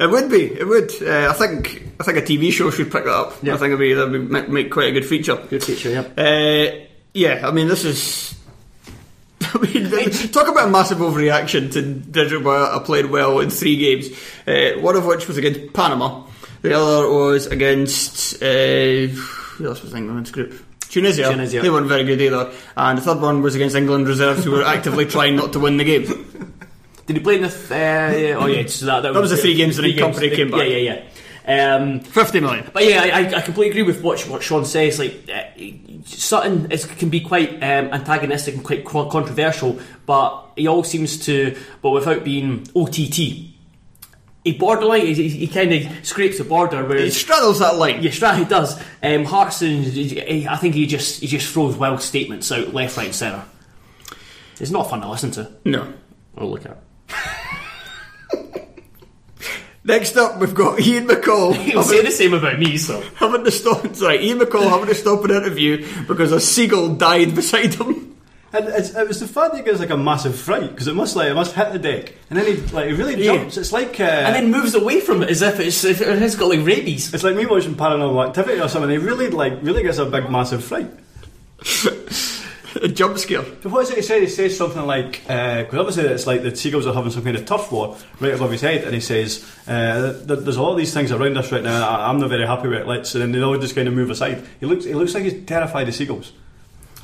It 0.00 0.10
would 0.10 0.30
be. 0.30 0.46
It 0.46 0.66
would. 0.66 0.90
Uh, 1.02 1.30
I 1.30 1.32
think. 1.32 1.84
I 2.00 2.04
think 2.04 2.18
a 2.18 2.22
TV 2.22 2.52
show 2.52 2.70
should 2.70 2.90
pick 2.92 3.04
that 3.04 3.12
up. 3.12 3.42
Yeah. 3.42 3.54
I 3.54 3.56
think 3.56 3.68
it'd 3.68 3.78
be 3.78 3.94
that 3.94 4.10
would 4.10 4.30
make, 4.30 4.48
make 4.48 4.70
quite 4.70 4.88
a 4.88 4.92
good 4.92 5.06
feature. 5.06 5.36
Good 5.36 5.64
feature, 5.64 5.90
yeah. 5.90 6.22
Uh, 6.22 6.86
yeah. 7.14 7.46
I 7.46 7.50
mean, 7.50 7.68
this 7.68 7.84
is. 7.84 8.34
I 9.40 9.58
mean, 9.58 10.10
talk 10.30 10.48
about 10.48 10.68
a 10.68 10.70
massive 10.70 10.98
overreaction 10.98 11.72
to 11.72 11.82
Dedryck 11.82 12.42
Boyata 12.42 12.84
played 12.84 13.06
well 13.06 13.40
in 13.40 13.50
three 13.50 13.76
games. 13.76 14.08
Uh, 14.46 14.80
one 14.80 14.96
of 14.96 15.06
which 15.06 15.28
was 15.28 15.38
against 15.38 15.72
Panama. 15.72 16.24
The 16.62 16.74
other 16.74 17.08
was 17.08 17.46
against. 17.46 18.42
Uh, 18.42 19.06
who 19.06 19.66
else 19.66 19.82
was 19.82 19.94
England's 19.94 20.30
group? 20.30 20.64
Tunisia. 20.88 21.30
Tunisia. 21.30 21.60
They 21.60 21.70
weren't 21.70 21.86
very 21.86 22.04
good 22.04 22.20
either. 22.20 22.52
And 22.76 22.98
the 22.98 23.02
third 23.02 23.20
one 23.20 23.42
was 23.42 23.54
against 23.54 23.76
England 23.76 24.08
reserves 24.08 24.44
who 24.44 24.52
were 24.52 24.64
actively 24.64 25.04
trying 25.06 25.36
not 25.36 25.52
to 25.52 25.60
win 25.60 25.76
the 25.76 25.84
game. 25.84 26.54
Did 27.08 27.16
he 27.16 27.22
play 27.22 27.36
in 27.36 27.42
the? 27.42 27.48
Th- 27.48 28.36
uh, 28.36 28.38
oh 28.40 28.46
yeah, 28.46 28.66
so 28.66 28.86
that, 28.86 29.00
that, 29.00 29.14
That 29.14 29.20
was 29.20 29.30
the 29.30 29.36
three 29.38 29.54
games 29.54 29.76
that 29.76 29.82
three 29.82 29.92
he 29.92 29.98
company 29.98 30.30
came 30.30 30.50
back. 30.50 30.60
Yeah, 30.68 30.76
yeah, 30.76 30.94
yeah. 31.46 31.74
Um, 31.76 32.00
50 32.00 32.40
million. 32.40 32.70
But 32.74 32.84
yeah, 32.84 33.00
I, 33.02 33.36
I 33.36 33.40
completely 33.40 33.70
agree 33.70 33.82
with 33.82 34.02
what, 34.02 34.20
what 34.28 34.42
Shaughan 34.42 34.66
says. 34.66 34.98
Like 34.98 35.26
uh, 35.34 35.44
Sutton 36.04 36.70
is, 36.70 36.84
can 36.84 37.08
be 37.08 37.20
quite 37.20 37.54
um, 37.54 37.86
antagonistic 37.94 38.54
and 38.54 38.62
quite 38.62 38.84
controversial, 38.84 39.80
but 40.04 40.44
he 40.56 40.66
always 40.66 40.88
seems 40.88 41.24
to, 41.24 41.56
but 41.80 41.90
without 41.90 42.22
being 42.22 42.68
OTT. 42.76 43.16
He 44.44 44.52
borderline, 44.58 45.06
he, 45.06 45.28
he 45.30 45.46
kind 45.48 45.72
of 45.72 46.06
scrapes 46.06 46.36
the 46.36 46.44
border. 46.44 46.86
He 46.98 47.10
straddles 47.10 47.58
that 47.60 47.76
line. 47.76 48.02
yeah, 48.02 48.10
Strat, 48.10 48.38
he 48.38 48.44
does. 48.44 48.78
Um, 49.02 49.24
Hartson, 49.24 49.84
I 50.46 50.56
think 50.56 50.74
he 50.74 50.86
just 50.86 51.20
he 51.20 51.26
just 51.26 51.50
throws 51.52 51.76
wild 51.76 52.02
statements 52.02 52.52
out 52.52 52.72
left, 52.74 52.96
right, 52.98 53.06
and 53.06 53.14
centre. 53.14 53.44
It's 54.60 54.70
not 54.70 54.90
fun 54.90 55.00
to 55.00 55.08
listen 55.10 55.30
to 55.32 55.50
No. 55.64 55.92
or 56.36 56.46
look 56.46 56.66
at. 56.66 56.78
Next 59.84 60.16
up, 60.16 60.38
we've 60.38 60.54
got 60.54 60.80
Ian 60.86 61.06
McCall 61.06 61.54
He'll 61.64 61.82
say 61.82 62.02
the 62.02 62.10
same 62.10 62.34
about 62.34 62.58
me, 62.58 62.76
so. 62.78 63.00
having 63.16 63.44
to 63.44 63.50
stop. 63.50 63.94
Sorry, 63.94 64.24
Ian 64.26 64.40
McCall 64.40 64.68
having 64.68 64.88
to 64.88 64.94
stop 64.94 65.24
an 65.24 65.30
interview 65.30 65.86
because 66.06 66.32
a 66.32 66.40
seagull 66.40 66.94
died 66.96 67.34
beside 67.34 67.74
him. 67.74 68.16
And 68.50 68.66
it's, 68.68 68.94
it 68.94 69.06
was 69.06 69.20
the 69.20 69.28
fact 69.28 69.52
that 69.52 69.58
he 69.58 69.62
gets 69.64 69.78
like 69.78 69.90
a 69.90 69.96
massive 69.96 70.34
fright 70.34 70.70
because 70.70 70.88
it 70.88 70.94
must 70.94 71.14
like 71.16 71.28
it 71.28 71.34
must 71.34 71.54
hit 71.54 71.70
the 71.70 71.78
deck 71.78 72.14
and 72.30 72.38
then 72.38 72.46
he 72.46 72.54
like 72.72 72.86
he 72.88 72.94
really 72.94 73.22
Yeah. 73.22 73.36
jumps. 73.36 73.58
It's 73.58 73.72
like 73.72 74.00
uh, 74.00 74.04
And 74.04 74.34
then 74.34 74.50
moves 74.50 74.74
away 74.74 75.00
from 75.00 75.22
it 75.22 75.28
as 75.28 75.42
if 75.42 75.60
it's 75.60 75.84
if 75.84 76.00
it 76.00 76.18
has 76.18 76.34
got 76.34 76.48
like 76.48 76.64
rabies. 76.64 77.12
it's 77.12 77.22
like 77.24 77.36
me 77.36 77.44
watching 77.44 77.74
Paranormal 77.74 78.26
Activity 78.28 78.58
or 78.58 78.68
something. 78.68 78.90
He 78.90 78.96
really 78.96 79.28
like 79.28 79.58
really 79.62 79.82
gets 79.82 79.98
a 79.98 80.06
big 80.06 80.30
massive 80.30 80.64
fright. 80.64 80.90
A 82.82 82.88
jump 83.00 83.18
scare. 83.18 83.42
But 83.42 83.72
what 83.72 83.82
is 83.84 83.90
it 83.90 83.96
he 83.96 84.02
said? 84.02 84.22
He 84.22 84.28
says 84.28 84.56
something 84.56 84.84
like, 84.86 85.22
because 85.22 85.74
obviously 85.74 86.04
it's 86.04 86.26
like 86.26 86.42
the 86.42 86.54
seagulls 86.54 86.86
are 86.86 86.94
having 86.94 87.10
some 87.10 87.24
kind 87.24 87.36
of 87.36 87.44
turf 87.46 87.70
war 87.72 87.96
right 88.20 88.34
above 88.34 88.50
his 88.50 88.60
head, 88.60 88.84
and 88.84 88.94
he 88.94 89.00
says, 89.00 89.44
uh, 89.66 90.12
there- 90.24 90.36
"There's 90.36 90.56
a 90.56 90.62
lot 90.62 90.72
of 90.72 90.78
these 90.78 90.92
things 90.94 91.10
around 91.12 91.36
us 91.38 91.50
right 91.52 91.62
now. 91.62 91.88
I- 91.88 92.08
I'm 92.08 92.18
not 92.20 92.28
very 92.30 92.46
happy 92.46 92.68
with 92.68 92.78
it. 92.80 92.86
Let's," 92.86 93.14
and 93.14 93.22
then 93.22 93.32
they 93.32 93.40
all 93.42 93.58
just 93.58 93.74
kind 93.74 93.88
of 93.88 93.94
move 93.94 94.10
aside. 94.10 94.42
He 94.60 94.66
looks, 94.66 94.84
he 94.84 94.94
looks 94.94 95.14
like 95.14 95.24
he's 95.24 95.44
terrified 95.46 95.88
of 95.88 95.94
seagulls. 95.94 96.32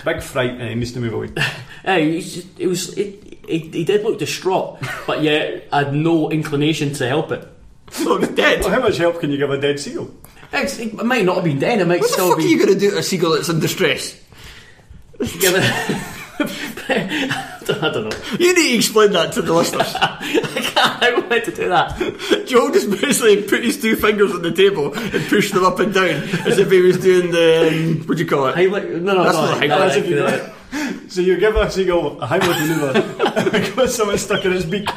Big 0.05 0.23
fright, 0.23 0.51
and 0.51 0.69
he 0.69 0.75
needs 0.75 0.93
to 0.93 1.01
move 1.01 1.13
away. 1.15 1.31
Yeah, 1.85 1.99
he's 1.99 2.35
just, 2.35 2.47
it 2.59 2.67
was 2.67 2.95
it, 2.97 3.37
it, 3.47 3.75
he 3.75 3.85
did 3.85 4.05
look 4.05 4.19
distraught, 4.19 4.79
but 5.07 5.23
yet 5.23 5.69
I 5.71 5.81
had 5.85 5.95
no 5.95 6.31
inclination 6.31 6.95
to 6.95 7.07
help 7.07 7.31
it. 7.33 7.47
Oh, 8.01 8.19
he's 8.19 8.29
dead. 8.31 8.61
well, 8.61 8.71
how 8.71 8.81
much 8.81 8.97
help 8.97 9.21
can 9.21 9.31
you 9.31 9.37
give 9.37 9.51
a 9.51 9.61
dead 9.61 9.79
seagull? 9.79 10.11
It's- 10.53 10.79
It 10.79 10.95
might 11.05 11.25
not 11.27 11.35
have 11.37 11.45
been 11.45 11.59
dead. 11.59 11.81
It 11.81 11.87
might 11.87 12.01
What 12.01 12.09
the 12.09 12.13
still 12.15 12.29
fuck 12.31 12.39
be. 12.39 12.45
are 12.45 12.49
you 12.49 12.59
going 12.59 12.73
to 12.73 12.79
do 12.79 12.91
to 12.93 12.99
a 12.99 13.03
seagull 13.03 13.33
that's 13.33 13.51
in 13.51 13.61
distress? 13.61 14.19
Give 15.41 15.55
it- 15.57 16.21
I 16.87 17.91
don't 17.93 18.11
know. 18.11 18.37
You 18.39 18.55
need 18.55 18.73
to 18.73 18.77
explain 18.77 19.13
that 19.13 19.33
to 19.35 19.43
the 19.43 19.53
listeners. 19.53 19.95
I 19.95 20.61
can't. 20.75 21.03
I 21.03 21.15
wanted 21.19 21.45
to 21.45 21.51
do 21.53 21.69
that. 21.69 22.45
Joe 22.47 22.71
just 22.73 22.91
basically 22.91 23.43
put 23.43 23.63
his 23.65 23.81
two 23.81 23.95
fingers 23.97 24.33
on 24.33 24.43
the 24.43 24.53
table 24.53 24.93
and 24.93 25.29
pushed 25.29 25.55
them 25.55 25.65
up 25.65 25.79
and 25.79 25.95
down 25.95 26.11
as 26.47 26.59
if 26.59 26.71
he 26.71 26.81
was 26.81 26.99
doing 26.99 27.31
the 27.31 27.69
um, 27.69 28.07
what 28.07 28.17
do 28.19 28.25
you 28.25 28.29
call 28.29 28.49
it? 28.49 28.57
Heimlich, 28.57 29.01
no, 29.01 29.15
no, 29.15 29.25
That's 29.25 29.37
no, 29.37 29.47
not 29.47 29.63
a 29.63 29.69
no, 29.69 29.77
Heimlich, 29.77 29.89
no, 29.89 29.97
if 29.97 30.09
you 30.09 30.17
no, 30.17 30.29
do 30.29 30.35
it. 30.35 31.13
So 31.13 31.21
you 31.21 31.37
give 31.39 31.55
a 31.57 31.71
seagull 31.71 32.21
a 32.21 32.27
Heimlich 32.27 32.69
maneuver 32.69 33.51
because 33.51 33.95
someone 33.95 34.19
stuck 34.19 34.45
in 34.45 34.53
his 34.53 34.67
beak. 34.67 34.89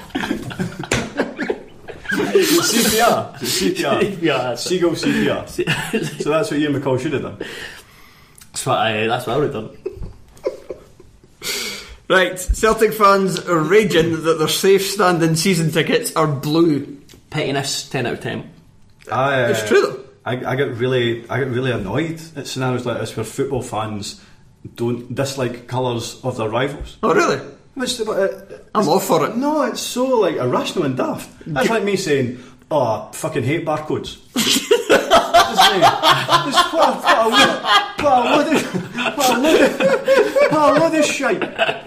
It's 2.39 2.73
CPR. 2.73 3.35
CPR. 3.37 4.21
Yeah. 4.21 4.55
Seagull 4.55 4.91
CPR. 4.91 5.47
So 6.23 6.29
that's 6.31 6.51
what 6.51 6.59
Ian 6.59 6.73
McCall 6.73 6.99
should 6.99 7.13
have 7.13 7.21
done. 7.21 7.37
That's 8.51 8.65
what 8.65 8.77
I. 8.79 9.07
That's 9.07 9.27
what 9.27 9.33
I 9.35 9.39
would 9.39 9.53
have 9.53 9.63
done. 9.69 9.77
Right, 12.09 12.39
Celtic 12.39 12.93
fans 12.93 13.37
are 13.39 13.59
raging 13.59 14.23
that 14.23 14.39
their 14.39 14.47
safe 14.47 14.85
standing 14.89 15.35
season 15.35 15.71
tickets 15.71 16.15
are 16.15 16.25
blue. 16.27 16.97
Pettiness, 17.29 17.89
ten 17.89 18.05
out 18.05 18.13
of 18.13 18.21
ten. 18.21 18.49
I, 19.11 19.43
uh, 19.43 19.49
It's 19.49 19.67
true 19.67 19.81
though. 19.81 19.99
I, 20.25 20.53
I 20.53 20.55
get 20.55 20.75
really, 20.75 21.29
I 21.29 21.39
get 21.39 21.49
really 21.49 21.71
annoyed 21.71 22.21
at 22.37 22.47
scenarios 22.47 22.85
like 22.85 22.99
this 22.99 23.15
where 23.17 23.25
football 23.25 23.61
fans 23.61 24.21
don't 24.75 25.13
dislike 25.13 25.67
colours 25.67 26.19
of 26.23 26.37
their 26.37 26.49
rivals. 26.49 26.97
Oh 27.03 27.13
really? 27.13 27.39
Which, 27.73 27.99
uh, 27.99 28.27
I'm 28.73 28.87
all 28.87 28.99
for 28.99 29.25
it. 29.27 29.35
no, 29.35 29.63
it's 29.63 29.81
so 29.81 30.05
like 30.19 30.35
irrational 30.37 30.85
and 30.85 30.95
daft. 30.97 31.29
That's 31.45 31.69
like 31.69 31.83
me 31.83 31.95
saying, 31.97 32.39
"Oh, 32.71 33.09
I 33.11 33.15
fucking 33.15 33.43
hate 33.43 33.65
barcodes." 33.65 34.17
Just 36.47 36.73
what, 36.73 36.89
a, 36.89 37.29
what, 37.29 37.49
a 37.49 38.03
what 38.03 38.13
a 38.13 38.35
load 38.35 38.55
of, 38.55 39.17
what 39.17 39.29
a 39.29 39.39
load 39.39 39.61
of, 39.61 39.79
what 40.51 40.77
a 40.77 40.79
load 40.79 40.95
of 40.95 41.05
shite. 41.05 41.86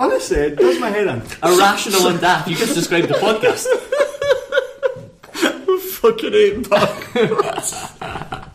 Like, 0.00 0.10
honestly, 0.12 0.38
it 0.38 0.56
does 0.56 0.80
my 0.80 0.88
head 0.88 1.06
in. 1.06 1.22
Irrational 1.42 2.08
and 2.08 2.18
daft. 2.20 2.48
You 2.48 2.56
just 2.56 2.74
described 2.74 3.08
the 3.08 3.14
podcast. 3.14 3.66
Fucking 6.00 6.32
hate 6.32 6.70
back. 6.70 7.14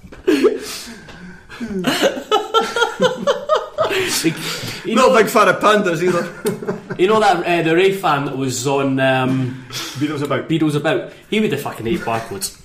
You 4.86 4.94
Not 4.94 5.08
know, 5.08 5.16
a 5.16 5.24
big 5.24 5.32
fan 5.32 5.48
of 5.48 5.60
pandas 5.60 6.04
either. 6.04 6.96
you 7.02 7.08
know 7.08 7.20
that 7.20 7.44
uh, 7.44 7.62
the 7.64 7.76
Raith 7.76 8.02
fan 8.02 8.26
that 8.26 8.38
was 8.38 8.68
on 8.68 9.00
um, 9.00 9.66
Beadle's 10.00 10.22
About. 10.22 10.48
Beadle's 10.48 10.76
About. 10.76 11.12
He 11.30 11.40
would 11.40 11.52
have 11.52 11.62
fucking 11.62 11.86
hate 11.86 12.02
barcodes. 12.02 12.62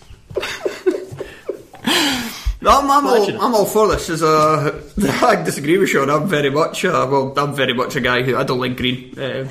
No, 2.62 2.79
I'm, 2.79 2.90
I'm, 2.90 3.07
all, 3.07 3.42
I'm 3.42 3.55
all 3.55 3.64
for 3.64 3.88
this. 3.88 4.11
As 4.11 4.23
a, 4.23 4.83
I 5.25 5.42
disagree 5.42 5.79
with 5.79 5.88
Shaughan. 5.88 6.14
I'm 6.14 6.29
very 6.29 6.51
much, 6.51 6.85
uh, 6.85 7.07
well, 7.11 7.33
I'm 7.37 7.55
very 7.55 7.73
much 7.73 7.96
a 7.96 8.01
guy 8.03 8.23
who 8.23 8.37
I 8.37 8.42
don't 8.42 8.61
like 8.61 8.77
green. 8.77 9.18
Uh, 9.18 9.51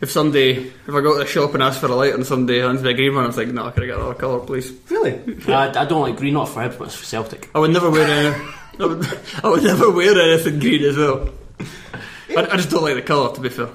if 0.00 0.10
somebody, 0.10 0.52
if 0.52 0.88
I 0.88 1.00
go 1.02 1.14
to 1.14 1.18
the 1.18 1.26
shop 1.26 1.52
and 1.54 1.62
ask 1.62 1.80
for 1.80 1.86
a 1.86 1.94
light 1.94 2.14
and 2.14 2.24
somebody 2.24 2.60
hands 2.60 2.82
me 2.82 2.90
a 2.92 2.94
green 2.94 3.14
one, 3.14 3.24
I'm 3.26 3.36
like, 3.36 3.48
no, 3.48 3.70
can 3.72 3.82
I 3.82 3.86
get 3.86 3.96
another 3.96 4.14
colour, 4.14 4.40
please? 4.40 4.72
Really? 4.90 5.20
I, 5.48 5.82
I 5.82 5.84
don't 5.84 6.00
like 6.02 6.16
green, 6.16 6.34
not 6.34 6.48
for 6.48 6.60
Hibs, 6.60 6.78
but 6.78 6.84
it's 6.86 6.94
for 6.94 7.04
Celtic. 7.04 7.50
I 7.54 7.58
would 7.58 7.72
never 7.72 7.90
wear 7.90 8.06
any. 8.06 8.48
I 8.80 8.86
would, 8.86 9.06
I 9.44 9.48
would 9.48 9.64
never 9.64 9.90
wear 9.90 10.18
anything 10.18 10.60
green 10.60 10.84
as 10.84 10.96
well. 10.96 11.28
I, 12.30 12.42
I 12.52 12.56
just 12.56 12.70
don't 12.70 12.82
like 12.84 12.94
the 12.94 13.02
colour, 13.02 13.34
to 13.34 13.40
be 13.40 13.48
fair. 13.50 13.68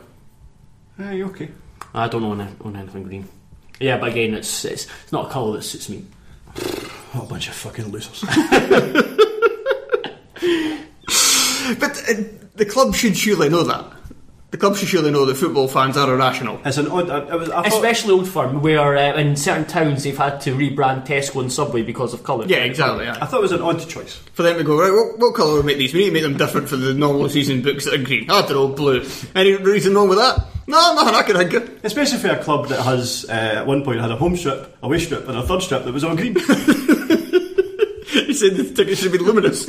Yeah, 0.97 1.11
you 1.11 1.25
okay? 1.25 1.49
I 1.93 2.07
don't 2.07 2.23
own, 2.23 2.41
any- 2.41 2.55
own 2.63 2.75
anything 2.77 3.03
green. 3.03 3.27
Yeah, 3.79 3.97
but 3.97 4.09
again, 4.09 4.33
it's 4.33 4.63
it's, 4.65 4.87
it's 5.03 5.11
not 5.11 5.27
a 5.27 5.29
colour 5.29 5.57
that 5.57 5.63
suits 5.63 5.89
me. 5.89 6.05
A 7.13 7.21
bunch 7.21 7.47
of 7.47 7.53
fucking 7.53 7.89
losers. 7.89 8.23
But 11.79 11.97
uh, 12.09 12.13
the 12.55 12.65
club 12.65 12.93
should 12.93 13.15
surely 13.15 13.47
know 13.49 13.63
that. 13.63 13.85
The 14.53 14.59
club 14.59 14.77
should 14.77 14.87
surely 14.87 15.09
know 15.09 15.25
that 15.25 15.33
football 15.33 15.67
fans 15.67 15.97
are 15.97 16.13
irrational. 16.13 16.61
It's 16.63 16.77
an 16.77 16.87
odd. 16.87 17.09
I, 17.09 17.21
I 17.21 17.35
was, 17.37 17.49
I 17.49 17.63
thought, 17.63 17.73
Especially 17.73 18.13
Old 18.13 18.29
Firm, 18.29 18.61
where 18.61 18.95
uh, 18.95 19.17
in 19.17 19.35
certain 19.35 19.65
towns 19.65 20.03
they've 20.03 20.15
had 20.15 20.41
to 20.41 20.53
rebrand 20.53 21.07
Tesco 21.07 21.41
and 21.41 21.51
Subway 21.51 21.81
because 21.81 22.13
of 22.13 22.23
colour. 22.23 22.45
Yeah, 22.45 22.57
exactly. 22.57 23.09
I 23.09 23.25
thought 23.25 23.39
it 23.39 23.41
was 23.41 23.51
an 23.51 23.63
odd 23.63 23.79
choice. 23.89 24.17
For 24.33 24.43
them 24.43 24.59
to 24.59 24.63
go, 24.63 24.79
right, 24.79 24.91
what, 24.91 25.17
what 25.17 25.33
colour 25.35 25.53
would 25.53 25.65
we 25.65 25.71
make 25.71 25.79
these? 25.79 25.91
We 25.91 26.01
need 26.01 26.05
to 26.05 26.13
make 26.13 26.21
them 26.21 26.37
different 26.37 26.69
for 26.69 26.75
the 26.75 26.93
normal 26.93 27.29
season 27.29 27.63
books 27.63 27.85
that 27.85 27.95
are 27.95 28.03
green. 28.03 28.29
I 28.29 28.41
don't 28.41 28.51
know, 28.51 28.67
blue. 28.67 29.03
Any 29.33 29.55
reason 29.55 29.95
wrong 29.95 30.07
with 30.07 30.19
that? 30.19 30.45
No, 30.67 30.93
nothing 30.93 31.15
I 31.15 31.23
can 31.23 31.35
think 31.35 31.53
of. 31.53 31.83
Especially 31.83 32.19
for 32.19 32.27
a 32.27 32.43
club 32.43 32.67
that 32.67 32.83
has, 32.83 33.25
uh, 33.27 33.31
at 33.31 33.65
one 33.65 33.83
point, 33.83 34.01
had 34.01 34.11
a 34.11 34.17
home 34.17 34.37
strip, 34.37 34.77
a 34.83 34.85
away 34.85 34.99
strip, 34.99 35.27
and 35.27 35.35
a 35.35 35.41
third 35.41 35.63
strip 35.63 35.83
that 35.83 35.91
was 35.91 36.03
all 36.03 36.15
green. 36.15 36.35
you 36.35 36.43
said 38.35 38.55
the 38.55 38.71
ticket 38.75 38.99
should 38.99 39.11
be 39.11 39.17
luminous. 39.17 39.67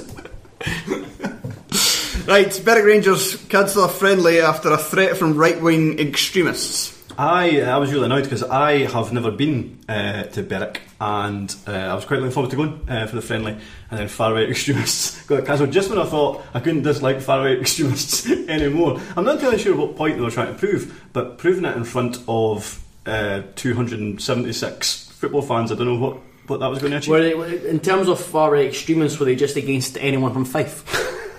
Right, 2.27 2.63
Berwick 2.65 2.85
Rangers 2.85 3.37
cancel 3.47 3.85
a 3.85 3.89
friendly 3.89 4.41
after 4.41 4.71
a 4.71 4.79
threat 4.79 5.17
from 5.17 5.37
right 5.37 5.61
wing 5.61 5.99
extremists. 5.99 6.93
I 7.17 7.61
I 7.61 7.77
was 7.79 7.93
really 7.93 8.07
annoyed 8.07 8.25
because 8.25 8.43
I 8.43 8.87
have 8.87 9.13
never 9.13 9.31
been 9.31 9.79
uh, 9.89 10.25
to 10.25 10.43
Berwick 10.43 10.81
and 11.01 11.55
uh, 11.67 11.71
I 11.71 11.95
was 11.95 12.05
quite 12.05 12.19
looking 12.19 12.33
forward 12.33 12.51
to 12.51 12.57
going 12.57 12.81
uh, 12.89 13.07
for 13.07 13.15
the 13.17 13.23
friendly 13.23 13.53
and 13.53 14.01
then 14.01 14.09
far 14.09 14.35
right 14.35 14.51
extremists 14.51 15.25
got 15.27 15.47
cancelled 15.47 15.71
just 15.71 15.91
when 15.91 15.99
I 15.99 16.07
thought 16.07 16.45
I 16.55 16.61
couldn't 16.61 16.83
dislike 16.83 17.21
far 17.21 17.41
right 17.41 17.59
extremists 17.59 18.29
anymore. 18.49 19.01
I'm 19.17 19.25
not 19.25 19.37
entirely 19.37 19.59
sure 19.59 19.77
what 19.77 19.97
point 19.97 20.17
they 20.17 20.23
were 20.23 20.31
trying 20.31 20.53
to 20.53 20.59
prove, 20.59 21.09
but 21.13 21.39
proving 21.39 21.65
it 21.65 21.77
in 21.77 21.85
front 21.85 22.19
of 22.27 22.83
uh, 23.07 23.43
276 23.55 25.09
football 25.11 25.43
fans, 25.43 25.71
I 25.71 25.77
don't 25.77 25.87
know 25.87 25.99
what, 25.99 26.19
what 26.49 26.61
that 26.61 26.69
was 26.69 26.81
going 26.81 26.93
to 26.93 26.99
achieve. 26.99 27.11
Were 27.11 27.47
they, 27.47 27.69
in 27.69 27.79
terms 27.81 28.09
of 28.09 28.19
far 28.19 28.51
right 28.51 28.67
extremists, 28.67 29.21
were 29.21 29.27
they 29.27 29.37
just 29.37 29.57
against 29.57 29.99
anyone 29.99 30.33
from 30.33 30.45
Fife? 30.45 30.85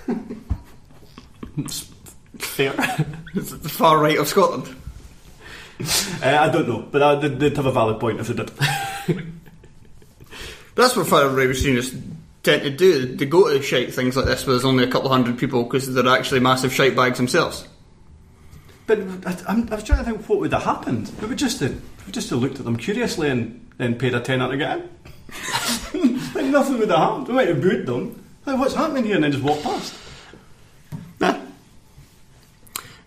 Fair. 2.38 2.72
The 3.34 3.42
far 3.68 3.98
right 3.98 4.18
of 4.18 4.28
Scotland. 4.28 4.74
Uh, 5.80 6.36
I 6.40 6.48
don't 6.50 6.68
know, 6.68 6.86
but 6.90 7.20
they'd, 7.20 7.38
they'd 7.38 7.56
have 7.56 7.66
a 7.66 7.72
valid 7.72 8.00
point 8.00 8.20
if 8.20 8.28
they 8.28 8.34
did. 8.34 8.50
That's 10.74 10.96
what 10.96 11.06
far 11.06 11.28
right 11.28 11.48
extremists 11.48 11.96
tend 12.42 12.62
to 12.62 12.70
do. 12.70 13.16
They 13.16 13.26
go 13.26 13.48
to 13.48 13.62
shite 13.62 13.94
things 13.94 14.16
like 14.16 14.26
this 14.26 14.46
where 14.46 14.54
there's 14.54 14.64
only 14.64 14.84
a 14.84 14.88
couple 14.88 15.08
hundred 15.08 15.38
people 15.38 15.64
because 15.64 15.92
they're 15.92 16.06
actually 16.08 16.40
massive 16.40 16.72
shite 16.72 16.94
bags 16.94 17.18
themselves. 17.18 17.66
But 18.86 19.00
I, 19.26 19.36
I'm, 19.48 19.68
I 19.70 19.74
was 19.74 19.84
trying 19.84 19.98
to 19.98 20.04
think 20.04 20.28
what 20.28 20.40
would 20.40 20.52
have 20.52 20.62
happened. 20.62 21.10
We 21.20 21.28
would 21.28 21.38
just 21.38 21.60
have, 21.60 21.80
we 22.06 22.12
just 22.12 22.30
have 22.30 22.40
looked 22.40 22.58
at 22.58 22.64
them 22.64 22.76
curiously 22.76 23.30
and 23.30 23.68
then 23.78 23.96
paid 23.96 24.14
a 24.14 24.20
tenner 24.20 24.50
to 24.50 24.56
get 24.56 24.78
in. 24.78 24.88
like 26.34 26.46
nothing 26.46 26.78
would 26.78 26.90
have 26.90 26.98
happened. 26.98 27.28
We 27.28 27.34
might 27.34 27.48
have 27.48 27.60
booed 27.60 27.86
them. 27.86 28.22
Like, 28.44 28.58
what's 28.58 28.74
happening 28.74 29.04
here? 29.04 29.16
And 29.16 29.24
then 29.24 29.32
just 29.32 29.42
walked 29.42 29.62
past. 29.62 29.94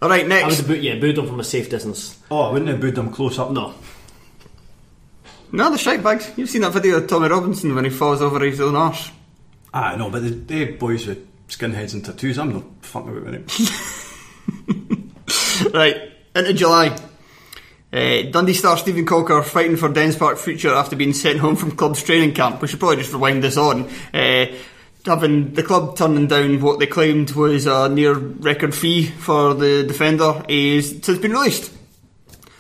Nah. 0.02 0.08
next. 0.08 0.12
I 0.12 0.18
would 0.18 0.30
next. 0.30 0.58
have 0.58 0.68
booed, 0.68 0.84
yeah, 0.84 0.96
booed 0.96 1.16
them 1.16 1.28
from 1.28 1.40
a 1.40 1.44
safe 1.44 1.70
distance. 1.70 2.18
Oh, 2.32 2.42
I 2.42 2.52
wouldn't 2.52 2.70
have 2.70 2.80
booed 2.80 2.96
them 2.96 3.12
close 3.12 3.38
up. 3.38 3.52
No. 3.52 3.74
No, 5.52 5.72
the 5.72 5.78
shite 5.78 6.04
bags. 6.04 6.32
You've 6.38 6.50
seen 6.50 6.62
that 6.62 6.74
video 6.74 6.98
of 6.98 7.08
Tommy 7.08 7.28
Robinson 7.28 7.74
when 7.74 7.84
he 7.84 7.90
falls 7.90 8.22
over 8.22 8.40
his 8.40 8.62
own 8.62 8.76
arse. 8.76 9.12
Ah, 9.74 9.96
no, 9.96 10.10
but 10.10 10.22
they, 10.22 10.30
they 10.30 10.66
boys 10.66 11.08
with 11.08 11.26
skinheads 11.48 11.94
and 11.94 12.06
tattoos, 12.06 12.38
I'm 12.38 12.54
not 12.54 12.64
fucking 12.82 13.18
about 13.18 13.24
with 13.26 13.60
it. 13.60 15.06
Right, 15.74 16.12
into 16.36 16.54
July. 16.54 16.98
Uh, 17.92 18.22
Dundee 18.32 18.54
star 18.54 18.78
Steven 18.78 19.06
Caulker 19.06 19.44
fighting 19.44 19.76
for 19.76 19.90
Dens 19.90 20.16
Park 20.16 20.38
future 20.38 20.74
after 20.74 20.96
being 20.96 21.14
sent 21.14 21.40
home 21.40 21.56
from 21.56 21.72
club's 21.72 22.02
training 22.04 22.34
camp. 22.34 22.62
We 22.62 22.68
should 22.68 22.80
probably 22.80 22.98
just 22.98 23.12
rewind 23.12 23.44
this 23.44 23.58
on. 23.58 23.90
Uh, 24.14 24.46
having 25.10 25.54
the 25.54 25.64
club 25.64 25.98
turning 25.98 26.28
down 26.28 26.62
what 26.62 26.80
they 26.80 26.86
claimed 26.86 27.32
was 27.32 27.66
a 27.66 27.90
near 27.90 28.14
record 28.14 28.76
fee 28.76 29.08
for 29.08 29.56
the 29.56 29.84
defender 29.84 30.46
is 30.48 31.06
has 31.06 31.18
been 31.18 31.32
released. 31.32 31.74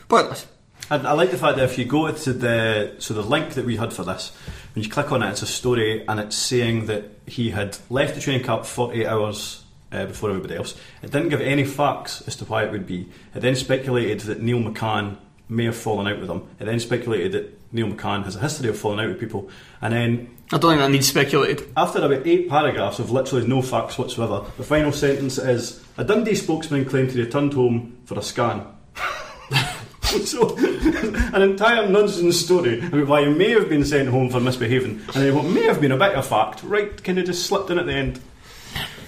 Pointless. 0.07 0.47
I, 0.89 0.95
I 0.95 1.11
like 1.13 1.29
the 1.29 1.37
fact 1.37 1.57
that 1.57 1.65
if 1.65 1.77
you 1.77 1.85
go 1.85 2.11
to 2.11 2.33
the 2.33 2.95
so 2.97 3.13
the 3.13 3.21
link 3.21 3.53
that 3.53 3.65
we 3.65 3.77
had 3.77 3.93
for 3.93 4.03
this, 4.03 4.31
when 4.73 4.83
you 4.83 4.89
click 4.89 5.11
on 5.11 5.21
it, 5.21 5.29
it's 5.29 5.43
a 5.43 5.45
story 5.45 6.03
and 6.07 6.19
it's 6.19 6.35
saying 6.35 6.87
that 6.87 7.11
he 7.27 7.51
had 7.51 7.77
left 7.89 8.15
the 8.15 8.21
training 8.21 8.43
camp 8.43 8.65
48 8.65 9.05
hours 9.05 9.63
uh, 9.91 10.07
before 10.07 10.31
everybody 10.31 10.55
else. 10.55 10.75
It 11.03 11.11
didn't 11.11 11.29
give 11.29 11.41
any 11.41 11.65
facts 11.65 12.21
as 12.27 12.35
to 12.37 12.45
why 12.45 12.63
it 12.63 12.71
would 12.71 12.87
be. 12.87 13.07
It 13.35 13.41
then 13.41 13.55
speculated 13.55 14.21
that 14.21 14.41
Neil 14.41 14.59
McCann 14.59 15.17
may 15.49 15.65
have 15.65 15.75
fallen 15.75 16.07
out 16.07 16.19
with 16.19 16.29
him. 16.29 16.47
It 16.59 16.65
then 16.65 16.79
speculated 16.79 17.31
that 17.31 17.59
Neil 17.73 17.87
McCann 17.87 18.23
has 18.23 18.35
a 18.35 18.39
history 18.39 18.69
of 18.69 18.77
falling 18.77 18.99
out 18.99 19.09
with 19.09 19.19
people, 19.19 19.49
and 19.81 19.93
then 19.93 20.37
I 20.51 20.57
don't 20.57 20.71
think 20.71 20.81
that 20.81 20.91
needs 20.91 21.07
speculated. 21.07 21.71
after 21.75 21.99
about 21.99 22.25
eight 22.25 22.49
paragraphs 22.49 22.99
of 22.99 23.11
literally 23.11 23.47
no 23.47 23.61
facts 23.61 23.97
whatsoever, 23.97 24.45
the 24.57 24.63
final 24.63 24.91
sentence 24.91 25.37
is 25.37 25.83
a 25.97 26.03
Dundee 26.03 26.35
spokesman 26.35 26.85
claimed 26.85 27.11
he 27.11 27.21
returned 27.21 27.53
home 27.53 27.97
for 28.05 28.17
a 28.17 28.21
scan. 28.21 28.65
so, 30.01 30.55
an 30.57 31.41
entire 31.41 31.87
nonsense 31.87 32.39
story 32.39 32.79
about 32.79 33.07
why 33.07 33.25
he 33.25 33.33
may 33.33 33.51
have 33.51 33.69
been 33.69 33.85
sent 33.85 34.09
home 34.09 34.29
for 34.29 34.39
misbehaving, 34.39 35.01
and 35.13 35.23
then 35.23 35.35
what 35.35 35.45
may 35.45 35.63
have 35.63 35.81
been 35.81 35.91
a 35.91 35.97
bit 35.97 36.15
of 36.15 36.25
fact, 36.25 36.63
right, 36.63 37.03
kind 37.03 37.19
of 37.19 37.25
just 37.25 37.45
slipped 37.45 37.69
in 37.69 37.77
at 37.77 37.85
the 37.85 37.93
end. 37.93 38.19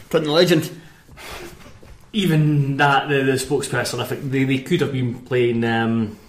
Putting 0.09 0.27
the 0.27 0.33
legend. 0.33 0.69
Even 2.13 2.77
that, 2.77 3.07
the, 3.07 3.23
the 3.23 3.31
spokesperson, 3.33 3.99
I 3.99 4.05
think 4.05 4.31
they, 4.31 4.43
they 4.43 4.59
could 4.59 4.81
have 4.81 4.91
been 4.91 5.21
playing 5.21 5.63
um, 5.63 6.19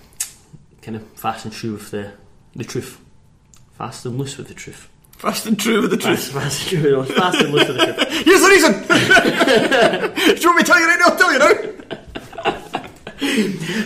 kind 0.83 0.97
of 0.97 1.07
fast 1.13 1.45
and 1.45 1.55
true 1.55 1.73
with 1.73 1.91
the, 1.91 2.13
the 2.55 2.65
truth. 2.65 3.01
Fast 3.79 4.05
and 4.05 4.19
loose 4.19 4.37
with 4.37 4.49
the 4.49 4.55
truth. 4.55 4.89
Fast 5.17 5.47
and 5.47 5.59
true 5.59 5.83
with 5.83 5.93
the 5.93 5.97
truth. 5.97 6.33
fast 6.33 6.73
and 6.73 6.83
true, 6.83 6.91
no, 6.93 7.05
fast 7.05 7.41
and 7.41 7.53
loose 7.53 7.69
with 7.69 7.79
the 7.79 7.87
truth. 7.87 8.09
Here's 8.25 8.41
the 8.43 8.49
reason! 8.49 8.73
Do 10.37 10.41
you 10.41 10.49
want 10.49 10.57
me 10.57 10.63
to 10.63 10.71
tell 10.71 10.81
you 10.81 10.89
right 10.89 10.99
now? 10.99 11.07
I'll 11.07 11.17
tell 11.17 11.33
you 11.33 11.39
now. 11.39 11.49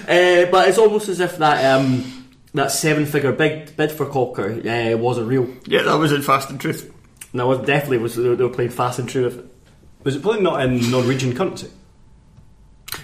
Uh, 0.09 0.47
but 0.51 0.68
it's 0.68 0.78
almost 0.78 1.09
as 1.09 1.20
if 1.20 1.36
that 1.36 1.76
um, 1.76 2.26
that 2.55 2.70
seven 2.70 3.05
figure 3.05 3.32
bid, 3.32 3.76
bid 3.76 3.92
for 3.92 4.07
Caulker 4.07 4.64
uh, 4.64 4.97
wasn't 4.97 5.28
real. 5.28 5.47
Yeah, 5.66 5.82
that 5.82 5.97
was 5.97 6.12
in 6.12 6.22
Fast 6.22 6.49
and 6.49 6.59
Truth. 6.59 6.90
No, 7.34 7.53
it 7.53 7.66
definitely 7.66 7.99
was. 7.99 8.16
They 8.16 8.28
were 8.28 8.36
they 8.36 8.44
were 8.44 8.51
playing 8.51 8.70
fast 8.70 8.99
and 8.99 9.09
true 9.09 9.24
with 9.24 9.38
it. 9.38 9.47
Was 10.05 10.16
it 10.16 10.22
playing 10.22 10.42
not 10.42 10.64
in 10.64 10.90
Norwegian 10.90 11.34
currency? 11.36 11.70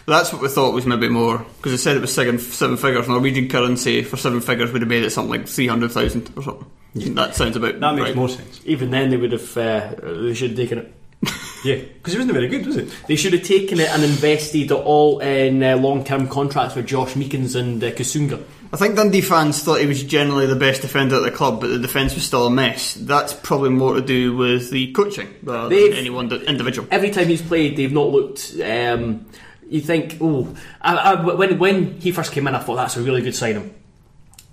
That's 0.06 0.32
what 0.32 0.42
we 0.42 0.48
thought 0.48 0.74
was 0.74 0.86
maybe 0.86 1.08
more 1.08 1.38
because 1.58 1.72
it 1.72 1.78
said 1.78 1.96
it 1.96 2.00
was 2.00 2.12
seven, 2.14 2.38
seven 2.38 2.76
figures. 2.76 3.08
Norwegian 3.08 3.48
currency 3.48 4.02
for 4.02 4.16
seven 4.16 4.40
figures 4.40 4.72
would 4.72 4.82
have 4.82 4.88
made 4.88 5.04
it 5.04 5.10
something 5.10 5.30
like 5.30 5.48
three 5.48 5.68
hundred 5.68 5.92
thousand 5.92 6.30
or 6.36 6.42
something. 6.42 7.14
That 7.14 7.34
sounds 7.34 7.56
about 7.56 7.80
That 7.80 7.94
makes 7.94 8.08
right. 8.08 8.16
more 8.16 8.28
sense. 8.28 8.60
Even 8.64 8.90
then, 8.90 9.10
they 9.10 9.16
would 9.16 9.32
have. 9.32 9.56
Uh, 9.56 9.94
they 10.02 10.34
should 10.34 10.50
have 10.50 10.58
taken 10.58 10.78
it. 10.78 10.94
Yeah, 11.64 11.76
because 11.76 12.14
it 12.14 12.18
wasn't 12.18 12.34
very 12.34 12.48
good, 12.48 12.66
was 12.66 12.76
it? 12.76 12.92
They 13.06 13.14
should 13.14 13.34
have 13.34 13.44
taken 13.44 13.78
it 13.78 13.88
and 13.90 14.02
invested 14.02 14.62
it 14.68 14.72
all 14.72 15.20
in 15.20 15.62
uh, 15.62 15.76
long 15.76 16.02
term 16.02 16.26
contracts 16.26 16.74
with 16.74 16.88
Josh 16.88 17.14
Meekings 17.14 17.54
and 17.54 17.82
uh, 17.84 17.92
Kusunga. 17.92 18.42
I 18.72 18.76
think 18.76 18.96
Dundee 18.96 19.20
fans 19.20 19.62
thought 19.62 19.78
he 19.80 19.86
was 19.86 20.02
generally 20.02 20.46
the 20.46 20.56
best 20.56 20.82
defender 20.82 21.14
at 21.14 21.22
the 21.22 21.30
club, 21.30 21.60
but 21.60 21.68
the 21.68 21.78
defence 21.78 22.16
was 22.16 22.24
still 22.24 22.48
a 22.48 22.50
mess. 22.50 22.94
That's 22.94 23.32
probably 23.32 23.70
more 23.70 23.94
to 23.94 24.00
do 24.00 24.34
with 24.36 24.70
the 24.72 24.90
coaching 24.90 25.32
rather 25.44 25.68
They've- 25.68 25.90
than 25.90 25.98
any 26.00 26.10
one 26.10 26.32
individual. 26.32 26.88
Every 26.90 27.10
time 27.10 27.28
he's 27.28 27.42
played, 27.42 27.76
they've 27.76 27.92
not 27.92 28.08
looked. 28.10 28.54
Um, 28.60 29.26
you 29.72 29.80
think, 29.80 30.18
oh, 30.20 30.54
I, 30.82 30.96
I, 30.96 31.34
when 31.34 31.58
when 31.58 32.00
he 32.00 32.12
first 32.12 32.32
came 32.32 32.46
in, 32.46 32.54
I 32.54 32.58
thought 32.58 32.76
that's 32.76 32.96
a 32.96 33.02
really 33.02 33.22
good 33.22 33.34
signing. 33.34 33.74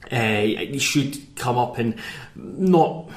Uh, 0.09 0.41
he 0.41 0.79
should 0.79 1.35
come 1.35 1.57
up 1.57 1.77
and 1.77 1.95
not 2.35 3.09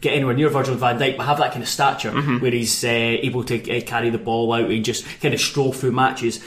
get 0.00 0.14
anywhere 0.14 0.34
near 0.34 0.48
Virgil 0.48 0.74
van 0.74 0.98
Dijk, 0.98 1.16
but 1.16 1.26
have 1.26 1.38
that 1.38 1.52
kind 1.52 1.62
of 1.62 1.68
stature 1.68 2.10
where 2.40 2.50
he's 2.50 2.84
uh, 2.84 2.88
able 2.88 3.44
to 3.44 3.76
uh, 3.76 3.80
carry 3.82 4.10
the 4.10 4.18
ball 4.18 4.52
out 4.52 4.68
and 4.68 4.84
just 4.84 5.06
kind 5.20 5.32
of 5.32 5.40
stroll 5.40 5.72
through 5.72 5.92
matches. 5.92 6.44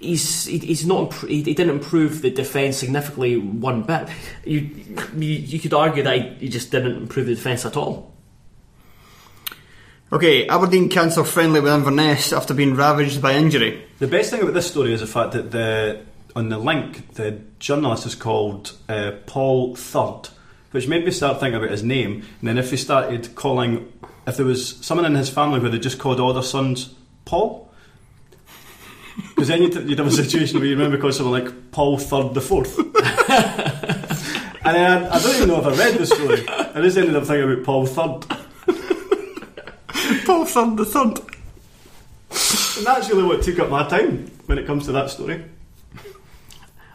He's 0.00 0.46
he, 0.46 0.58
he's 0.58 0.86
not 0.86 1.12
he, 1.14 1.42
he 1.42 1.54
didn't 1.54 1.70
improve 1.70 2.22
the 2.22 2.30
defence 2.30 2.78
significantly 2.78 3.36
one 3.36 3.82
bit. 3.82 4.08
You, 4.44 4.70
you 5.16 5.28
you 5.28 5.60
could 5.60 5.74
argue 5.74 6.02
that 6.02 6.14
he, 6.16 6.28
he 6.46 6.48
just 6.48 6.70
didn't 6.70 6.96
improve 6.96 7.26
the 7.26 7.34
defence 7.34 7.66
at 7.66 7.76
all. 7.76 8.13
Okay, 10.12 10.46
Aberdeen 10.46 10.88
cancel 10.88 11.24
friendly 11.24 11.60
with 11.60 11.72
Inverness 11.72 12.32
after 12.32 12.54
being 12.54 12.74
ravaged 12.74 13.22
by 13.22 13.34
injury. 13.34 13.84
The 13.98 14.06
best 14.06 14.30
thing 14.30 14.42
about 14.42 14.54
this 14.54 14.70
story 14.70 14.92
is 14.92 15.00
the 15.00 15.06
fact 15.06 15.32
that 15.32 15.50
the 15.50 16.04
on 16.36 16.48
the 16.48 16.58
link 16.58 17.14
the 17.14 17.40
journalist 17.58 18.06
is 18.06 18.14
called 18.14 18.72
uh, 18.88 19.12
Paul 19.26 19.74
Third, 19.76 20.28
which 20.72 20.88
made 20.88 21.04
me 21.04 21.10
start 21.10 21.40
thinking 21.40 21.56
about 21.56 21.70
his 21.70 21.82
name. 21.82 22.24
And 22.40 22.48
then 22.48 22.58
if 22.58 22.70
he 22.70 22.76
started 22.76 23.34
calling, 23.34 23.92
if 24.26 24.36
there 24.36 24.46
was 24.46 24.76
someone 24.84 25.06
in 25.06 25.14
his 25.14 25.30
family 25.30 25.58
where 25.58 25.70
they 25.70 25.78
just 25.78 25.98
called 25.98 26.20
all 26.20 26.32
their 26.32 26.42
sons 26.42 26.94
Paul, 27.24 27.72
because 29.28 29.48
then 29.48 29.62
you'd, 29.62 29.74
you'd 29.88 29.98
have 29.98 30.08
a 30.08 30.10
situation 30.10 30.58
where 30.58 30.68
you 30.68 30.76
remember 30.76 30.98
calling 30.98 31.14
someone 31.14 31.44
like 31.44 31.72
Paul 31.72 31.98
Third 31.98 32.34
the 32.34 32.40
Fourth. 32.40 32.78
and 32.78 34.76
I, 34.76 35.08
I 35.12 35.18
don't 35.18 35.36
even 35.36 35.48
know 35.48 35.60
if 35.60 35.66
I 35.66 35.74
read 35.76 35.98
the 35.98 36.06
story. 36.06 36.46
I 36.48 36.80
just 36.82 36.98
ended 36.98 37.16
up 37.16 37.24
thinking 37.24 37.50
about 37.50 37.64
Paul 37.64 37.86
Third. 37.86 38.43
Paul 40.26 40.44
Third 40.44 40.76
the 40.76 40.84
Third. 40.84 41.18
And 42.78 42.86
that's 42.86 43.08
really 43.08 43.22
what 43.22 43.42
took 43.42 43.58
up 43.58 43.70
my 43.70 43.88
time 43.88 44.30
when 44.46 44.58
it 44.58 44.66
comes 44.66 44.86
to 44.86 44.92
that 44.92 45.10
story. 45.10 45.44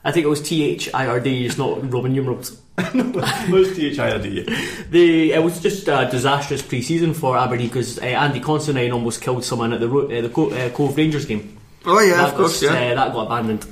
I 0.03 0.11
think 0.11 0.25
it 0.25 0.29
was 0.29 0.41
T 0.41 0.63
H 0.63 0.89
I 0.93 1.07
R 1.07 1.19
D, 1.19 1.45
it's 1.45 1.57
not 1.57 1.91
Roman 1.91 2.13
numerals. 2.13 2.59
Most 2.93 3.73
THIRD. 3.75 4.89
The 4.89 5.33
it 5.33 5.43
was 5.43 5.59
just 5.61 5.87
a 5.89 6.07
disastrous 6.09 6.61
pre-season 6.61 7.13
for 7.13 7.37
Aberdeen 7.37 7.67
because 7.67 7.99
uh, 7.99 8.05
Andy 8.05 8.39
Considine 8.39 8.91
almost 8.91 9.21
killed 9.21 9.43
someone 9.43 9.73
at 9.73 9.81
the 9.81 9.89
Ro- 9.89 10.05
uh, 10.05 10.21
the 10.21 10.29
Co- 10.29 10.49
uh, 10.49 10.69
Cove 10.69 10.95
Rangers 10.95 11.25
game. 11.25 11.57
Oh 11.85 11.99
yeah, 11.99 12.15
that 12.17 12.29
of 12.29 12.35
course, 12.35 12.61
was, 12.61 12.71
yeah. 12.71 12.91
uh, 12.91 12.95
that 12.95 13.13
got 13.13 13.25
abandoned. 13.25 13.65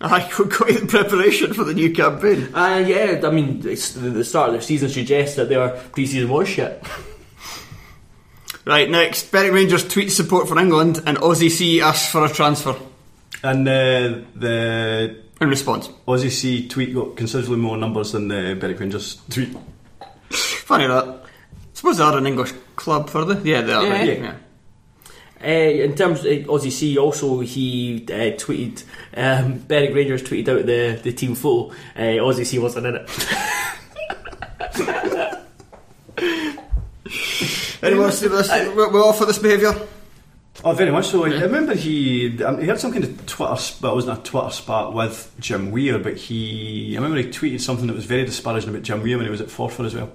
I 0.00 0.20
could 0.30 0.52
quite 0.52 0.80
in 0.80 0.86
preparation 0.86 1.52
for 1.54 1.64
the 1.64 1.74
new 1.74 1.92
campaign. 1.92 2.54
Uh, 2.54 2.84
yeah, 2.86 3.20
I 3.24 3.30
mean, 3.30 3.62
it's 3.64 3.92
the, 3.92 4.10
the 4.10 4.24
start 4.24 4.48
of 4.48 4.54
their 4.54 4.62
season 4.62 4.88
suggests 4.88 5.36
that 5.36 5.48
their 5.48 5.70
pre-season 5.70 6.28
was 6.28 6.48
shit. 6.48 6.84
Right, 8.64 8.88
next, 8.88 9.32
Berwick 9.32 9.52
Rangers 9.52 9.86
tweet 9.88 10.12
support 10.12 10.46
for 10.48 10.58
England 10.58 11.02
and 11.04 11.18
Aussie 11.18 11.50
C 11.50 11.80
asks 11.80 12.10
for 12.10 12.24
a 12.24 12.28
transfer. 12.28 12.76
And 13.42 13.66
uh, 13.66 14.20
the 14.36 15.16
In 15.40 15.48
response. 15.48 15.88
Aussie 16.06 16.30
C 16.30 16.68
tweet 16.68 16.94
got 16.94 17.16
considerably 17.16 17.56
more 17.56 17.76
numbers 17.76 18.12
than 18.12 18.28
the 18.28 18.56
Berwick 18.58 18.78
Rangers 18.78 19.16
tweet. 19.28 19.56
Funny 20.30 20.86
that. 20.86 21.24
suppose 21.74 21.98
they 21.98 22.04
are 22.04 22.16
an 22.16 22.26
English 22.26 22.52
club, 22.76 23.10
for 23.10 23.24
the 23.24 23.40
Yeah, 23.42 23.62
they 23.62 23.72
are. 23.72 23.82
Yeah. 23.84 23.90
right, 23.92 24.18
Yeah. 24.20 24.34
Uh, 25.44 25.48
in 25.84 25.96
terms 25.96 26.20
of 26.20 26.26
Aussie 26.26 26.70
C, 26.70 26.96
also 26.98 27.40
he 27.40 28.04
uh, 28.10 28.36
tweeted, 28.38 28.84
um, 29.16 29.58
Berwick 29.58 29.92
Rangers 29.92 30.22
tweeted 30.22 30.48
out 30.48 30.66
the, 30.66 31.00
the 31.02 31.12
team 31.12 31.34
photo. 31.34 31.74
Uh, 31.96 32.22
Aussie 32.22 32.46
C 32.46 32.60
wasn't 32.60 32.86
in 32.86 32.94
it. 32.94 33.10
Anyone 37.82 38.12
see 38.12 38.28
this? 38.28 38.48
We're 38.48 38.92
we're 38.92 39.02
all 39.02 39.12
for 39.12 39.26
this 39.26 39.38
behaviour? 39.38 39.74
Oh, 40.64 40.72
very 40.72 40.90
much 40.90 41.08
so. 41.08 41.24
I 41.24 41.40
remember 41.40 41.74
he 41.74 42.42
um, 42.44 42.60
he 42.60 42.66
had 42.68 42.78
some 42.78 42.92
kind 42.92 43.02
of 43.02 43.26
Twitter 43.26 43.56
spat. 43.56 43.90
It 43.90 43.94
wasn't 43.94 44.18
a 44.18 44.22
Twitter 44.22 44.50
spat 44.50 44.92
with 44.92 45.34
Jim 45.40 45.70
Weir, 45.70 45.98
but 45.98 46.16
he. 46.16 46.92
I 46.96 47.00
remember 47.00 47.16
he 47.18 47.24
tweeted 47.24 47.60
something 47.60 47.86
that 47.88 47.94
was 47.94 48.04
very 48.04 48.24
disparaging 48.24 48.70
about 48.70 48.82
Jim 48.82 49.02
Weir 49.02 49.16
when 49.16 49.26
he 49.26 49.30
was 49.30 49.40
at 49.40 49.48
Forfar 49.48 49.86
as 49.86 49.94
well. 49.94 50.12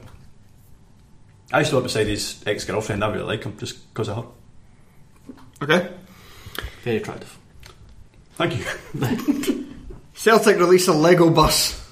I 1.52 1.60
used 1.60 1.72
to 1.72 1.78
up 1.78 1.84
beside 1.84 2.08
his 2.08 2.42
ex 2.46 2.64
girlfriend. 2.66 3.04
I 3.04 3.12
really 3.12 3.26
like 3.26 3.44
him 3.44 3.58
just 3.58 3.94
because 3.94 4.10
of 4.10 4.18
her. 4.18 4.26
Okay. 5.64 5.90
Very 6.84 6.98
attractive. 6.98 7.38
Thank 8.36 8.58
you. 8.58 9.66
Celtic 10.14 10.58
release 10.58 10.88
a 10.88 10.94
Lego 10.94 11.30
bus. 11.30 11.84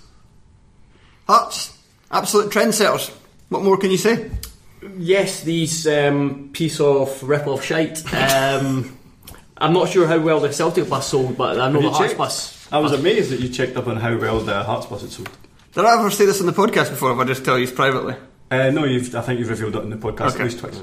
Hearts, 1.27 1.77
absolute 2.11 2.51
trendsetters. 2.51 3.09
What 3.49 3.63
more 3.63 3.77
can 3.77 3.91
you 3.91 3.97
say? 3.97 4.29
Yes, 4.97 5.41
these 5.43 5.87
um, 5.87 6.49
piece 6.53 6.79
of 6.79 7.21
rip-off 7.23 7.63
shite. 7.63 8.03
Um, 8.13 8.97
I'm 9.57 9.73
not 9.73 9.89
sure 9.89 10.07
how 10.07 10.19
well 10.19 10.39
the 10.39 10.51
Celtic 10.51 10.89
bus 10.89 11.07
sold, 11.09 11.37
but 11.37 11.59
I 11.59 11.71
know 11.71 11.73
Have 11.73 11.73
the 11.73 11.79
you 11.81 11.89
Hearts 11.89 12.07
checked? 12.09 12.17
bus. 12.17 12.67
I 12.71 12.79
was 12.79 12.91
amazed 12.91 13.31
that 13.31 13.39
you 13.39 13.49
checked 13.49 13.77
up 13.77 13.87
on 13.87 13.97
how 13.97 14.17
well 14.17 14.39
the 14.39 14.63
Hearts 14.63 14.85
bus 14.87 15.01
had 15.01 15.11
sold. 15.11 15.29
Did 15.73 15.85
I 15.85 15.97
ever 15.99 16.09
say 16.11 16.25
this 16.25 16.39
on 16.39 16.45
the 16.47 16.53
podcast 16.53 16.89
before? 16.89 17.09
Or 17.09 17.15
have 17.15 17.21
I 17.21 17.25
just 17.25 17.43
tell 17.45 17.57
you 17.59 17.67
privately? 17.69 18.15
Uh, 18.51 18.69
no, 18.71 18.85
you've, 18.85 19.13
I 19.15 19.21
think 19.21 19.39
you've 19.39 19.49
revealed 19.49 19.75
it 19.75 19.83
in 19.83 19.89
the 19.89 19.95
podcast 19.97 20.31
Okay. 20.33 20.39
at 20.39 20.43
least 20.45 20.59
twice. 20.59 20.81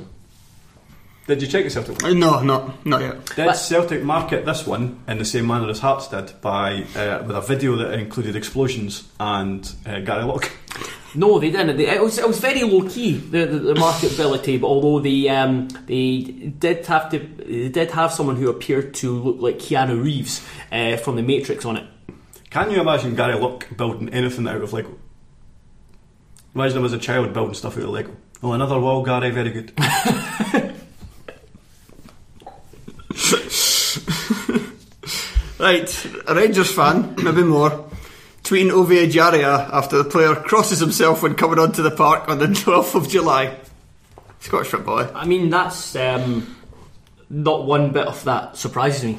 Did 1.28 1.40
you 1.40 1.46
check 1.48 1.62
the 1.64 1.70
Celtic 1.70 2.02
one? 2.02 2.18
No, 2.18 2.42
not 2.42 2.84
not 2.84 3.00
yet. 3.00 3.24
Did 3.36 3.46
But- 3.46 3.52
Celtic 3.54 4.02
market 4.02 4.44
this 4.44 4.66
one 4.66 4.98
in 5.06 5.18
the 5.18 5.24
same 5.24 5.46
manner 5.46 5.68
as 5.70 5.78
Hearts 5.78 6.08
did 6.08 6.32
by 6.40 6.82
uh, 6.96 7.22
with 7.24 7.36
a 7.36 7.40
video 7.40 7.76
that 7.76 7.92
included 7.94 8.34
explosions 8.34 9.08
and 9.20 9.72
uh, 9.86 10.00
Gary 10.00 10.24
Locke? 10.24 10.50
No, 11.14 11.38
they 11.38 11.50
didn't. 11.50 11.76
They, 11.76 11.88
it, 11.88 12.02
was, 12.02 12.18
it 12.18 12.26
was 12.26 12.40
very 12.40 12.62
low 12.62 12.88
key 12.88 13.12
the, 13.18 13.44
the, 13.44 13.58
the 13.58 13.74
marketability, 13.74 14.60
but 14.60 14.66
although 14.66 14.98
they 15.00 15.28
um, 15.28 15.68
they 15.86 16.22
did 16.58 16.86
have 16.86 17.10
to 17.10 17.18
they 17.18 17.68
did 17.68 17.90
have 17.90 18.12
someone 18.12 18.36
who 18.36 18.48
appeared 18.48 18.94
to 18.94 19.12
look 19.12 19.36
like 19.40 19.58
Keanu 19.58 20.02
Reeves 20.02 20.46
uh, 20.70 20.96
from 20.96 21.16
the 21.16 21.22
Matrix 21.22 21.64
on 21.64 21.76
it. 21.76 21.86
Can 22.50 22.70
you 22.70 22.80
imagine 22.80 23.14
Gary 23.14 23.34
Locke 23.34 23.68
building 23.76 24.08
anything 24.10 24.46
out 24.48 24.62
of 24.62 24.72
Lego? 24.72 24.98
Imagine 26.54 26.78
him 26.78 26.84
as 26.84 26.92
a 26.92 26.98
child 26.98 27.32
building 27.32 27.54
stuff 27.54 27.76
out 27.76 27.84
of 27.84 27.90
Lego. 27.90 28.16
Oh, 28.42 28.52
another 28.52 28.78
wall, 28.78 29.02
Gary, 29.02 29.30
very 29.30 29.50
good. 29.50 29.72
Right, 35.62 36.06
a 36.26 36.34
Rangers 36.34 36.72
fan, 36.72 37.14
maybe 37.22 37.44
more, 37.44 37.88
tweeting 38.42 38.70
Ovie 38.70 39.06
Ejaria 39.06 39.68
after 39.72 39.96
the 39.98 40.04
player 40.08 40.34
crosses 40.34 40.78
himself 40.80 41.22
when 41.22 41.34
coming 41.34 41.58
onto 41.58 41.82
the 41.82 41.90
park 41.90 42.28
on 42.28 42.38
the 42.38 42.46
12th 42.62 42.94
of 42.94 43.08
July. 43.08 43.56
Scottish 44.40 44.68
footballer. 44.68 45.10
I 45.14 45.24
mean, 45.26 45.50
that's 45.50 45.94
um, 45.94 46.56
not 47.30 47.64
one 47.64 47.92
bit 47.92 48.06
of 48.06 48.22
that 48.24 48.56
surprises 48.56 49.04
me. 49.04 49.18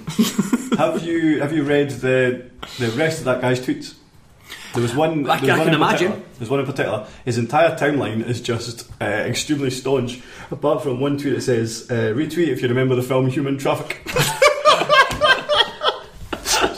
have 0.77 1.01
you 1.03 1.39
have 1.39 1.53
you 1.53 1.63
read 1.63 1.91
the 1.91 2.49
the 2.77 2.89
rest 2.91 3.19
of 3.19 3.25
that 3.25 3.39
guy's 3.41 3.59
tweets? 3.61 3.95
There 4.73 4.81
was 4.81 4.93
one. 4.95 5.29
I 5.29 5.39
there 5.39 5.41
was 5.41 5.49
can 5.49 5.59
one 5.59 5.67
in 5.69 5.73
imagine. 5.75 6.07
particular- 6.11 6.29
There's 6.39 6.49
one 6.49 6.59
in 6.59 6.65
particular. 6.65 7.07
His 7.23 7.37
entire 7.37 7.77
timeline 7.77 8.27
is 8.27 8.41
just 8.41 8.89
uh, 8.99 9.05
extremely 9.05 9.69
staunch, 9.69 10.19
apart 10.51 10.83
from 10.83 10.99
one 10.99 11.17
tweet 11.17 11.35
that 11.35 11.41
says, 11.41 11.87
uh, 11.89 12.11
"Retweet 12.13 12.47
if 12.49 12.61
you 12.61 12.67
remember 12.67 12.95
the 12.95 13.03
film 13.03 13.27
Human 13.29 13.57
Traffic." 13.57 14.01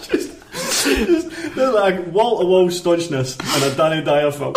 just, 0.04 1.55
there's 1.74 1.76
like 1.98 2.08
wall 2.14 2.40
to 2.40 2.46
wall 2.46 2.70
staunchness 2.70 3.38
and 3.40 3.64
a 3.64 3.76
Danny 3.76 4.04
Dyer 4.04 4.32
film. 4.32 4.54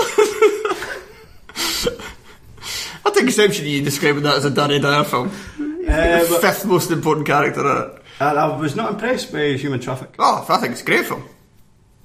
I 3.04 3.10
think 3.10 3.28
exceptionally 3.28 3.70
you 3.70 3.84
describing 3.84 4.22
that 4.24 4.36
as 4.36 4.44
a 4.44 4.50
Danny 4.50 4.78
Dyer 4.78 5.04
film. 5.04 5.28
Uh, 5.58 6.26
but- 6.28 6.40
Fifth 6.40 6.64
most 6.66 6.90
important 6.90 7.26
character 7.26 7.60
in 7.60 7.82
it. 7.90 8.02
and 8.20 8.38
I 8.38 8.56
was 8.56 8.76
not 8.76 8.92
impressed 8.92 9.32
by 9.32 9.52
Human 9.54 9.80
Traffic. 9.80 10.14
Oh, 10.18 10.44
I 10.48 10.58
think 10.58 10.72
it's 10.72 10.82
a 10.82 10.84
great 10.84 11.06
film. 11.06 11.24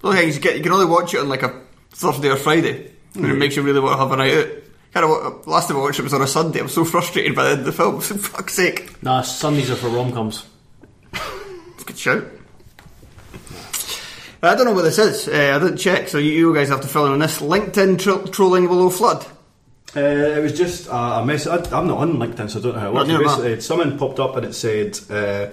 The 0.01 0.07
only 0.07 0.19
thing 0.19 0.29
is 0.29 0.35
you, 0.35 0.41
get, 0.41 0.57
you 0.57 0.63
can 0.63 0.71
only 0.71 0.85
watch 0.85 1.13
it 1.13 1.19
on 1.19 1.29
like 1.29 1.43
a 1.43 1.61
Thursday 1.91 2.29
or 2.29 2.35
Friday, 2.37 2.91
and 3.15 3.25
it 3.25 3.35
makes 3.35 3.55
you 3.55 3.61
really 3.61 3.79
want 3.79 3.93
to 3.93 3.97
have 3.99 4.11
a 4.11 4.15
night 4.17 4.33
out. 4.33 4.47
Kind 4.93 5.05
of 5.07 5.47
last 5.47 5.67
time 5.67 5.77
I 5.77 5.79
watched 5.81 5.99
it 5.99 6.03
was 6.03 6.13
on 6.13 6.21
a 6.21 6.27
Sunday. 6.27 6.59
I'm 6.59 6.67
so 6.69 6.85
frustrated 6.85 7.35
by 7.35 7.43
the 7.45 7.49
end 7.51 7.59
of 7.61 7.65
the 7.65 7.71
film. 7.71 7.99
For 8.01 8.13
fuck's 8.15 8.53
sake, 8.53 9.01
Nah, 9.03 9.21
Sundays 9.21 9.71
are 9.71 9.75
for 9.75 9.89
rom 9.89 10.11
coms. 10.13 10.45
it's 11.13 11.83
a 11.83 11.85
good 11.85 11.97
shout. 11.97 12.23
I 14.43 14.55
don't 14.55 14.65
know 14.65 14.73
what 14.73 14.81
this 14.81 14.97
is. 14.99 15.27
Uh, 15.27 15.53
I 15.55 15.59
didn't 15.59 15.77
check, 15.77 16.09
so 16.09 16.17
you, 16.17 16.31
you 16.31 16.53
guys 16.53 16.67
have 16.69 16.81
to 16.81 16.87
fill 16.87 17.05
in 17.05 17.13
on 17.13 17.19
this. 17.19 17.39
LinkedIn 17.39 17.97
tro- 17.99 18.25
trolling 18.25 18.67
Willo 18.67 18.91
Flood. 18.91 19.25
Uh, 19.95 19.99
it 20.01 20.41
was 20.43 20.57
just 20.57 20.87
a, 20.87 20.95
a 20.95 21.25
message. 21.25 21.47
I, 21.71 21.77
I'm 21.77 21.87
not 21.87 21.99
on 21.99 22.17
LinkedIn, 22.17 22.49
so 22.49 22.59
I 22.59 22.63
don't 22.63 22.73
know 22.73 22.79
how 22.81 22.87
it 22.89 22.93
works. 22.93 23.07
neither 23.07 23.23
am 23.23 23.27
Basically, 23.29 23.61
someone 23.61 23.97
popped 23.97 24.19
up 24.19 24.35
and 24.35 24.45
it 24.45 24.53
said, 24.53 24.99
uh, 25.09 25.47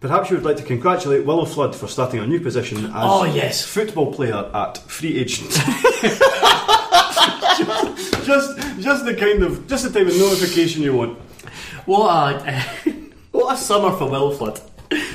"Perhaps 0.00 0.30
you 0.30 0.36
would 0.36 0.44
like 0.46 0.56
to 0.56 0.62
congratulate 0.62 1.26
Willo 1.26 1.46
Flood 1.46 1.76
for 1.76 1.86
starting 1.86 2.20
a 2.20 2.26
new 2.26 2.40
position 2.40 2.86
as 2.86 2.92
Oh, 2.94 3.24
yes. 3.24 3.62
football 3.64 4.14
player 4.14 4.50
at 4.54 4.78
free 4.78 5.18
agent." 5.18 5.50
just, 5.50 5.60
just, 8.24 8.58
just 8.80 9.04
the 9.04 9.14
kind 9.18 9.42
of, 9.42 9.66
just 9.66 9.84
the 9.84 9.90
type 9.98 10.08
of 10.10 10.16
notification 10.18 10.82
you 10.82 10.94
want. 10.94 11.18
What 11.84 12.42
a 12.46 12.60
what 13.32 13.54
a 13.54 13.56
summer 13.58 13.90
for 13.96 14.08
Willo 14.08 14.36
Flood. 14.38 14.60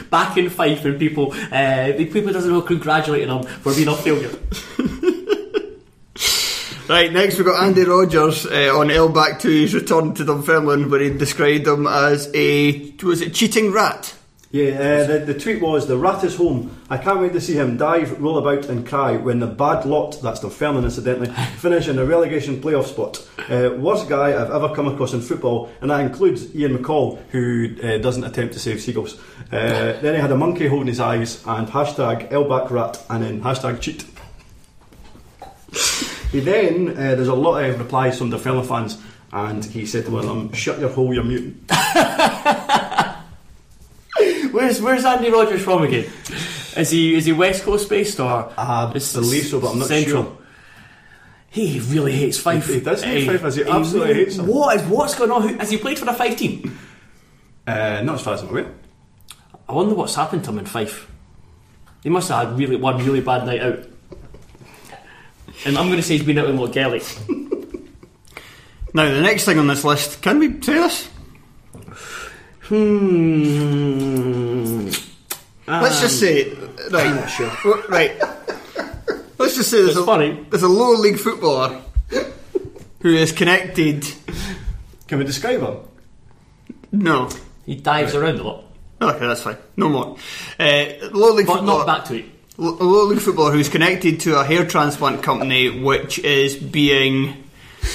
Back 0.10 0.38
in 0.38 0.50
Fife, 0.50 0.84
when 0.84 0.98
people 0.98 1.34
uh, 1.52 1.94
people 1.98 2.32
doesn't 2.32 2.52
know 2.52 2.62
congratulating 2.62 3.30
him 3.30 3.44
for 3.44 3.74
being 3.74 3.88
a 3.88 3.96
failure. 3.96 4.32
Right, 6.88 7.12
next 7.12 7.38
we've 7.38 7.48
got 7.48 7.64
Andy 7.64 7.84
Rogers 7.84 8.46
uh, 8.46 8.72
on 8.78 8.92
L 8.92 9.10
back 9.10 9.42
his 9.50 9.74
return 9.74 10.14
to 10.14 10.24
Dunfermline, 10.24 10.92
where 10.92 11.00
he 11.00 11.10
described 11.10 11.66
him 11.66 11.88
as 11.88 12.30
a 12.36 12.92
was 13.02 13.22
it 13.22 13.34
cheating 13.34 13.72
rat? 13.72 14.15
Yeah, 14.56 14.80
uh, 14.80 15.06
the, 15.06 15.34
the 15.34 15.38
tweet 15.38 15.62
was 15.62 15.86
the 15.86 15.98
rat 15.98 16.24
is 16.24 16.38
home. 16.38 16.82
I 16.90 16.98
can't 16.98 17.20
wait 17.20 17.34
to 17.34 17.42
see 17.42 17.56
him 17.56 17.76
dive, 17.76 18.22
roll 18.22 18.38
about, 18.38 18.70
and 18.70 18.88
cry 18.88 19.18
when 19.18 19.40
the 19.40 19.48
bad 19.48 19.84
lot, 19.84 20.22
that's 20.22 20.40
the 20.40 20.48
Dunfermline 20.48 20.86
incidentally, 20.86 21.28
finish 21.58 21.90
in 21.90 22.00
a 22.00 22.06
relegation 22.06 22.62
playoff 22.62 22.86
spot. 22.86 23.28
Uh, 23.50 23.76
worst 23.78 24.08
guy 24.08 24.30
I've 24.30 24.52
ever 24.52 24.74
come 24.74 24.88
across 24.88 25.12
in 25.12 25.20
football, 25.20 25.70
and 25.82 25.92
that 25.92 26.00
includes 26.00 26.56
Ian 26.56 26.78
McCall, 26.78 27.20
who 27.32 27.76
uh, 27.84 27.98
doesn't 27.98 28.24
attempt 28.24 28.54
to 28.54 28.60
save 28.62 28.80
seagulls. 28.80 29.20
Uh, 29.52 30.00
then 30.02 30.16
he 30.16 30.22
had 30.22 30.32
a 30.32 30.38
monkey 30.38 30.68
holding 30.68 30.88
his 30.88 31.02
eyes, 31.02 31.46
and 31.46 31.68
hashtag 31.68 32.30
Lback 32.30 32.70
rat, 32.70 33.04
and 33.10 33.26
then 33.26 33.42
hashtag 33.42 33.82
cheat. 33.82 34.06
He 36.32 36.40
then, 36.40 36.92
uh, 36.92 37.16
there's 37.16 37.28
a 37.28 37.36
lot 37.36 37.62
of 37.62 37.78
replies 37.78 38.18
from 38.18 38.30
the 38.30 38.38
Dunfermline 38.38 38.68
fans, 38.68 39.02
and 39.34 39.66
he 39.66 39.86
said 39.86 40.06
to 40.06 40.12
one 40.12 40.24
of 40.24 40.30
them, 40.30 40.54
"Shut 40.54 40.80
your 40.80 40.92
hole, 40.92 41.14
you're 41.14 41.26
mutant." 41.26 41.70
Where's 44.56 44.82
Where's 44.82 45.04
Andy 45.06 45.30
Rogers 45.30 45.62
from 45.62 45.84
again? 45.84 46.06
Is 46.78 46.90
he 46.90 47.16
is 47.16 47.26
he 47.26 47.34
West 47.34 47.64
Coast 47.64 47.90
based 47.90 48.20
or? 48.20 48.52
I 48.58 48.92
It's 48.96 49.14
believe 49.14 49.46
so, 49.48 49.60
but 49.60 49.72
I'm 49.72 49.80
not 49.80 49.88
Central. 49.90 50.24
sure. 50.24 50.38
He 51.50 51.80
really 51.80 52.14
hates 52.14 52.38
Fife. 52.40 52.68
He- 52.68 52.76
he 52.76 52.80
does 52.80 53.04
hate 53.04 53.28
Fife, 53.28 53.44
as 53.44 53.56
he 53.56 53.64
absolutely 53.64 54.10
really- 54.14 54.26
hates 54.26 54.38
them. 54.38 54.48
What 54.48 54.76
is 54.78 54.84
what's 54.88 55.16
going 55.16 55.32
on? 55.32 55.60
Has 55.60 55.70
he 55.72 55.78
played 55.78 56.00
for 56.00 56.06
the 56.06 56.14
Fife 56.14 56.38
team? 56.38 56.78
Uh, 57.68 58.02
not 58.04 58.16
as 58.16 58.22
far 58.22 58.34
as 58.36 58.42
I'm 58.44 58.50
aware. 58.50 58.72
I 59.68 59.74
wonder 59.74 59.96
what's 59.96 60.16
happened 60.16 60.44
to 60.46 60.52
him 60.52 60.60
in 60.60 60.66
Fife. 60.66 61.08
He 62.04 62.10
must 62.10 62.30
have 62.30 62.48
had 62.50 62.58
really 62.60 62.76
one 62.76 63.04
really 63.06 63.22
bad 63.22 63.46
night 63.46 63.62
out. 63.62 63.80
And 65.66 65.78
I'm 65.78 65.88
going 65.88 65.98
to 65.98 66.04
say 66.04 66.18
he's 66.18 66.26
been 66.26 66.38
out 66.38 66.48
with 66.48 66.56
Mogelli. 66.58 67.02
Now 68.94 69.12
the 69.12 69.20
next 69.22 69.44
thing 69.44 69.60
on 69.60 69.68
this 69.68 69.84
list, 69.84 70.22
can 70.22 70.40
we 70.40 70.48
say 70.62 70.76
this? 70.76 71.10
Hmm. 73.56 74.90
Let's 75.68 76.00
just 76.02 76.20
say, 76.20 76.50
right, 76.92 77.08
I'm 77.08 77.16
not 77.16 77.28
sure. 77.30 77.52
right. 77.90 78.12
Let's 79.38 79.56
just 79.56 79.70
say 79.72 79.78
there's 79.78 79.92
It's 79.92 80.00
a, 80.00 80.06
funny. 80.06 80.46
there's 80.50 80.64
a 80.64 80.68
lower 80.68 80.96
league 80.98 81.18
footballer 81.20 81.82
who 83.02 83.10
is 83.16 83.32
connected. 83.32 84.06
Can 85.08 85.20
we 85.20 85.26
describe 85.26 85.62
him? 85.62 85.78
No, 86.92 87.30
He 87.66 87.76
dives 87.76 88.16
around 88.16 88.40
a 88.40 88.44
lot, 88.44 88.64
okay, 89.02 89.28
that's 89.28 89.42
fine. 89.42 89.58
No 89.76 89.90
more. 89.90 90.18
Uh, 90.60 90.86
lower 91.12 91.32
league 91.34 91.48
but 91.48 91.58
footballer. 91.58 91.86
not 91.86 91.88
back 91.88 92.06
to 92.06 92.16
it. 92.20 92.26
a 92.58 92.62
lower 92.62 93.06
league 93.06 93.20
footballer 93.20 93.52
who's 93.52 93.70
connected 93.70 94.22
to 94.22 94.40
a 94.40 94.44
hair 94.46 94.66
transplant 94.66 95.22
company 95.24 95.82
which 95.82 96.20
is 96.20 96.56
being 96.56 97.44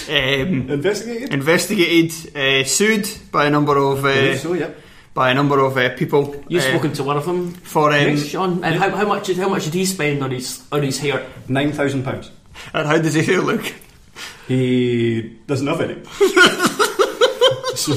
um, 0.09 0.70
Investigated? 0.70 1.32
investigated, 1.32 2.36
uh, 2.36 2.64
sued 2.64 3.09
by 3.30 3.47
a 3.47 3.51
number 3.51 3.76
of 3.76 4.05
uh, 4.05 4.36
so, 4.36 4.55
yeah. 4.55 4.70
by 5.14 5.30
a 5.30 5.34
number 5.34 5.59
of 5.61 5.76
uh, 5.76 5.91
people. 5.97 6.34
You've 6.49 6.62
uh, 6.64 6.68
spoken 6.70 6.93
to 6.95 7.03
one 7.05 7.16
of 7.16 7.24
them, 7.26 7.53
for 7.53 7.91
um, 7.93 7.95
yes, 8.01 8.24
Shaughan. 8.24 8.62
And 8.64 8.74
how, 8.76 8.91
how 8.91 9.07
much 9.07 9.26
did 9.26 9.36
how 9.38 9.49
much 9.49 9.64
did 9.64 9.74
he 9.74 9.84
spend 9.84 10.22
on 10.22 10.30
his 10.30 10.62
on 10.72 10.82
his 10.82 10.99
hair? 10.99 11.26
Nine 11.49 11.72
thousand 11.72 12.03
pounds. 12.05 12.30
and 12.74 12.86
how 12.86 12.99
does 12.99 13.14
his 13.14 13.26
hair 13.26 13.41
look? 13.41 13.64
He 14.49 15.38
doesn't 15.47 15.66
have 15.66 15.80
any. 15.80 16.03
so, 17.76 17.93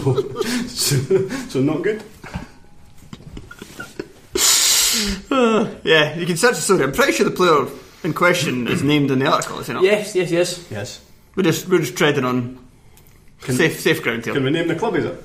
so, 0.67 1.27
so 1.49 1.61
not 1.61 1.81
good. 1.81 2.03
Yeah, 5.83 6.15
you 6.15 6.25
can 6.25 6.37
search 6.37 6.55
the 6.55 6.61
story. 6.61 6.83
I'm 6.83 6.91
pretty 6.91 7.11
sure 7.13 7.25
the 7.27 7.35
player 7.35 7.65
in 8.03 8.13
question 8.13 8.67
is 8.67 8.83
named 8.83 9.09
in 9.11 9.19
the 9.19 9.25
article. 9.25 9.59
Is 9.59 9.67
he 9.67 9.73
not? 9.73 9.83
Yes, 9.83 10.15
yes, 10.15 10.31
yes. 10.31 10.71
Yes. 10.71 11.01
We're 11.36 11.43
just 11.43 11.67
we're 11.67 11.79
just 11.79 11.97
treading 11.97 12.25
on 12.25 12.59
safe 13.39 13.79
safe 13.79 14.01
ground 14.03 14.25
here. 14.25 14.34
Can 14.34 14.43
we 14.43 14.51
name 14.51 14.67
the 14.67 14.75
club? 14.75 14.95
Is 14.95 15.05
it? 15.05 15.23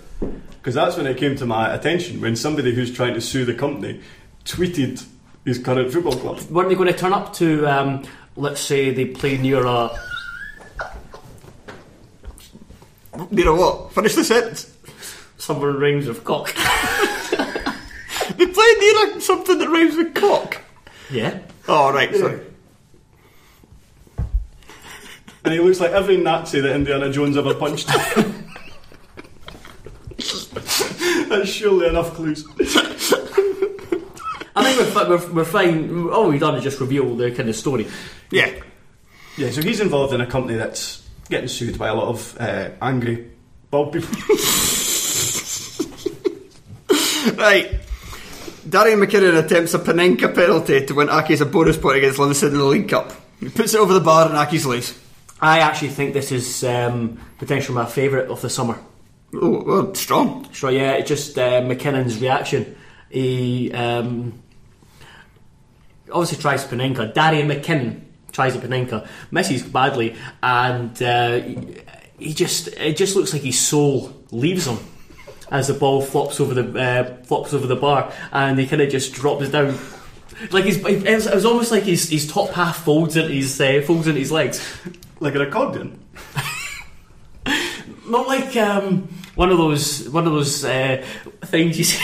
Because 0.59 0.75
that's 0.75 0.97
when 0.97 1.07
it 1.07 1.17
came 1.17 1.37
to 1.37 1.47
my 1.47 1.73
attention 1.75 2.21
when 2.21 2.37
somebody 2.37 2.75
who's 2.75 2.93
trying 2.93 3.15
to 3.15 3.21
sue 3.21 3.45
the 3.45 3.55
company 3.55 4.01
tweeted 4.45 5.05
his 5.45 5.59
current 5.59 5.93
football 5.93 6.17
club. 6.17 6.41
Weren't 6.51 6.69
they 6.69 6.75
going 6.75 6.93
to 6.93 6.99
turn 6.99 7.13
up 7.13 7.33
to? 7.35 7.67
Um, 7.67 8.05
let's 8.37 8.61
say 8.61 8.91
they 8.91 9.07
play 9.07 9.39
near 9.39 9.65
a 9.65 9.91
Near 13.31 13.49
a 13.49 13.55
what? 13.55 13.93
Finish 13.93 14.15
the 14.15 14.25
sentence. 14.25 14.73
someone 15.39 15.77
rings 15.77 16.09
of 16.09 16.25
cock. 16.25 16.55
They 18.37 18.47
play 18.47 18.75
near 18.79 19.21
something 19.21 19.59
that 19.59 19.69
rhymes 19.69 19.97
with 19.97 20.15
cock. 20.15 20.59
Yeah. 21.11 21.41
Oh, 21.67 21.93
right, 21.93 22.15
sorry. 22.15 22.41
And 25.45 25.55
he 25.55 25.61
looks 25.61 25.81
like 25.81 25.93
every 25.93 26.17
Nazi 26.17 26.61
that 26.61 26.75
Indiana 26.75 27.11
Jones 27.11 27.37
ever 27.37 27.55
punched. 27.55 27.87
That's 31.29 31.49
surely 31.49 31.87
enough 31.87 32.15
clues. 32.15 32.45
I 34.57 34.65
think 34.65 34.79
we're, 34.79 34.91
fi- 34.91 35.09
we're, 35.09 35.33
we're 35.33 35.45
fine. 35.45 36.09
All 36.11 36.29
we've 36.29 36.41
done 36.41 36.57
is 36.57 36.65
just 36.65 36.81
reveal 36.81 37.15
the 37.15 37.31
kind 37.31 37.49
of 37.49 37.55
story. 37.57 37.87
Yeah. 38.31 38.51
Yeah, 39.37 39.51
so 39.51 39.63
he's 39.63 39.81
involved 39.81 40.13
in 40.13 40.21
a 40.21 40.27
company 40.27 40.57
that's 40.59 41.09
getting 41.31 41.49
sued 41.49 41.79
by 41.79 41.89
a 41.89 41.95
lot 41.95 42.09
of 42.09 42.37
uh, 42.41 42.71
angry 42.83 43.31
bald 43.71 43.93
people. 43.93 44.11
Right. 47.37 47.81
Darian 48.69 48.99
McKinnon 48.99 49.39
attempts 49.43 49.75
a 49.75 49.79
Panenka 49.79 50.35
penalty 50.35 50.85
to 50.87 50.95
win 50.95 51.09
Aki's 51.09 51.41
a 51.41 51.47
bonus 51.47 51.77
point 51.77 51.99
against 51.99 52.19
Livingston 52.19 52.51
in 52.53 52.59
the 52.59 52.65
League 52.65 52.89
Cup. 52.89 53.13
He 53.39 53.49
puts 53.49 53.75
it 53.75 53.81
over 53.81 53.95
the 53.95 54.01
bar 54.01 54.27
and 54.29 54.37
Aki's 54.37 54.67
leaves. 54.67 54.99
I 55.41 55.61
actually 55.61 55.91
think 55.91 56.15
this 56.15 56.33
is 56.33 56.65
um, 56.65 57.21
potentially 57.39 57.75
my 57.75 57.87
favourite 57.87 58.29
of 58.29 58.41
the 58.41 58.51
summer. 58.51 58.79
Oh, 59.35 59.63
well, 59.63 59.95
strong. 59.95 60.49
So 60.53 60.69
yeah, 60.69 60.93
it's 60.93 61.09
just 61.09 61.39
uh, 61.39 61.61
McKinnon's 61.63 62.21
reaction. 62.21 62.77
He 63.11 63.71
um, 63.73 64.43
obviously 66.11 66.39
tries 66.39 66.65
Panenka. 66.65 67.13
Darian 67.15 67.49
McKinnon 67.49 68.01
tries 68.33 68.57
a 68.57 68.59
Panenka, 68.59 69.07
misses 69.31 69.63
badly, 69.63 70.17
and 70.43 71.01
uh, 71.03 71.41
he- 72.19 72.33
just 72.35 72.69
it 72.69 72.97
just 72.97 73.17
looks 73.17 73.33
like 73.33 73.43
his 73.43 73.59
soul 73.59 74.13
leaves 74.31 74.67
him 74.67 74.79
as 75.51 75.69
the 75.69 75.75
ball 75.75 76.03
flops 76.03 76.41
over 76.41 76.55
the 76.55 76.79
uh, 76.79 77.25
flops 77.25 77.55
over 77.55 77.67
the 77.67 77.77
bar, 77.77 78.13
and 78.33 78.59
he 78.59 78.67
kind 78.67 78.83
of 78.83 78.91
just 78.91 79.13
drops 79.15 79.49
down. 79.51 79.79
Like 80.51 80.65
he's, 80.65 80.77
it 80.79 81.03
was, 81.05 81.27
it 81.27 81.35
was 81.35 81.45
almost 81.45 81.71
like 81.73 81.83
his, 81.83 82.09
his 82.09 82.31
top 82.31 82.51
half 82.51 82.85
folds 82.85 83.17
into 83.17 83.33
his 83.33 83.61
uh, 83.61 83.83
folds 83.87 84.07
into 84.07 84.21
his 84.21 84.31
legs. 84.33 84.65
Like 85.21 85.35
an 85.35 85.43
accordion. 85.43 85.99
Not 88.09 88.27
like 88.27 88.57
um, 88.57 89.09
one 89.35 89.51
of 89.51 89.59
those 89.59 90.09
one 90.09 90.27
of 90.27 90.33
those 90.33 90.65
uh, 90.65 91.05
things 91.43 91.79
you 91.79 91.85
see, 91.85 92.03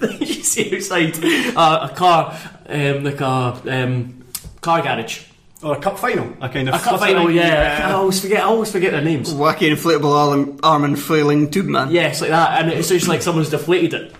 things 0.06 0.36
you 0.36 0.42
see 0.42 0.76
outside 0.76 1.24
uh, 1.56 1.88
a 1.90 1.94
car, 1.94 2.36
um, 2.66 3.04
like 3.04 3.20
a 3.20 3.84
um, 3.84 4.24
car 4.60 4.82
garage. 4.82 5.26
Or 5.62 5.76
a 5.76 5.80
cup 5.80 5.98
final. 5.98 6.32
A 6.40 6.48
kind 6.48 6.70
of 6.70 6.74
A 6.74 6.78
cup 6.78 6.96
fluttering, 6.96 7.16
final, 7.16 7.30
yeah. 7.30 7.86
I 7.86 7.92
uh, 7.92 7.98
always 7.98 8.18
forget. 8.18 8.40
I 8.40 8.44
always 8.44 8.72
forget 8.72 8.92
their 8.92 9.02
names. 9.02 9.34
Wacky 9.34 9.70
inflatable 9.70 10.10
arm, 10.10 10.58
arm 10.62 10.84
and 10.84 10.98
flailing 10.98 11.50
tube 11.50 11.66
man. 11.66 11.90
Yes, 11.90 12.22
like 12.22 12.30
that, 12.30 12.62
and 12.62 12.72
it's 12.72 12.88
just 12.88 13.08
like 13.08 13.20
someone's 13.20 13.50
deflated 13.50 13.92
it, 13.92 14.14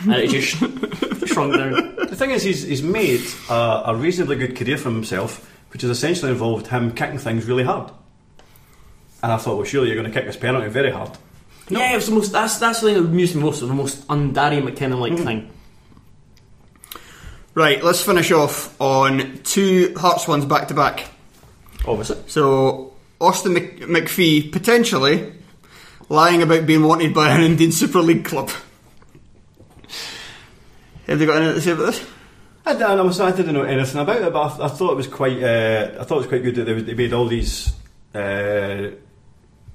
and 0.00 0.12
it 0.14 0.30
just 0.30 0.56
shrunk 1.28 1.54
down. 1.54 1.94
The 1.96 2.16
thing 2.16 2.30
is, 2.30 2.42
he's, 2.42 2.64
he's 2.64 2.82
made 2.82 3.20
a, 3.48 3.82
a 3.86 3.94
reasonably 3.94 4.34
good 4.34 4.56
career 4.56 4.76
for 4.76 4.90
himself, 4.90 5.48
which 5.72 5.82
has 5.82 5.90
essentially 5.90 6.30
involved 6.32 6.66
him 6.68 6.92
kicking 6.92 7.18
things 7.18 7.46
really 7.46 7.64
hard. 7.64 7.90
And 9.22 9.30
I 9.32 9.36
thought, 9.36 9.56
well, 9.56 9.64
surely 9.64 9.88
you're 9.88 9.96
going 10.00 10.10
to 10.10 10.18
kick 10.18 10.26
this 10.26 10.36
penalty 10.36 10.68
very 10.68 10.90
hard. 10.90 11.10
Yeah, 11.68 11.92
it 11.92 11.96
was 11.96 12.06
the 12.06 12.12
most. 12.12 12.32
That's 12.32 12.58
that's 12.58 12.80
the 12.80 12.86
thing 12.88 13.02
that 13.02 13.08
amused 13.08 13.36
me 13.36 13.42
most. 13.42 13.62
Of 13.62 13.68
the 13.68 13.74
most 13.74 14.06
undarian 14.08 14.62
McKinnon 14.68 14.98
like 14.98 15.12
Mm. 15.12 15.24
thing. 15.24 15.50
Right, 17.54 17.82
let's 17.82 18.00
finish 18.02 18.30
off 18.32 18.80
on 18.80 19.40
two 19.44 19.92
Hearts 19.96 20.26
ones 20.28 20.44
back 20.44 20.68
to 20.68 20.74
back. 20.74 21.06
Oh, 21.84 21.94
was 21.94 22.10
it? 22.10 22.30
So, 22.30 22.94
Austin 23.20 23.54
Mc- 23.54 23.80
McPhee 23.80 24.50
potentially 24.52 25.32
lying 26.08 26.42
about 26.42 26.66
being 26.66 26.82
wanted 26.84 27.12
by 27.12 27.30
an 27.30 27.40
Indian 27.42 27.72
Super 27.72 28.00
League 28.00 28.24
club. 28.24 28.50
Have 31.06 31.18
they 31.18 31.26
got 31.26 31.36
anything 31.38 31.54
to 31.56 31.60
say 31.60 31.70
about 31.72 31.86
this? 31.86 32.06
I, 32.66 32.74
d- 32.74 32.82
I, 32.82 33.00
was, 33.00 33.20
I 33.20 33.32
didn't 33.32 33.54
know 33.54 33.62
anything 33.62 34.00
about 34.00 34.22
it, 34.22 34.32
but 34.32 34.60
I, 34.60 34.66
I 34.66 34.68
thought 34.68 34.92
it 34.92 34.96
was 34.96 35.06
quite. 35.06 35.42
Uh, 35.42 35.96
I 36.00 36.04
thought 36.04 36.16
it 36.16 36.18
was 36.18 36.26
quite 36.26 36.42
good 36.42 36.56
that 36.56 36.64
they, 36.64 36.80
they 36.80 36.94
made 36.94 37.12
all 37.12 37.26
these, 37.26 37.72
uh, 38.14 38.90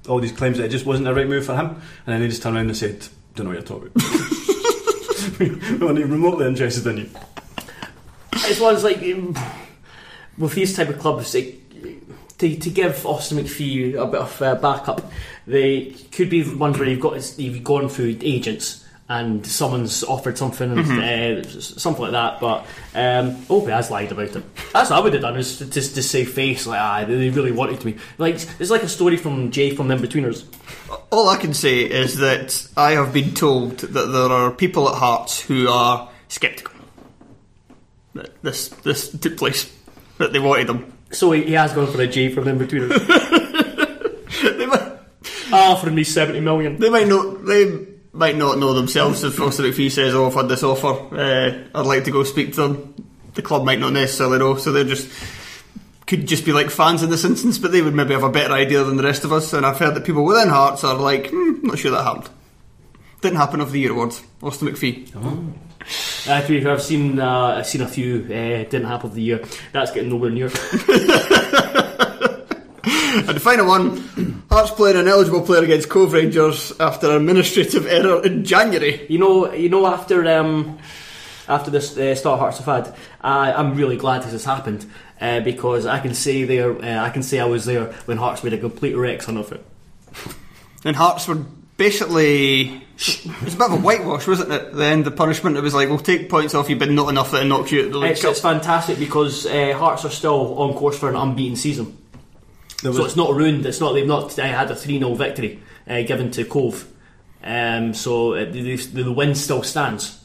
all 0.08 0.20
these 0.20 0.32
claims 0.32 0.58
that 0.58 0.64
it 0.64 0.70
just 0.70 0.86
wasn't 0.86 1.06
the 1.06 1.14
right 1.14 1.28
move 1.28 1.44
for 1.44 1.56
him, 1.56 1.66
and 1.66 1.80
then 2.06 2.20
they 2.20 2.28
just 2.28 2.42
turned 2.42 2.56
around 2.56 2.66
and 2.66 2.76
said, 2.76 3.06
"Don't 3.34 3.46
know 3.46 3.54
what 3.54 3.58
you're 3.58 3.62
talking 3.62 3.90
about." 3.94 5.38
we 5.40 5.50
weren't 5.84 5.98
even 5.98 6.12
remotely 6.12 6.46
interested 6.46 6.86
in 6.86 6.98
you. 6.98 7.10
It's 8.34 8.60
ones 8.60 8.84
like 8.84 8.98
um, 8.98 9.36
with 10.38 10.54
these 10.54 10.76
type 10.76 10.88
of 10.88 10.98
clubs, 10.98 11.34
like, 11.34 11.60
to, 12.38 12.56
to 12.56 12.70
give 12.70 13.04
Austin 13.04 13.38
McPhee 13.38 13.94
a 14.00 14.06
bit 14.06 14.20
of 14.20 14.42
uh, 14.42 14.54
backup, 14.56 15.10
they 15.46 15.86
could 16.12 16.30
be 16.30 16.54
ones 16.54 16.78
where 16.78 16.88
you've 16.88 17.00
got 17.00 17.38
you've 17.38 17.64
gone 17.64 17.88
through 17.88 18.18
agents 18.20 18.85
and 19.08 19.46
someone's 19.46 20.02
offered 20.02 20.36
something, 20.36 20.78
and, 20.78 21.46
uh, 21.46 21.60
something 21.60 22.02
like 22.02 22.12
that. 22.12 22.40
But 22.40 22.66
um, 22.94 23.36
Opie 23.48 23.70
has 23.70 23.90
lied 23.90 24.10
about 24.10 24.34
it. 24.34 24.72
That's 24.72 24.90
what 24.90 24.98
I 24.98 25.00
would 25.00 25.12
have 25.12 25.22
done 25.22 25.36
is 25.36 25.58
to, 25.58 25.66
to, 25.66 25.80
to 25.80 26.02
save 26.02 26.32
face. 26.32 26.66
Like, 26.66 26.80
ah, 26.80 27.04
they 27.04 27.30
really 27.30 27.52
wanted 27.52 27.84
me. 27.84 27.96
Like 28.18 28.34
it's 28.58 28.70
like 28.70 28.82
a 28.82 28.88
story 28.88 29.16
from 29.16 29.50
Jay 29.52 29.74
from 29.76 29.88
Inbetweeners. 29.88 30.44
All 31.10 31.28
I 31.28 31.36
can 31.36 31.54
say 31.54 31.80
is 31.80 32.16
that 32.18 32.68
I 32.76 32.92
have 32.92 33.12
been 33.12 33.32
told 33.34 33.78
that 33.78 34.06
there 34.06 34.30
are 34.30 34.50
people 34.50 34.88
at 34.88 34.96
Hearts 34.96 35.40
who 35.40 35.68
are 35.68 36.08
sceptical 36.28 36.72
that 38.14 38.42
this 38.42 38.68
this 38.68 39.10
took 39.10 39.36
place, 39.36 39.72
that 40.18 40.32
they 40.32 40.38
wanted 40.40 40.66
them. 40.66 40.92
So 41.12 41.30
he, 41.32 41.44
he 41.44 41.52
has 41.52 41.72
gone 41.72 41.86
for 41.86 42.00
a 42.00 42.06
Jay 42.08 42.28
from 42.30 42.44
Inbetweeners, 42.44 42.96
They 44.58 44.66
might, 44.66 44.92
offering 45.52 45.94
me 45.94 46.02
seventy 46.02 46.40
million. 46.40 46.78
they 46.78 46.90
might 46.90 47.06
not 47.06 47.44
they 47.44 47.86
might 48.16 48.36
not 48.36 48.58
know 48.58 48.74
themselves 48.74 49.22
if 49.24 49.40
Austin 49.40 49.66
McPhee 49.66 49.90
says, 49.90 50.14
"Oh, 50.14 50.26
I've 50.26 50.34
had 50.34 50.48
this 50.48 50.62
offer, 50.62 51.14
uh, 51.14 51.78
I'd 51.78 51.86
like 51.86 52.04
to 52.04 52.10
go 52.10 52.24
speak 52.24 52.54
to 52.54 52.62
them." 52.62 52.94
The 53.34 53.42
club 53.42 53.64
might 53.64 53.78
not 53.78 53.92
necessarily 53.92 54.38
know, 54.38 54.56
so 54.56 54.72
they're 54.72 54.84
just 54.84 55.10
could 56.06 56.26
just 56.26 56.44
be 56.44 56.52
like 56.52 56.70
fans 56.70 57.02
in 57.02 57.10
this 57.10 57.24
instance, 57.24 57.58
but 57.58 57.72
they 57.72 57.82
would 57.82 57.94
maybe 57.94 58.14
have 58.14 58.22
a 58.22 58.30
better 58.30 58.52
idea 58.54 58.84
than 58.84 58.96
the 58.96 59.02
rest 59.02 59.24
of 59.24 59.32
us. 59.32 59.52
And 59.52 59.66
I've 59.66 59.78
heard 59.78 59.94
that 59.96 60.04
people 60.04 60.24
within 60.24 60.48
Hearts 60.48 60.84
are 60.84 60.94
like, 60.94 61.30
hmm, 61.30 61.66
not 61.66 61.78
sure 61.78 61.90
that 61.90 62.04
happened. 62.04 62.30
Didn't 63.20 63.38
happen 63.38 63.60
of 63.60 63.72
the 63.72 63.80
year 63.80 63.92
awards. 63.92 64.22
Austin 64.42 64.68
McPhee. 64.68 65.10
Uh, 66.28 66.42
to 66.42 66.48
be 66.48 66.60
fair, 66.60 66.72
I've 66.72 66.82
seen 66.82 67.18
uh, 67.18 67.56
I've 67.58 67.66
seen 67.66 67.80
a 67.80 67.88
few. 67.88 68.24
Uh, 68.24 68.64
didn't 68.64 68.84
happen 68.84 69.10
of 69.10 69.14
the 69.14 69.22
year. 69.22 69.44
That's 69.72 69.92
getting 69.92 70.10
nowhere 70.10 70.30
near. 70.30 70.48
And 73.26 73.36
the 73.36 73.40
final 73.40 73.66
one, 73.66 74.42
Hearts 74.50 74.70
playing 74.72 74.96
an 74.96 75.08
eligible 75.08 75.40
player 75.42 75.62
against 75.64 75.88
Cove 75.88 76.12
Rangers 76.12 76.72
after 76.78 77.10
an 77.10 77.16
administrative 77.16 77.86
error 77.86 78.22
in 78.24 78.44
January. 78.44 79.06
You 79.08 79.18
know, 79.18 79.52
you 79.52 79.68
know. 79.68 79.86
After 79.86 80.26
um, 80.28 80.78
after 81.48 81.70
this 81.70 81.96
uh, 81.96 82.14
start 82.14 82.40
Hearts 82.40 82.58
have 82.58 82.66
had, 82.66 82.94
uh, 83.22 83.54
I'm 83.56 83.74
really 83.74 83.96
glad 83.96 84.22
this 84.22 84.32
has 84.32 84.44
happened 84.44 84.84
uh, 85.20 85.40
because 85.40 85.86
I 85.86 86.00
can 86.00 86.14
say 86.14 86.44
there, 86.44 86.72
uh, 86.76 87.04
I 87.04 87.10
can 87.10 87.22
say 87.22 87.40
I 87.40 87.46
was 87.46 87.64
there 87.64 87.86
when 88.04 88.18
Hearts 88.18 88.44
made 88.44 88.52
a 88.52 88.58
complete 88.58 88.94
wreck 88.94 89.26
of 89.28 89.52
it. 89.52 89.64
And 90.84 90.94
Hearts 90.94 91.26
were 91.26 91.42
basically. 91.76 92.82
It 92.98 93.44
was 93.44 93.54
a 93.54 93.58
bit 93.58 93.66
of 93.66 93.72
a 93.72 93.76
whitewash, 93.76 94.26
wasn't 94.26 94.52
it? 94.52 94.62
At 94.62 94.74
the 94.74 94.84
end, 94.84 95.04
the 95.04 95.10
punishment, 95.10 95.56
it 95.58 95.60
was 95.62 95.74
like, 95.74 95.90
we'll 95.90 95.98
take 95.98 96.30
points 96.30 96.54
off 96.54 96.70
you, 96.70 96.76
but 96.76 96.90
not 96.90 97.10
enough 97.10 97.30
that 97.32 97.42
it 97.42 97.46
knocks 97.46 97.70
you 97.70 97.80
out 97.80 97.86
of 97.88 97.92
the 97.92 97.98
League 97.98 98.12
It's, 98.12 98.22
Cup. 98.22 98.30
it's 98.30 98.40
fantastic 98.40 98.98
because 98.98 99.44
uh, 99.44 99.74
Hearts 99.76 100.06
are 100.06 100.10
still 100.10 100.58
on 100.58 100.72
course 100.74 100.98
for 100.98 101.10
an 101.10 101.16
unbeaten 101.16 101.56
season. 101.56 101.96
There 102.82 102.92
So 102.92 103.04
it's 103.04 103.16
not 103.16 103.34
ruined. 103.34 103.64
It's 103.64 103.80
not 103.80 103.92
they've 103.92 104.06
not 104.06 104.38
uh, 104.38 104.42
had 104.42 104.70
a 104.70 104.76
three 104.76 104.98
0 104.98 105.14
victory 105.14 105.60
uh, 105.88 106.02
given 106.02 106.30
to 106.32 106.44
Cove. 106.44 106.90
Um, 107.42 107.94
so 107.94 108.34
uh, 108.34 108.44
the, 108.44 108.76
the, 108.76 109.02
the 109.02 109.12
win 109.12 109.34
still 109.34 109.62
stands. 109.62 110.24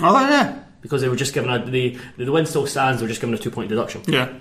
Oh, 0.00 0.18
yeah. 0.20 0.58
because 0.80 1.00
they 1.00 1.08
were 1.08 1.16
just 1.16 1.34
given 1.34 1.50
a 1.50 1.64
the 1.64 1.98
the 2.16 2.30
win 2.30 2.46
still 2.46 2.66
stands. 2.66 3.00
They 3.00 3.04
were 3.04 3.08
just 3.08 3.20
given 3.20 3.34
a 3.34 3.38
two 3.38 3.50
point 3.50 3.68
deduction. 3.68 4.02
Yeah. 4.06 4.32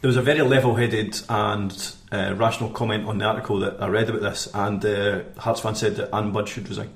There 0.00 0.08
was 0.08 0.16
a 0.16 0.22
very 0.22 0.40
level-headed 0.40 1.20
and 1.28 1.94
uh, 2.10 2.34
rational 2.34 2.70
comment 2.70 3.06
on 3.06 3.18
the 3.18 3.26
article 3.26 3.58
that 3.60 3.82
I 3.82 3.88
read 3.88 4.08
about 4.08 4.22
this, 4.22 4.48
and 4.54 4.82
uh, 4.82 5.20
Hearts 5.36 5.60
fan 5.60 5.74
said 5.74 5.96
that 5.96 6.14
Ann 6.14 6.32
Budge 6.32 6.48
should 6.48 6.66
resign. 6.70 6.88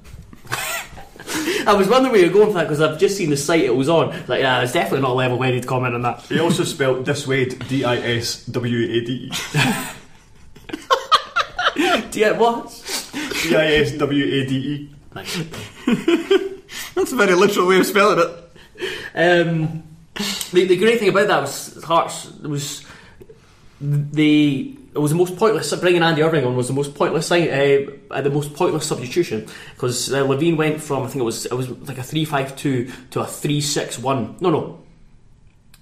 I 1.66 1.74
was 1.74 1.88
wondering 1.88 2.12
where 2.12 2.20
you're 2.20 2.32
going 2.32 2.49
for 2.49 2.55
that 2.55 2.64
because 2.64 2.80
I've 2.80 2.99
just 2.99 3.16
seen 3.16 3.30
the 3.30 3.36
site 3.36 3.62
it 3.62 3.74
was 3.74 3.88
on. 3.88 4.11
Like, 4.28 4.40
yeah, 4.40 4.62
it's 4.62 4.72
definitely 4.72 5.03
not 5.03 5.11
a 5.11 5.14
level 5.14 5.40
headed 5.40 5.66
comment 5.66 5.95
on 5.95 6.03
that. 6.03 6.20
He 6.22 6.40
also 6.40 6.64
spelled 6.64 7.05
dissuade 7.05 7.66
D 7.68 7.84
I 7.84 7.97
S 7.97 8.45
W 8.47 8.78
A 8.78 9.05
D 9.05 9.12
E. 9.12 9.32
Do 11.76 12.20
you 12.20 12.26
get 12.26 12.38
what? 12.38 12.70
D 13.42 13.57
I 13.57 13.74
S 13.74 13.92
W 13.92 14.24
A 14.24 14.47
D 14.47 14.57
E. 14.57 14.90
That's 16.95 17.12
a 17.12 17.16
very 17.16 17.34
literal 17.34 17.66
way 17.68 17.78
of 17.78 17.86
spelling 17.86 18.18
it. 18.18 18.28
Um, 19.14 19.82
the, 20.53 20.66
the 20.66 20.76
great 20.76 20.99
thing 20.99 21.09
about 21.09 21.28
that 21.28 21.40
was 21.40 21.82
Hearts 21.84 22.30
was 22.40 22.84
the 23.80 24.76
it 24.95 24.99
was 24.99 25.11
the 25.11 25.16
most 25.16 25.36
pointless 25.36 25.74
bringing 25.76 26.03
Andy 26.03 26.22
Irving 26.22 26.45
on 26.45 26.55
was 26.55 26.68
the 26.68 26.72
most 26.72 26.95
pointless 26.95 27.26
sign, 27.26 27.49
uh, 27.49 27.86
uh, 28.12 28.20
the 28.20 28.30
most 28.30 28.55
pointless 28.55 28.86
substitution 28.86 29.47
because 29.74 30.12
uh, 30.12 30.24
Levein 30.24 30.57
went 30.57 30.80
from 30.80 31.03
I 31.03 31.07
think 31.07 31.16
it 31.22 31.24
was 31.24 31.47
it 31.47 31.53
was 31.53 31.68
like 31.88 31.99
a 31.99 32.03
three 32.03 32.24
five 32.24 32.55
two 32.55 32.90
to 33.11 33.20
a 33.20 33.26
three 33.26 33.61
six 33.61 33.99
one. 33.99 34.36
No, 34.40 34.51
no, 34.51 34.80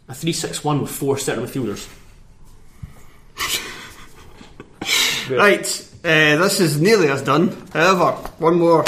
a 0.08 0.14
three 0.14 0.32
six 0.32 0.64
one 0.64 0.80
with 0.80 0.90
four 0.90 1.18
centre 1.18 1.42
midfielders. 1.42 1.88
Right, 5.30 5.88
uh, 6.04 6.36
this 6.36 6.58
is 6.58 6.80
nearly 6.80 7.08
as 7.08 7.22
done. 7.22 7.56
However, 7.72 8.10
one 8.38 8.58
more 8.58 8.82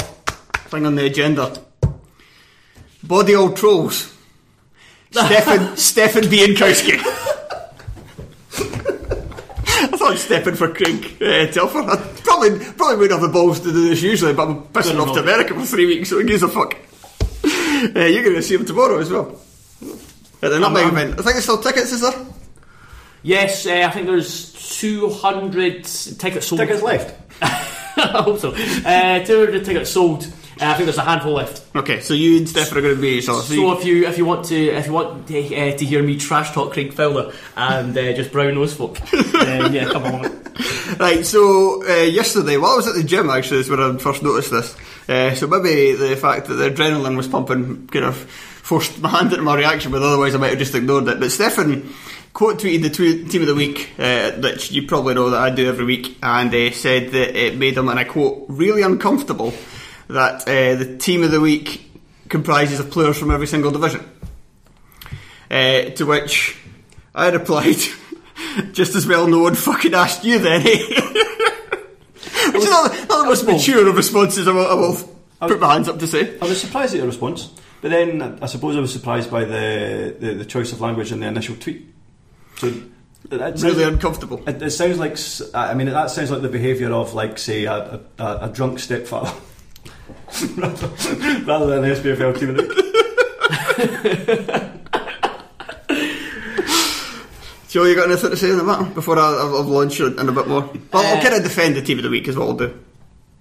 thing 0.67 0.85
on 0.85 0.95
the 0.95 1.05
agenda. 1.05 1.57
Body 3.01 3.35
old 3.35 3.55
trolls. 3.55 4.13
Stefan 5.11 5.77
Stefan 5.77 6.23
Bienkowski. 6.23 7.33
I 10.05 10.15
stepping 10.15 10.55
for 10.55 10.73
Craig 10.73 11.17
uh, 11.21 11.47
Telfer. 11.47 11.79
I 11.79 11.95
probably 12.23 12.59
probably 12.59 12.95
wouldn't 12.97 13.11
have 13.19 13.21
the 13.21 13.29
balls 13.33 13.59
to 13.61 13.71
do 13.71 13.89
this 13.89 14.01
usually, 14.01 14.33
but 14.33 14.47
I'm 14.47 14.63
pissing 14.65 14.93
No, 14.95 15.05
no, 15.05 15.11
off 15.11 15.15
to. 15.17 15.21
America 15.23 15.53
for 15.53 15.65
three 15.65 15.85
weeks, 15.85 16.09
so 16.09 16.19
who 16.19 16.25
gives 16.27 16.43
a 16.43 16.47
fuck? 16.47 16.75
Uh, 17.43 17.99
you're 17.99 18.23
going 18.23 18.35
to 18.35 18.41
see 18.41 18.55
him 18.55 18.65
tomorrow 18.65 18.99
as 18.99 19.09
well. 19.09 19.39
At 20.41 20.49
the 20.51 20.59
Nutmeg 20.59 20.85
I'm- 20.85 20.97
event. 20.97 21.11
I 21.13 21.15
think 21.17 21.33
there's 21.33 21.43
still 21.43 21.61
tickets, 21.61 21.91
is 21.91 22.01
there? 22.01 22.13
Yes, 23.23 23.65
uh, 23.65 23.85
I 23.87 23.91
think 23.91 24.05
there's 24.07 24.53
200 24.79 25.83
tickets 25.83 26.47
sold. 26.47 26.59
Tickets 26.61 26.81
left. 26.83 27.15
I 27.41 28.21
hope 28.23 28.39
so. 28.39 28.51
Uh, 28.51 29.25
200 29.25 29.65
tickets 29.65 29.89
sold. 29.89 30.27
Uh, 30.61 30.65
I 30.65 30.73
think 30.75 30.85
there's 30.85 30.97
a 30.97 31.01
handful 31.01 31.33
left. 31.33 31.63
Okay, 31.75 31.99
so 31.99 32.13
you 32.13 32.37
and 32.37 32.47
Stefan 32.47 32.77
are 32.77 32.81
going 32.81 32.95
to 32.95 33.01
be 33.01 33.21
so, 33.21 33.41
you- 33.53 33.71
if 33.73 33.85
you 33.85 34.07
if 34.07 34.17
you 34.17 34.25
want 34.25 34.45
to 34.45 34.55
if 34.55 34.85
you 34.87 34.93
want 34.93 35.27
to, 35.27 35.55
uh, 35.55 35.77
to 35.77 35.85
hear 35.85 36.01
me 36.01 36.17
trash 36.17 36.51
talk 36.53 36.71
Craig 36.73 36.93
Fowler 36.93 37.33
and 37.57 37.97
uh, 37.97 38.13
just 38.13 38.31
brown 38.31 38.53
nose 38.55 38.73
folk, 38.73 38.97
then 39.09 39.73
yeah, 39.73 39.85
come 39.89 40.03
on. 40.03 40.41
Right, 40.99 41.25
so 41.25 41.83
uh, 41.85 42.03
yesterday, 42.03 42.55
while 42.57 42.71
I 42.73 42.75
was 42.77 42.87
at 42.87 42.95
the 42.95 43.03
gym, 43.03 43.29
actually, 43.29 43.59
is 43.61 43.69
when 43.69 43.79
I 43.81 43.97
first 43.97 44.21
noticed 44.23 44.51
this. 44.51 44.77
Uh, 45.09 45.33
so 45.35 45.47
maybe 45.47 45.93
the 45.93 46.15
fact 46.15 46.47
that 46.47 46.53
the 46.53 46.69
adrenaline 46.69 47.17
was 47.17 47.27
pumping 47.27 47.87
kind 47.87 48.05
of 48.05 48.15
forced 48.15 48.99
my 49.01 49.09
hand 49.09 49.31
into 49.33 49.43
my 49.43 49.55
reaction, 49.57 49.91
but 49.91 50.01
otherwise 50.03 50.35
I 50.35 50.37
might 50.37 50.51
have 50.51 50.59
just 50.59 50.73
ignored 50.75 51.07
it. 51.09 51.19
But 51.19 51.31
Stefan 51.31 51.93
quote 52.33 52.59
tweeted 52.59 52.83
the 52.83 52.89
tw- 52.89 53.29
team 53.29 53.41
of 53.41 53.47
the 53.47 53.55
week, 53.55 53.89
uh, 53.99 54.31
which 54.33 54.71
you 54.71 54.87
probably 54.87 55.15
know 55.15 55.31
that 55.31 55.41
I 55.41 55.49
do 55.49 55.67
every 55.67 55.85
week, 55.85 56.17
and 56.23 56.53
uh, 56.53 56.71
said 56.71 57.11
that 57.11 57.35
it 57.35 57.57
made 57.57 57.75
him, 57.75 57.89
and 57.89 57.99
I 57.99 58.03
quote, 58.05 58.45
really 58.47 58.83
uncomfortable 58.83 59.53
that 60.07 60.41
uh, 60.47 60.75
the 60.75 60.97
team 60.97 61.23
of 61.23 61.31
the 61.31 61.39
week 61.39 61.91
comprises 62.29 62.79
of 62.79 62.91
players 62.91 63.17
from 63.17 63.31
every 63.31 63.47
single 63.47 63.71
division. 63.71 64.09
Uh, 65.49 65.89
to 65.91 66.05
which 66.05 66.57
I 67.13 67.29
replied, 67.29 67.77
just 68.71 68.95
as 68.95 69.05
well 69.07 69.27
no 69.27 69.39
one 69.43 69.55
fucking 69.55 69.93
asked 69.93 70.23
you 70.23 70.39
then, 70.39 70.61
eh? 70.65 70.67
Which 72.51 72.63
is 72.63 72.69
not, 72.69 72.91
not 73.09 73.23
the 73.23 73.25
most 73.25 73.45
mature 73.45 73.87
of 73.87 73.95
responses 73.95 74.47
I 74.47 74.51
will, 74.51 74.67
I 74.67 74.73
will 74.75 74.95
put 75.39 75.59
my 75.59 75.73
hands 75.73 75.87
up 75.89 75.99
to 75.99 76.07
say. 76.07 76.37
I 76.39 76.45
was 76.45 76.61
surprised 76.61 76.93
at 76.93 76.97
your 76.97 77.07
response, 77.07 77.51
but 77.81 77.91
then 77.91 78.21
I 78.41 78.45
suppose 78.45 78.75
I 78.75 78.79
was 78.79 78.93
surprised 78.93 79.29
by 79.31 79.45
the, 79.45 80.15
the, 80.19 80.33
the 80.35 80.45
choice 80.45 80.71
of 80.71 80.79
language 80.81 81.11
in 81.11 81.19
the 81.19 81.27
initial 81.27 81.55
tweet. 81.55 81.87
So 82.57 82.67
it, 82.67 82.75
it 83.31 83.39
sounds, 83.39 83.63
Really 83.63 83.83
uncomfortable. 83.83 84.47
it, 84.47 84.61
it 84.61 84.71
sounds 84.71 84.99
like 84.99 85.17
I 85.55 85.73
mean 85.73 85.87
that 85.87 86.11
sounds 86.11 86.31
like 86.31 86.41
the 86.41 86.49
behaviour 86.49 86.91
of 86.93 87.13
like 87.13 87.37
say 87.37 87.65
a, 87.65 87.99
a, 88.19 88.37
a 88.41 88.49
drunk 88.53 88.79
stepfather 88.79 89.33
rather, 90.57 90.87
rather 91.45 91.67
than 91.67 91.83
an 91.85 91.95
SPFL 91.95 92.39
team. 92.39 92.49
of 92.49 92.57
the- 92.57 92.85
Joe, 97.69 97.83
you 97.83 97.95
got 97.95 98.09
anything 98.09 98.29
to 98.29 98.37
say 98.37 98.51
on 98.51 98.57
the 98.57 98.63
matter 98.63 98.85
before 98.85 99.19
I, 99.19 99.23
I'll, 99.23 99.57
I'll 99.57 99.63
launch 99.63 99.99
in 99.99 100.17
a 100.17 100.31
bit 100.31 100.47
more? 100.47 100.61
Well, 100.61 100.71
I'll 100.93 101.17
Uh, 101.17 101.21
kind 101.21 101.35
of 101.35 101.43
defend 101.43 101.75
the 101.75 101.81
team 101.81 101.97
of 101.99 102.03
the 102.05 102.09
week 102.09 102.27
as 102.29 102.37
what 102.37 102.47
I'll 102.47 102.53
do. 102.55 102.73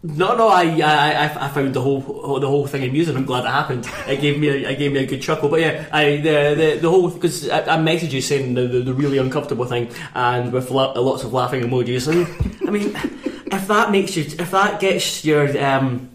No, 0.02 0.36
no, 0.36 0.48
I, 0.48 0.64
I, 0.80 1.26
I- 1.28 1.44
I 1.46 1.48
found 1.48 1.72
the 1.72 1.80
whole, 1.80 2.00
the 2.40 2.48
whole 2.48 2.66
thing 2.66 2.82
amusing. 2.82 3.16
I'm 3.16 3.24
glad 3.24 3.44
it 3.44 3.48
happened. 3.50 3.88
It 4.08 4.20
gave 4.20 4.38
me, 4.40 4.48
a, 4.48 4.70
it 4.70 4.78
gave 4.78 4.92
me 4.92 4.98
a 5.04 5.06
good 5.06 5.22
chuckle. 5.22 5.48
But 5.48 5.60
yeah, 5.60 5.86
I, 5.92 6.16
the, 6.16 6.54
the, 6.56 6.78
the 6.82 6.90
whole 6.90 7.08
because 7.10 7.48
I, 7.48 7.60
I 7.60 7.78
messaged 7.78 8.10
you 8.10 8.20
saying 8.20 8.54
the, 8.54 8.66
the, 8.66 8.80
the 8.80 8.92
really 8.94 9.18
uncomfortable 9.18 9.66
thing, 9.66 9.88
and 10.14 10.52
with 10.52 10.70
lo- 10.70 10.92
lots 11.00 11.22
of 11.22 11.32
laughing 11.32 11.62
emojis. 11.62 12.08
And 12.08 12.26
I 12.68 12.70
mean, 12.72 12.88
if 13.52 13.68
that 13.68 13.92
makes 13.92 14.16
you, 14.16 14.24
if 14.24 14.50
that 14.50 14.80
gets 14.80 15.24
your, 15.24 15.46
um, 15.64 16.10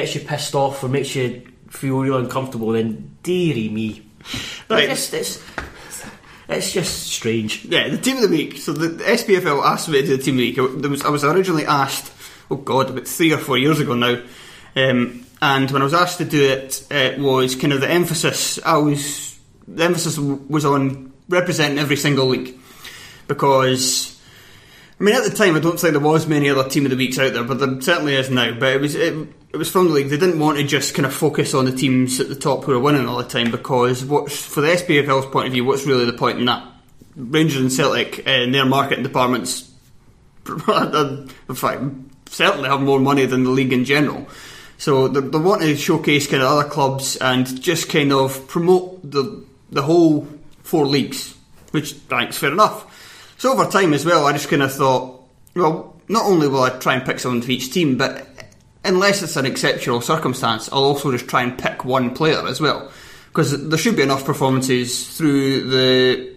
gets 0.00 0.14
you 0.14 0.20
pissed 0.22 0.54
off 0.54 0.82
or 0.82 0.88
makes 0.88 1.14
you 1.14 1.42
feel 1.70 2.00
really 2.00 2.24
uncomfortable, 2.24 2.72
then 2.72 3.16
dearie 3.22 3.68
me, 3.68 4.02
Right. 4.68 4.88
it's, 4.88 5.12
it's, 5.12 5.42
it's 6.48 6.72
just 6.72 7.06
strange. 7.06 7.64
Yeah, 7.64 7.88
the 7.88 7.98
team 7.98 8.16
of 8.16 8.22
the 8.22 8.28
week. 8.28 8.56
So 8.58 8.72
the, 8.72 8.88
the 8.88 9.04
SPFL 9.04 9.62
asked 9.64 9.88
me 9.88 10.00
to 10.00 10.06
do 10.06 10.16
the 10.16 10.22
team 10.22 10.34
of 10.34 10.38
the 10.38 10.46
week. 10.50 10.58
I, 10.58 10.80
there 10.80 10.90
was, 10.90 11.02
I 11.04 11.10
was 11.10 11.24
originally 11.24 11.66
asked, 11.66 12.12
oh 12.50 12.56
god, 12.56 12.90
about 12.90 13.06
three 13.06 13.32
or 13.32 13.38
four 13.38 13.58
years 13.58 13.80
ago 13.80 13.94
now. 13.94 14.22
Um, 14.76 15.24
and 15.40 15.70
when 15.70 15.82
I 15.82 15.84
was 15.84 15.94
asked 15.94 16.18
to 16.18 16.24
do 16.24 16.42
it, 16.42 16.86
it 16.90 17.18
was 17.18 17.54
kind 17.54 17.72
of 17.72 17.80
the 17.80 17.88
emphasis. 17.90 18.58
I 18.64 18.76
was 18.78 19.38
the 19.66 19.84
emphasis 19.84 20.18
was 20.18 20.64
on 20.64 21.12
representing 21.28 21.78
every 21.78 21.96
single 21.96 22.26
league 22.26 22.58
because. 23.26 24.17
I 25.00 25.04
mean, 25.04 25.14
at 25.14 25.22
the 25.22 25.30
time, 25.30 25.54
I 25.54 25.60
don't 25.60 25.78
think 25.78 25.92
there 25.92 26.00
was 26.00 26.26
many 26.26 26.50
other 26.50 26.68
team 26.68 26.84
of 26.84 26.90
the 26.90 26.96
weeks 26.96 27.18
out 27.18 27.32
there, 27.32 27.44
but 27.44 27.60
there 27.60 27.80
certainly 27.80 28.16
is 28.16 28.30
now. 28.30 28.52
But 28.58 28.74
it 28.74 28.80
was 28.80 28.96
it, 28.96 29.14
it 29.52 29.56
was 29.56 29.70
from 29.70 29.86
the 29.86 29.94
league. 29.94 30.08
They 30.08 30.16
didn't 30.16 30.40
want 30.40 30.58
to 30.58 30.64
just 30.64 30.94
kind 30.94 31.06
of 31.06 31.14
focus 31.14 31.54
on 31.54 31.66
the 31.66 31.72
teams 31.72 32.18
at 32.18 32.28
the 32.28 32.34
top 32.34 32.64
who 32.64 32.72
are 32.72 32.80
winning 32.80 33.06
all 33.06 33.18
the 33.18 33.24
time 33.24 33.52
because 33.52 34.04
what's 34.04 34.42
for 34.42 34.60
the 34.60 34.68
SPFL's 34.68 35.26
point 35.26 35.46
of 35.46 35.52
view, 35.52 35.64
what's 35.64 35.86
really 35.86 36.04
the 36.04 36.12
point 36.12 36.40
in 36.40 36.46
that? 36.46 36.66
Rangers 37.14 37.60
and 37.60 37.72
Celtic 37.72 38.26
uh, 38.26 38.30
in 38.30 38.52
their 38.52 38.66
marketing 38.66 39.04
departments, 39.04 39.72
in 40.48 41.28
fact, 41.54 41.82
certainly 42.26 42.68
have 42.68 42.80
more 42.80 43.00
money 43.00 43.24
than 43.24 43.44
the 43.44 43.50
league 43.50 43.72
in 43.72 43.84
general. 43.84 44.26
So 44.78 45.06
they, 45.06 45.20
they 45.20 45.38
want 45.38 45.62
to 45.62 45.76
showcase 45.76 46.26
kind 46.26 46.42
of 46.42 46.50
other 46.50 46.68
clubs 46.68 47.16
and 47.16 47.60
just 47.60 47.88
kind 47.88 48.12
of 48.12 48.48
promote 48.48 49.08
the 49.08 49.44
the 49.70 49.82
whole 49.82 50.26
four 50.62 50.86
leagues, 50.86 51.36
which 51.70 51.92
thanks 51.92 52.38
fair 52.38 52.52
enough. 52.52 52.87
So 53.38 53.52
over 53.52 53.70
time 53.70 53.94
as 53.94 54.04
well, 54.04 54.26
I 54.26 54.32
just 54.32 54.48
kind 54.48 54.62
of 54.62 54.72
thought, 54.72 55.22
well, 55.54 55.96
not 56.08 56.26
only 56.26 56.48
will 56.48 56.62
I 56.62 56.70
try 56.70 56.94
and 56.94 57.06
pick 57.06 57.20
someone 57.20 57.40
for 57.40 57.52
each 57.52 57.72
team, 57.72 57.96
but 57.96 58.26
unless 58.84 59.22
it's 59.22 59.36
an 59.36 59.46
exceptional 59.46 60.00
circumstance, 60.00 60.68
I'll 60.72 60.82
also 60.82 61.12
just 61.12 61.28
try 61.28 61.42
and 61.42 61.56
pick 61.56 61.84
one 61.84 62.14
player 62.14 62.44
as 62.48 62.60
well, 62.60 62.90
because 63.28 63.68
there 63.68 63.78
should 63.78 63.94
be 63.94 64.02
enough 64.02 64.24
performances 64.24 65.16
through 65.16 65.70
the 65.70 66.36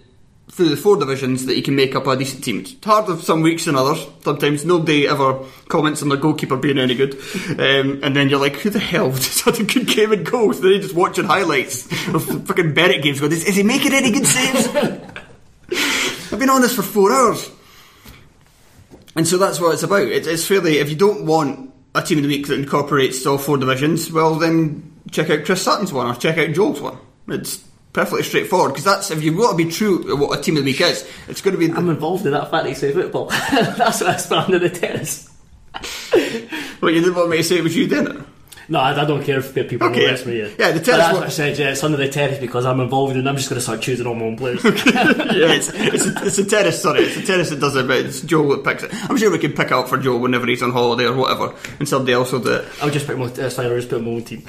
through 0.51 0.67
the 0.67 0.75
four 0.75 0.97
divisions 0.97 1.45
that 1.45 1.55
you 1.55 1.63
can 1.63 1.77
make 1.77 1.95
up 1.95 2.05
a 2.05 2.15
decent 2.17 2.43
team. 2.43 2.59
It's 2.59 2.75
harder 2.83 3.15
some 3.15 3.41
weeks 3.41 3.65
than 3.65 3.75
others. 3.77 4.05
Sometimes 4.21 4.65
nobody 4.65 5.07
ever 5.07 5.39
comments 5.69 6.03
on 6.03 6.09
the 6.09 6.17
goalkeeper 6.17 6.57
being 6.57 6.77
any 6.77 6.93
good, 6.93 7.15
um, 7.51 8.01
and 8.03 8.15
then 8.15 8.29
you're 8.29 8.39
like, 8.39 8.57
who 8.57 8.69
the 8.69 8.77
hell 8.77 9.11
just 9.13 9.41
had 9.41 9.59
a 9.59 9.63
good 9.63 9.87
game 9.87 10.13
in 10.13 10.23
goals? 10.23 10.61
Then 10.61 10.71
you're 10.71 10.81
just 10.81 10.93
watching 10.93 11.25
highlights 11.25 11.87
of 12.09 12.45
fucking 12.45 12.75
Bennett 12.75 13.01
games. 13.01 13.19
Going, 13.19 13.31
is, 13.31 13.45
is 13.45 13.55
he 13.55 13.63
making 13.63 13.93
any 13.93 14.11
good 14.11 14.27
saves? 14.27 14.67
I've 16.31 16.39
been 16.39 16.49
on 16.49 16.61
this 16.61 16.75
for 16.75 16.81
four 16.81 17.11
hours. 17.11 17.49
And 19.15 19.27
so 19.27 19.37
that's 19.37 19.59
what 19.59 19.73
it's 19.73 19.83
about. 19.83 20.03
It, 20.03 20.25
it's 20.25 20.47
fairly, 20.47 20.77
if 20.77 20.89
you 20.89 20.95
don't 20.95 21.25
want 21.25 21.73
a 21.93 22.01
team 22.01 22.19
of 22.19 22.23
the 22.23 22.29
week 22.29 22.47
that 22.47 22.59
incorporates 22.59 23.25
all 23.25 23.37
four 23.37 23.57
divisions, 23.57 24.11
well 24.11 24.35
then 24.35 24.93
check 25.11 25.29
out 25.29 25.43
Chris 25.45 25.61
Sutton's 25.61 25.91
one 25.91 26.07
or 26.07 26.15
check 26.15 26.37
out 26.37 26.53
Joel's 26.53 26.79
one. 26.79 26.97
It's 27.27 27.57
perfectly 27.91 28.23
straightforward 28.23 28.71
because 28.71 28.85
that's, 28.85 29.11
if 29.11 29.21
you've 29.21 29.37
got 29.37 29.51
to 29.51 29.57
be 29.57 29.69
true 29.69 30.09
at 30.11 30.17
what 30.17 30.39
a 30.39 30.41
team 30.41 30.55
of 30.55 30.63
the 30.63 30.71
week 30.71 30.81
is, 30.81 31.07
it's 31.27 31.41
going 31.41 31.57
to 31.57 31.67
be. 31.67 31.71
I'm 31.73 31.89
involved 31.89 32.25
in 32.25 32.31
that 32.31 32.49
fantasy 32.49 32.91
football. 32.91 33.25
That's 33.51 34.01
what 34.01 34.09
I 34.09 34.17
spent 34.17 34.45
under 34.45 34.59
the 34.59 34.69
terrace. 34.69 35.29
well, 36.81 36.91
you 36.91 37.01
didn't 37.01 37.15
want 37.15 37.29
me 37.29 37.37
to 37.37 37.43
say 37.43 37.57
it 37.57 37.63
was 37.63 37.75
you, 37.75 37.87
it? 37.89 38.25
No, 38.71 38.79
I, 38.79 39.01
I 39.01 39.03
don't 39.03 39.21
care 39.21 39.39
if 39.39 39.53
people 39.53 39.89
Okay, 39.89 40.07
this, 40.07 40.23
but 40.23 40.33
yeah. 40.33 40.47
yeah, 40.57 40.71
the 40.71 40.79
But 40.79 40.85
That's 40.85 41.13
what 41.13 41.23
I 41.23 41.29
said. 41.29 41.59
Yeah, 41.59 41.71
it's 41.71 41.83
under 41.83 41.97
the 41.97 42.07
terrace 42.07 42.39
because 42.39 42.65
I'm 42.65 42.79
involved, 42.79 43.17
and 43.17 43.27
I'm 43.27 43.35
just 43.35 43.49
going 43.49 43.57
to 43.57 43.61
start 43.61 43.81
choosing 43.81 44.07
all 44.07 44.15
my 44.15 44.23
own 44.23 44.37
players. 44.37 44.63
yeah, 44.63 44.71
it's, 45.51 45.69
it's, 45.73 46.05
a, 46.05 46.25
it's 46.25 46.37
a 46.37 46.45
terrace, 46.45 46.81
sorry, 46.81 47.01
it's 47.01 47.17
a 47.17 47.21
terrace 47.21 47.49
that 47.49 47.59
does 47.59 47.75
it, 47.75 47.85
but 47.85 47.97
it's 47.97 48.21
Joel 48.21 48.47
that 48.55 48.63
picks 48.63 48.83
it. 48.83 49.09
I'm 49.09 49.17
sure 49.17 49.29
we 49.29 49.39
can 49.39 49.51
pick 49.51 49.67
it 49.67 49.73
up 49.73 49.89
for 49.89 49.97
Joel 49.97 50.19
whenever 50.19 50.47
he's 50.47 50.63
on 50.63 50.71
holiday 50.71 51.03
or 51.03 51.17
whatever, 51.17 51.53
and 51.79 51.89
somebody 51.89 52.13
else 52.13 52.31
will 52.31 52.39
do 52.39 52.53
it. 52.53 52.65
I'll 52.81 52.89
just 52.89 53.07
pick 53.07 53.17
my. 53.17 53.25
Uh, 53.25 53.27
that's 53.27 53.57
fine. 53.57 53.65
I'll 53.65 53.75
just 53.75 53.89
put 53.89 54.01
my 54.01 54.09
own 54.09 54.23
team. 54.23 54.45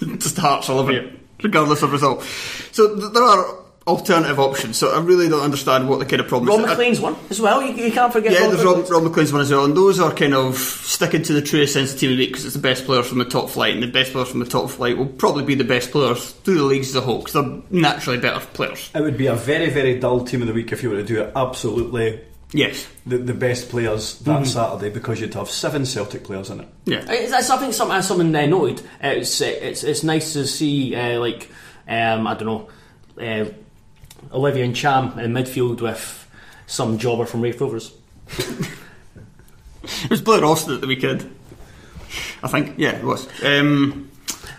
just 0.18 0.36
the 0.36 0.42
Hearts 0.42 0.68
11, 0.68 1.18
regardless 1.42 1.82
of 1.82 1.92
result. 1.92 2.24
So 2.72 2.94
th- 2.94 3.12
there 3.14 3.22
are 3.22 3.56
alternative 3.86 4.38
options, 4.40 4.76
so 4.76 4.90
I 4.90 5.00
really 5.00 5.28
don't 5.28 5.42
understand 5.42 5.88
what 5.88 5.98
the 6.00 6.06
kind 6.06 6.20
of 6.20 6.28
problem 6.28 6.48
Rob 6.48 6.68
McLean's 6.68 7.00
one 7.00 7.16
as 7.30 7.40
well. 7.40 7.62
You, 7.62 7.72
you 7.84 7.92
can't 7.92 8.12
forget. 8.12 8.32
Yeah, 8.32 8.42
Rob 8.42 8.50
there's 8.50 8.64
Rob, 8.64 8.90
Rob 8.90 9.02
McLean's 9.04 9.32
one 9.32 9.42
as 9.42 9.50
well, 9.50 9.64
and 9.64 9.76
those 9.76 10.00
are 10.00 10.12
kind 10.12 10.34
of 10.34 10.56
sticking 10.56 11.22
to 11.22 11.32
the 11.32 11.42
true 11.42 11.66
sense 11.66 11.92
of 11.94 12.00
team 12.00 12.10
of 12.10 12.16
the 12.16 12.22
week 12.24 12.30
because 12.30 12.44
it's 12.44 12.54
the 12.54 12.60
best 12.60 12.84
players 12.84 13.06
from 13.06 13.18
the 13.18 13.24
top 13.24 13.48
flight, 13.48 13.74
and 13.74 13.82
the 13.82 13.86
best 13.86 14.12
players 14.12 14.28
from 14.28 14.40
the 14.40 14.46
top 14.46 14.70
flight 14.70 14.96
will 14.98 15.06
probably 15.06 15.44
be 15.44 15.54
the 15.54 15.64
best 15.64 15.90
players 15.90 16.32
through 16.32 16.58
the 16.58 16.64
leagues 16.64 16.88
as 16.88 16.96
a 16.96 17.00
whole 17.00 17.18
because 17.18 17.34
they're 17.34 17.62
naturally 17.70 18.18
better 18.18 18.44
players. 18.46 18.90
It 18.94 19.00
would 19.00 19.16
be 19.16 19.26
a 19.26 19.34
very 19.36 19.70
very 19.70 19.98
dull 20.00 20.24
team 20.24 20.42
of 20.42 20.48
the 20.48 20.54
week 20.54 20.72
if 20.72 20.82
you 20.82 20.90
were 20.90 20.96
to 20.96 21.04
do 21.04 21.22
it 21.22 21.32
absolutely 21.36 22.20
Yes. 22.52 22.86
the, 23.04 23.18
the 23.18 23.34
best 23.34 23.68
players 23.68 24.18
that 24.20 24.46
Saturday 24.46 24.88
because 24.88 25.20
you'd 25.20 25.34
have 25.34 25.50
seven 25.50 25.84
Celtic 25.84 26.24
players 26.24 26.48
in 26.48 26.60
it. 26.60 26.68
Yeah. 26.84 27.04
It's, 27.08 27.32
it's, 27.32 27.50
I 27.50 27.56
think 27.58 27.74
some, 27.74 27.90
as 27.90 28.06
someone 28.06 28.34
uh, 28.34 28.46
noted, 28.46 28.82
it's, 29.00 29.40
it's 29.40 29.82
it's 29.82 30.02
nice 30.04 30.32
to 30.34 30.46
see 30.46 30.94
uh, 30.94 31.18
like 31.20 31.50
um, 31.88 32.26
I 32.26 32.34
don't 32.34 32.46
know 32.46 32.68
uh, 33.20 33.50
Olivier 34.32 34.68
Ntcham 34.68 35.18
in 35.18 35.32
midfield 35.32 35.80
with 35.80 36.28
some 36.66 36.98
jobber 36.98 37.26
from 37.26 37.40
Raith 37.40 37.60
Rovers. 37.60 37.92
It 39.88 40.10
was 40.10 40.20
Blair 40.20 40.44
Austin 40.44 40.74
at 40.74 40.80
the 40.80 40.86
weekend. 40.86 41.32
I 42.42 42.48
think. 42.48 42.74
Yeah, 42.76 42.96
it 42.96 43.04
was. 43.04 43.26
Um, 43.42 44.10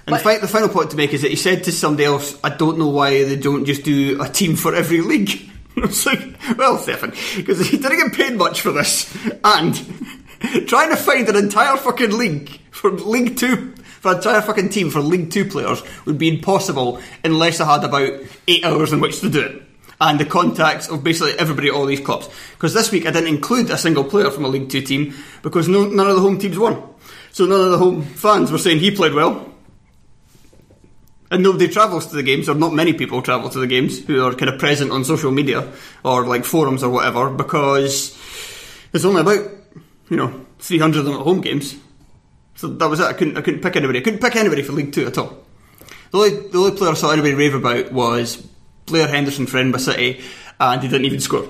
and 0.06 0.16
the, 0.16 0.20
fi- 0.20 0.38
the 0.38 0.48
final 0.48 0.70
point 0.70 0.92
to 0.92 0.98
make 0.98 1.14
is 1.14 1.22
that 1.22 1.32
he 1.32 1.36
said 1.36 1.66
to 1.66 1.72
somebody 1.72 2.06
else, 2.06 2.40
I 2.44 2.50
don't 2.50 2.78
know 2.78 2.88
why 2.88 3.24
they 3.26 3.36
don't 3.36 3.66
just 3.66 3.84
do 3.84 4.22
a 4.22 4.30
team 4.30 4.56
for 4.56 4.74
every 4.74 5.02
league. 5.02 5.50
I 5.78 5.82
was 5.82 6.06
like, 6.06 6.38
well, 6.58 6.78
Stefan, 6.78 7.12
because 7.36 7.68
he 7.68 7.78
didn't 7.78 7.98
get 7.98 8.14
paid 8.14 8.38
much 8.38 8.62
for 8.62 8.72
this, 8.72 9.14
and 9.44 9.76
trying 10.68 10.90
to 10.90 10.96
find 10.96 11.28
an 11.30 11.36
entire 11.36 11.78
fucking 11.78 12.18
league 12.18 12.60
from 12.72 12.98
League 12.98 13.38
Two 13.38 13.74
for 14.00 14.12
an 14.12 14.18
entire 14.18 14.42
fucking 14.42 14.70
team 14.70 14.90
for 14.90 15.00
League 15.00 15.32
Two 15.32 15.46
players 15.46 15.82
would 16.06 16.18
be 16.18 16.30
impossible 16.30 17.02
unless 17.24 17.60
I 17.60 17.72
had 17.72 17.84
about 17.84 18.22
eight 18.48 18.64
hours 18.64 18.94
in 18.94 19.00
which 19.00 19.20
to 19.22 19.30
do 19.30 19.42
it. 19.42 19.64
And 20.00 20.20
the 20.20 20.26
contacts 20.26 20.90
of 20.90 21.04
basically 21.04 21.34
everybody 21.40 21.70
at 21.70 21.74
all 21.74 21.88
these 21.88 22.00
clubs. 22.00 22.30
Because 22.52 22.74
this 22.74 22.92
week 22.92 23.08
I 23.08 23.12
didn't 23.12 23.34
include 23.34 23.72
a 23.72 23.78
single 23.78 24.04
player 24.04 24.30
from 24.30 24.46
a 24.46 24.48
League 24.48 24.70
Two 24.70 24.82
team 24.82 25.16
because 25.42 25.68
no, 25.68 25.86
none 25.86 26.08
of 26.08 26.16
the 26.16 26.22
home 26.22 26.38
teams 26.38 26.58
won. 26.58 26.84
So 27.32 27.46
none 27.46 27.62
of 27.62 27.72
the 27.72 27.78
home 27.78 28.04
fans 28.04 28.52
were 28.52 28.58
saying 28.58 28.80
he 28.80 28.92
played 28.92 29.14
well. 29.14 29.54
And 31.30 31.44
nobody 31.44 31.68
travels 31.68 32.08
to 32.08 32.16
the 32.16 32.24
games, 32.24 32.48
or 32.48 32.56
not 32.56 32.74
many 32.74 32.94
people 32.94 33.22
travel 33.22 33.50
to 33.50 33.60
the 33.60 33.68
games 33.68 34.06
who 34.06 34.24
are 34.24 34.34
kind 34.34 34.50
of 34.50 34.60
present 34.60 34.92
on 34.92 35.04
social 35.04 35.32
media 35.32 35.72
or 36.06 36.26
like 36.26 36.46
forums 36.46 36.84
or 36.84 36.90
whatever, 36.90 37.30
because 37.30 38.18
there's 38.92 39.04
only 39.04 39.22
about 39.22 39.46
you 40.10 40.16
know 40.16 40.46
300 40.60 41.00
of 41.00 41.06
them 41.06 41.16
at 41.16 41.22
home 41.22 41.42
games. 41.42 41.76
So 42.58 42.68
that 42.68 42.90
was 42.90 43.00
it. 43.00 43.06
I 43.06 43.14
couldn't 43.14 43.38
I 43.38 43.42
couldn't 43.42 43.62
pick 43.62 43.76
anybody. 43.76 44.00
I 44.00 44.02
couldn't 44.04 44.20
pick 44.20 44.36
anybody 44.36 44.62
for 44.64 44.74
League 44.74 44.92
Two 44.92 45.08
at 45.08 45.18
all. 45.18 45.38
The 46.12 46.18
only 46.18 46.30
the 46.50 46.58
only 46.58 46.78
player 46.78 46.92
I 46.92 46.96
saw 46.96 47.12
anybody 47.12 47.34
rave 47.34 47.54
about 47.54 47.92
was 47.92 48.36
Blair 48.86 49.08
Henderson 49.08 49.46
for 49.48 49.58
Edinburgh 49.58 49.82
City, 49.82 50.22
and 50.60 50.82
he 50.82 50.88
didn't 50.88 51.06
even 51.06 51.20
score. 51.20 51.48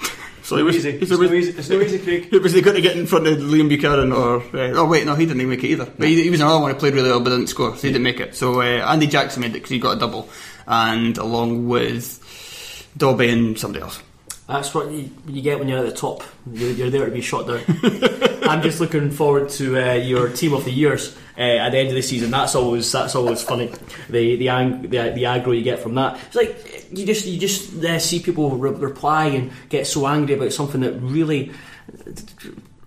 so 0.42 0.56
it 0.56 0.62
was 0.62 0.76
easy. 0.76 0.90
it 0.90 1.02
It's 1.02 1.10
was- 1.10 1.20
no 1.30 1.32
easy. 1.32 1.52
It's 1.58 1.68
no 1.70 1.80
easy, 1.80 1.98
Craig. 1.98 2.24
Who 2.30 2.40
was 2.40 2.52
they 2.52 2.60
going 2.60 2.76
to 2.76 2.82
get 2.82 2.96
in 2.96 3.06
front 3.06 3.26
of 3.26 3.38
Liam 3.38 3.68
Buchanan 3.68 4.12
or? 4.12 4.40
Uh, 4.42 4.72
oh 4.74 4.86
wait, 4.86 5.06
no, 5.06 5.14
he 5.14 5.24
didn't 5.26 5.40
even 5.40 5.50
make 5.50 5.64
it 5.64 5.68
either. 5.68 5.86
But 5.86 6.08
he, 6.08 6.22
he 6.24 6.30
was 6.30 6.40
another 6.40 6.60
one 6.60 6.72
who 6.72 6.78
played 6.78 6.94
really 6.94 7.08
well 7.10 7.20
but 7.20 7.30
didn't 7.30 7.46
score, 7.48 7.74
so 7.76 7.82
he 7.82 7.88
didn't 7.88 8.02
make 8.02 8.20
it. 8.20 8.34
So 8.34 8.60
uh, 8.60 8.64
Andy 8.64 9.06
Jackson 9.06 9.40
made 9.42 9.50
it 9.52 9.54
because 9.54 9.70
he 9.70 9.78
got 9.78 9.96
a 9.96 10.00
double, 10.00 10.28
and 10.66 11.16
along 11.18 11.68
with 11.68 12.92
Dobby 12.96 13.28
and 13.30 13.58
somebody 13.58 13.82
else. 13.82 14.02
That's 14.48 14.72
what 14.74 14.90
you, 14.92 15.10
you 15.26 15.42
get 15.42 15.58
when 15.58 15.66
you're 15.68 15.78
at 15.78 15.86
the 15.86 15.92
top. 15.92 16.22
You're, 16.52 16.70
you're 16.70 16.90
there 16.90 17.06
to 17.06 17.10
be 17.12 17.20
shot 17.20 17.46
down. 17.48 17.62
I'm 18.48 18.62
just 18.62 18.80
looking 18.80 19.10
forward 19.10 19.48
to 19.50 19.76
uh, 19.76 19.94
your 19.94 20.28
team 20.28 20.52
of 20.54 20.64
the 20.64 20.70
years 20.70 21.16
uh, 21.36 21.40
at 21.40 21.70
the 21.70 21.78
end 21.78 21.88
of 21.88 21.94
the 21.94 22.02
season. 22.02 22.30
That's 22.30 22.54
always 22.54 22.90
that's 22.90 23.14
always 23.14 23.42
funny. 23.42 23.72
The 24.08 24.36
the 24.36 24.48
ang- 24.48 24.82
the, 24.82 24.88
the 24.88 25.24
aggro 25.24 25.56
you 25.56 25.62
get 25.62 25.78
from 25.80 25.94
that. 25.96 26.18
It's 26.26 26.36
like 26.36 26.88
you 26.92 27.06
just 27.06 27.26
you 27.26 27.38
just 27.38 27.84
uh, 27.84 27.98
see 27.98 28.20
people 28.20 28.50
re- 28.56 28.70
reply 28.70 29.26
and 29.26 29.52
get 29.68 29.86
so 29.86 30.06
angry 30.06 30.34
about 30.34 30.52
something 30.52 30.80
that 30.82 30.92
really, 31.00 31.52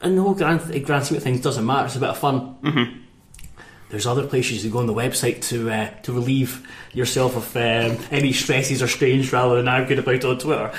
in 0.01 0.16
the 0.16 0.22
whole 0.22 0.34
grand 0.34 0.62
grand 0.86 1.05
scheme 1.05 1.18
of 1.18 1.24
things, 1.24 1.41
doesn't 1.41 1.66
matter. 1.66 1.88
It's 1.88 1.95
a 1.95 1.99
bit 1.99 2.10
of 2.10 2.18
fun. 2.18 2.55
Mm-hmm. 2.62 2.99
There's 3.89 4.05
other 4.05 4.28
places 4.28 4.64
you 4.64 4.72
go 4.72 4.80
on 4.80 4.88
the 4.88 4.93
website 4.93 5.41
to 5.49 5.70
uh, 5.70 5.89
to 6.03 6.14
relieve 6.14 6.68
yourself 6.93 7.36
of 7.36 7.55
um, 7.55 8.03
any 8.12 8.34
stresses 8.34 8.82
or 8.82 8.88
strains 8.88 9.32
rather 9.34 9.55
than 9.57 9.68
arguing 9.68 9.99
about 9.99 10.24
on 10.26 10.38
Twitter. 10.38 10.72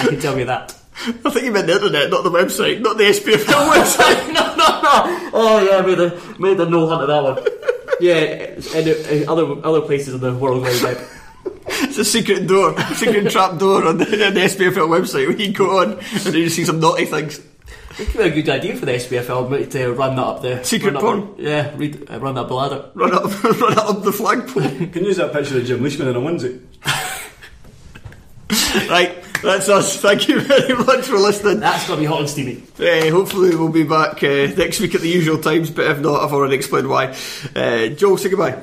I 0.00 0.06
can 0.06 0.20
tell 0.20 0.38
you 0.38 0.44
that. 0.46 0.76
I 1.24 1.30
think 1.30 1.44
you 1.46 1.52
meant 1.52 1.66
the 1.66 1.74
internet, 1.74 2.10
not 2.10 2.22
the 2.22 2.30
website, 2.30 2.80
not 2.80 2.96
the 2.98 3.04
SPFL 3.04 3.44
website. 3.72 4.26
no, 4.32 4.54
no, 4.56 4.66
no. 4.82 5.30
Oh 5.32 5.66
yeah, 5.68 5.78
I 5.78 5.82
made 5.86 5.98
a 5.98 6.20
made 6.38 6.60
a 6.60 6.68
no 6.68 6.86
hunt 6.88 7.02
of 7.02 7.08
that 7.08 7.22
one. 7.22 7.38
Yeah, 8.00 8.14
and 8.76 9.26
uh, 9.28 9.32
other 9.32 9.66
other 9.66 9.80
places 9.82 10.14
on 10.14 10.20
the 10.20 10.34
World 10.34 10.62
Wide 10.62 10.82
Web. 10.82 10.98
It's 11.84 11.98
a 11.98 12.04
secret 12.04 12.46
door, 12.46 12.74
secret 12.94 13.30
trap 13.30 13.58
door 13.58 13.86
on 13.86 13.98
the, 13.98 14.04
on 14.26 14.34
the 14.34 14.40
SPFL 14.40 14.88
website 14.88 15.26
where 15.28 15.36
you 15.36 15.52
go 15.52 15.78
on 15.80 15.92
and 15.92 16.00
then 16.00 16.34
you 16.34 16.48
see 16.48 16.64
some 16.64 16.80
naughty 16.80 17.06
things. 17.06 17.40
It 17.98 18.08
could 18.08 18.18
be 18.18 18.22
a 18.24 18.30
good 18.30 18.48
idea 18.48 18.76
for 18.76 18.86
the 18.86 18.92
SPFL 18.92 19.48
mate, 19.50 19.70
to 19.72 19.92
run 19.92 20.16
that 20.16 20.22
up 20.22 20.42
the 20.42 20.62
Secret 20.64 20.94
run 20.94 20.96
up- 20.96 21.02
porn? 21.02 21.34
Yeah, 21.38 21.72
read, 21.76 22.08
uh, 22.10 22.18
run 22.20 22.36
up 22.38 22.48
the 22.48 22.54
ladder. 22.54 22.90
Run 22.94 23.12
up, 23.14 23.44
run 23.60 23.78
up 23.78 24.02
the 24.02 24.12
flagpole. 24.12 24.62
Can 24.62 25.02
you 25.02 25.08
use 25.08 25.16
that 25.18 25.32
picture 25.32 25.58
of 25.58 25.64
Jim 25.64 25.82
Leishman 25.82 26.08
in 26.08 26.16
a 26.16 26.20
onesie. 26.20 26.60
right, 28.90 29.14
that's 29.42 29.68
us. 29.68 30.00
Thank 30.00 30.28
you 30.28 30.40
very 30.40 30.74
much 30.74 31.06
for 31.06 31.18
listening. 31.18 31.60
That's 31.60 31.86
gonna 31.86 32.00
be 32.00 32.06
hot 32.06 32.20
and 32.20 32.28
steamy. 32.28 32.62
Uh, 32.78 33.10
hopefully 33.10 33.54
we'll 33.54 33.68
be 33.68 33.84
back 33.84 34.22
uh, 34.22 34.52
next 34.56 34.80
week 34.80 34.94
at 34.94 35.00
the 35.00 35.08
usual 35.08 35.38
times, 35.38 35.70
but 35.70 35.86
if 35.86 36.00
not, 36.00 36.22
I've 36.22 36.32
already 36.32 36.56
explained 36.56 36.88
why. 36.88 37.16
Uh, 37.54 37.88
Joel, 37.88 38.18
say 38.18 38.30
goodbye. 38.30 38.62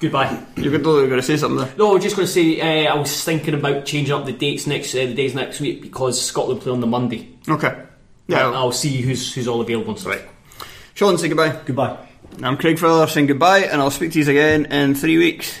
Goodbye. 0.00 0.42
You're 0.56 0.78
going 0.78 1.10
to 1.10 1.22
say 1.22 1.36
something 1.36 1.58
there. 1.58 1.74
No, 1.76 1.90
I 1.90 1.94
was 1.94 2.02
just 2.02 2.16
going 2.16 2.26
to 2.26 2.32
say 2.32 2.58
uh, 2.86 2.94
I 2.94 2.98
was 2.98 3.22
thinking 3.22 3.52
about 3.52 3.84
changing 3.84 4.14
up 4.14 4.24
the 4.24 4.32
dates 4.32 4.66
next 4.66 4.94
uh, 4.94 4.98
the 4.98 5.14
days 5.14 5.34
next 5.34 5.60
week 5.60 5.82
because 5.82 6.20
Scotland 6.20 6.62
play 6.62 6.72
on 6.72 6.80
the 6.80 6.86
Monday. 6.86 7.28
Okay. 7.46 7.84
Yeah. 8.26 8.46
I'll, 8.46 8.54
I'll 8.54 8.72
see 8.72 9.02
who's 9.02 9.34
who's 9.34 9.46
all 9.46 9.60
available. 9.60 9.94
And. 9.94 10.06
Right. 10.06 10.22
Shaughan, 10.94 11.18
say 11.18 11.28
goodbye. 11.28 11.60
Goodbye. 11.66 11.98
I'm 12.42 12.56
Craig 12.56 12.78
Fowler 12.78 13.06
saying 13.08 13.26
goodbye, 13.26 13.60
and 13.60 13.82
I'll 13.82 13.90
speak 13.90 14.12
to 14.12 14.20
you 14.20 14.30
again 14.30 14.66
in 14.66 14.94
three 14.94 15.18
weeks. 15.18 15.60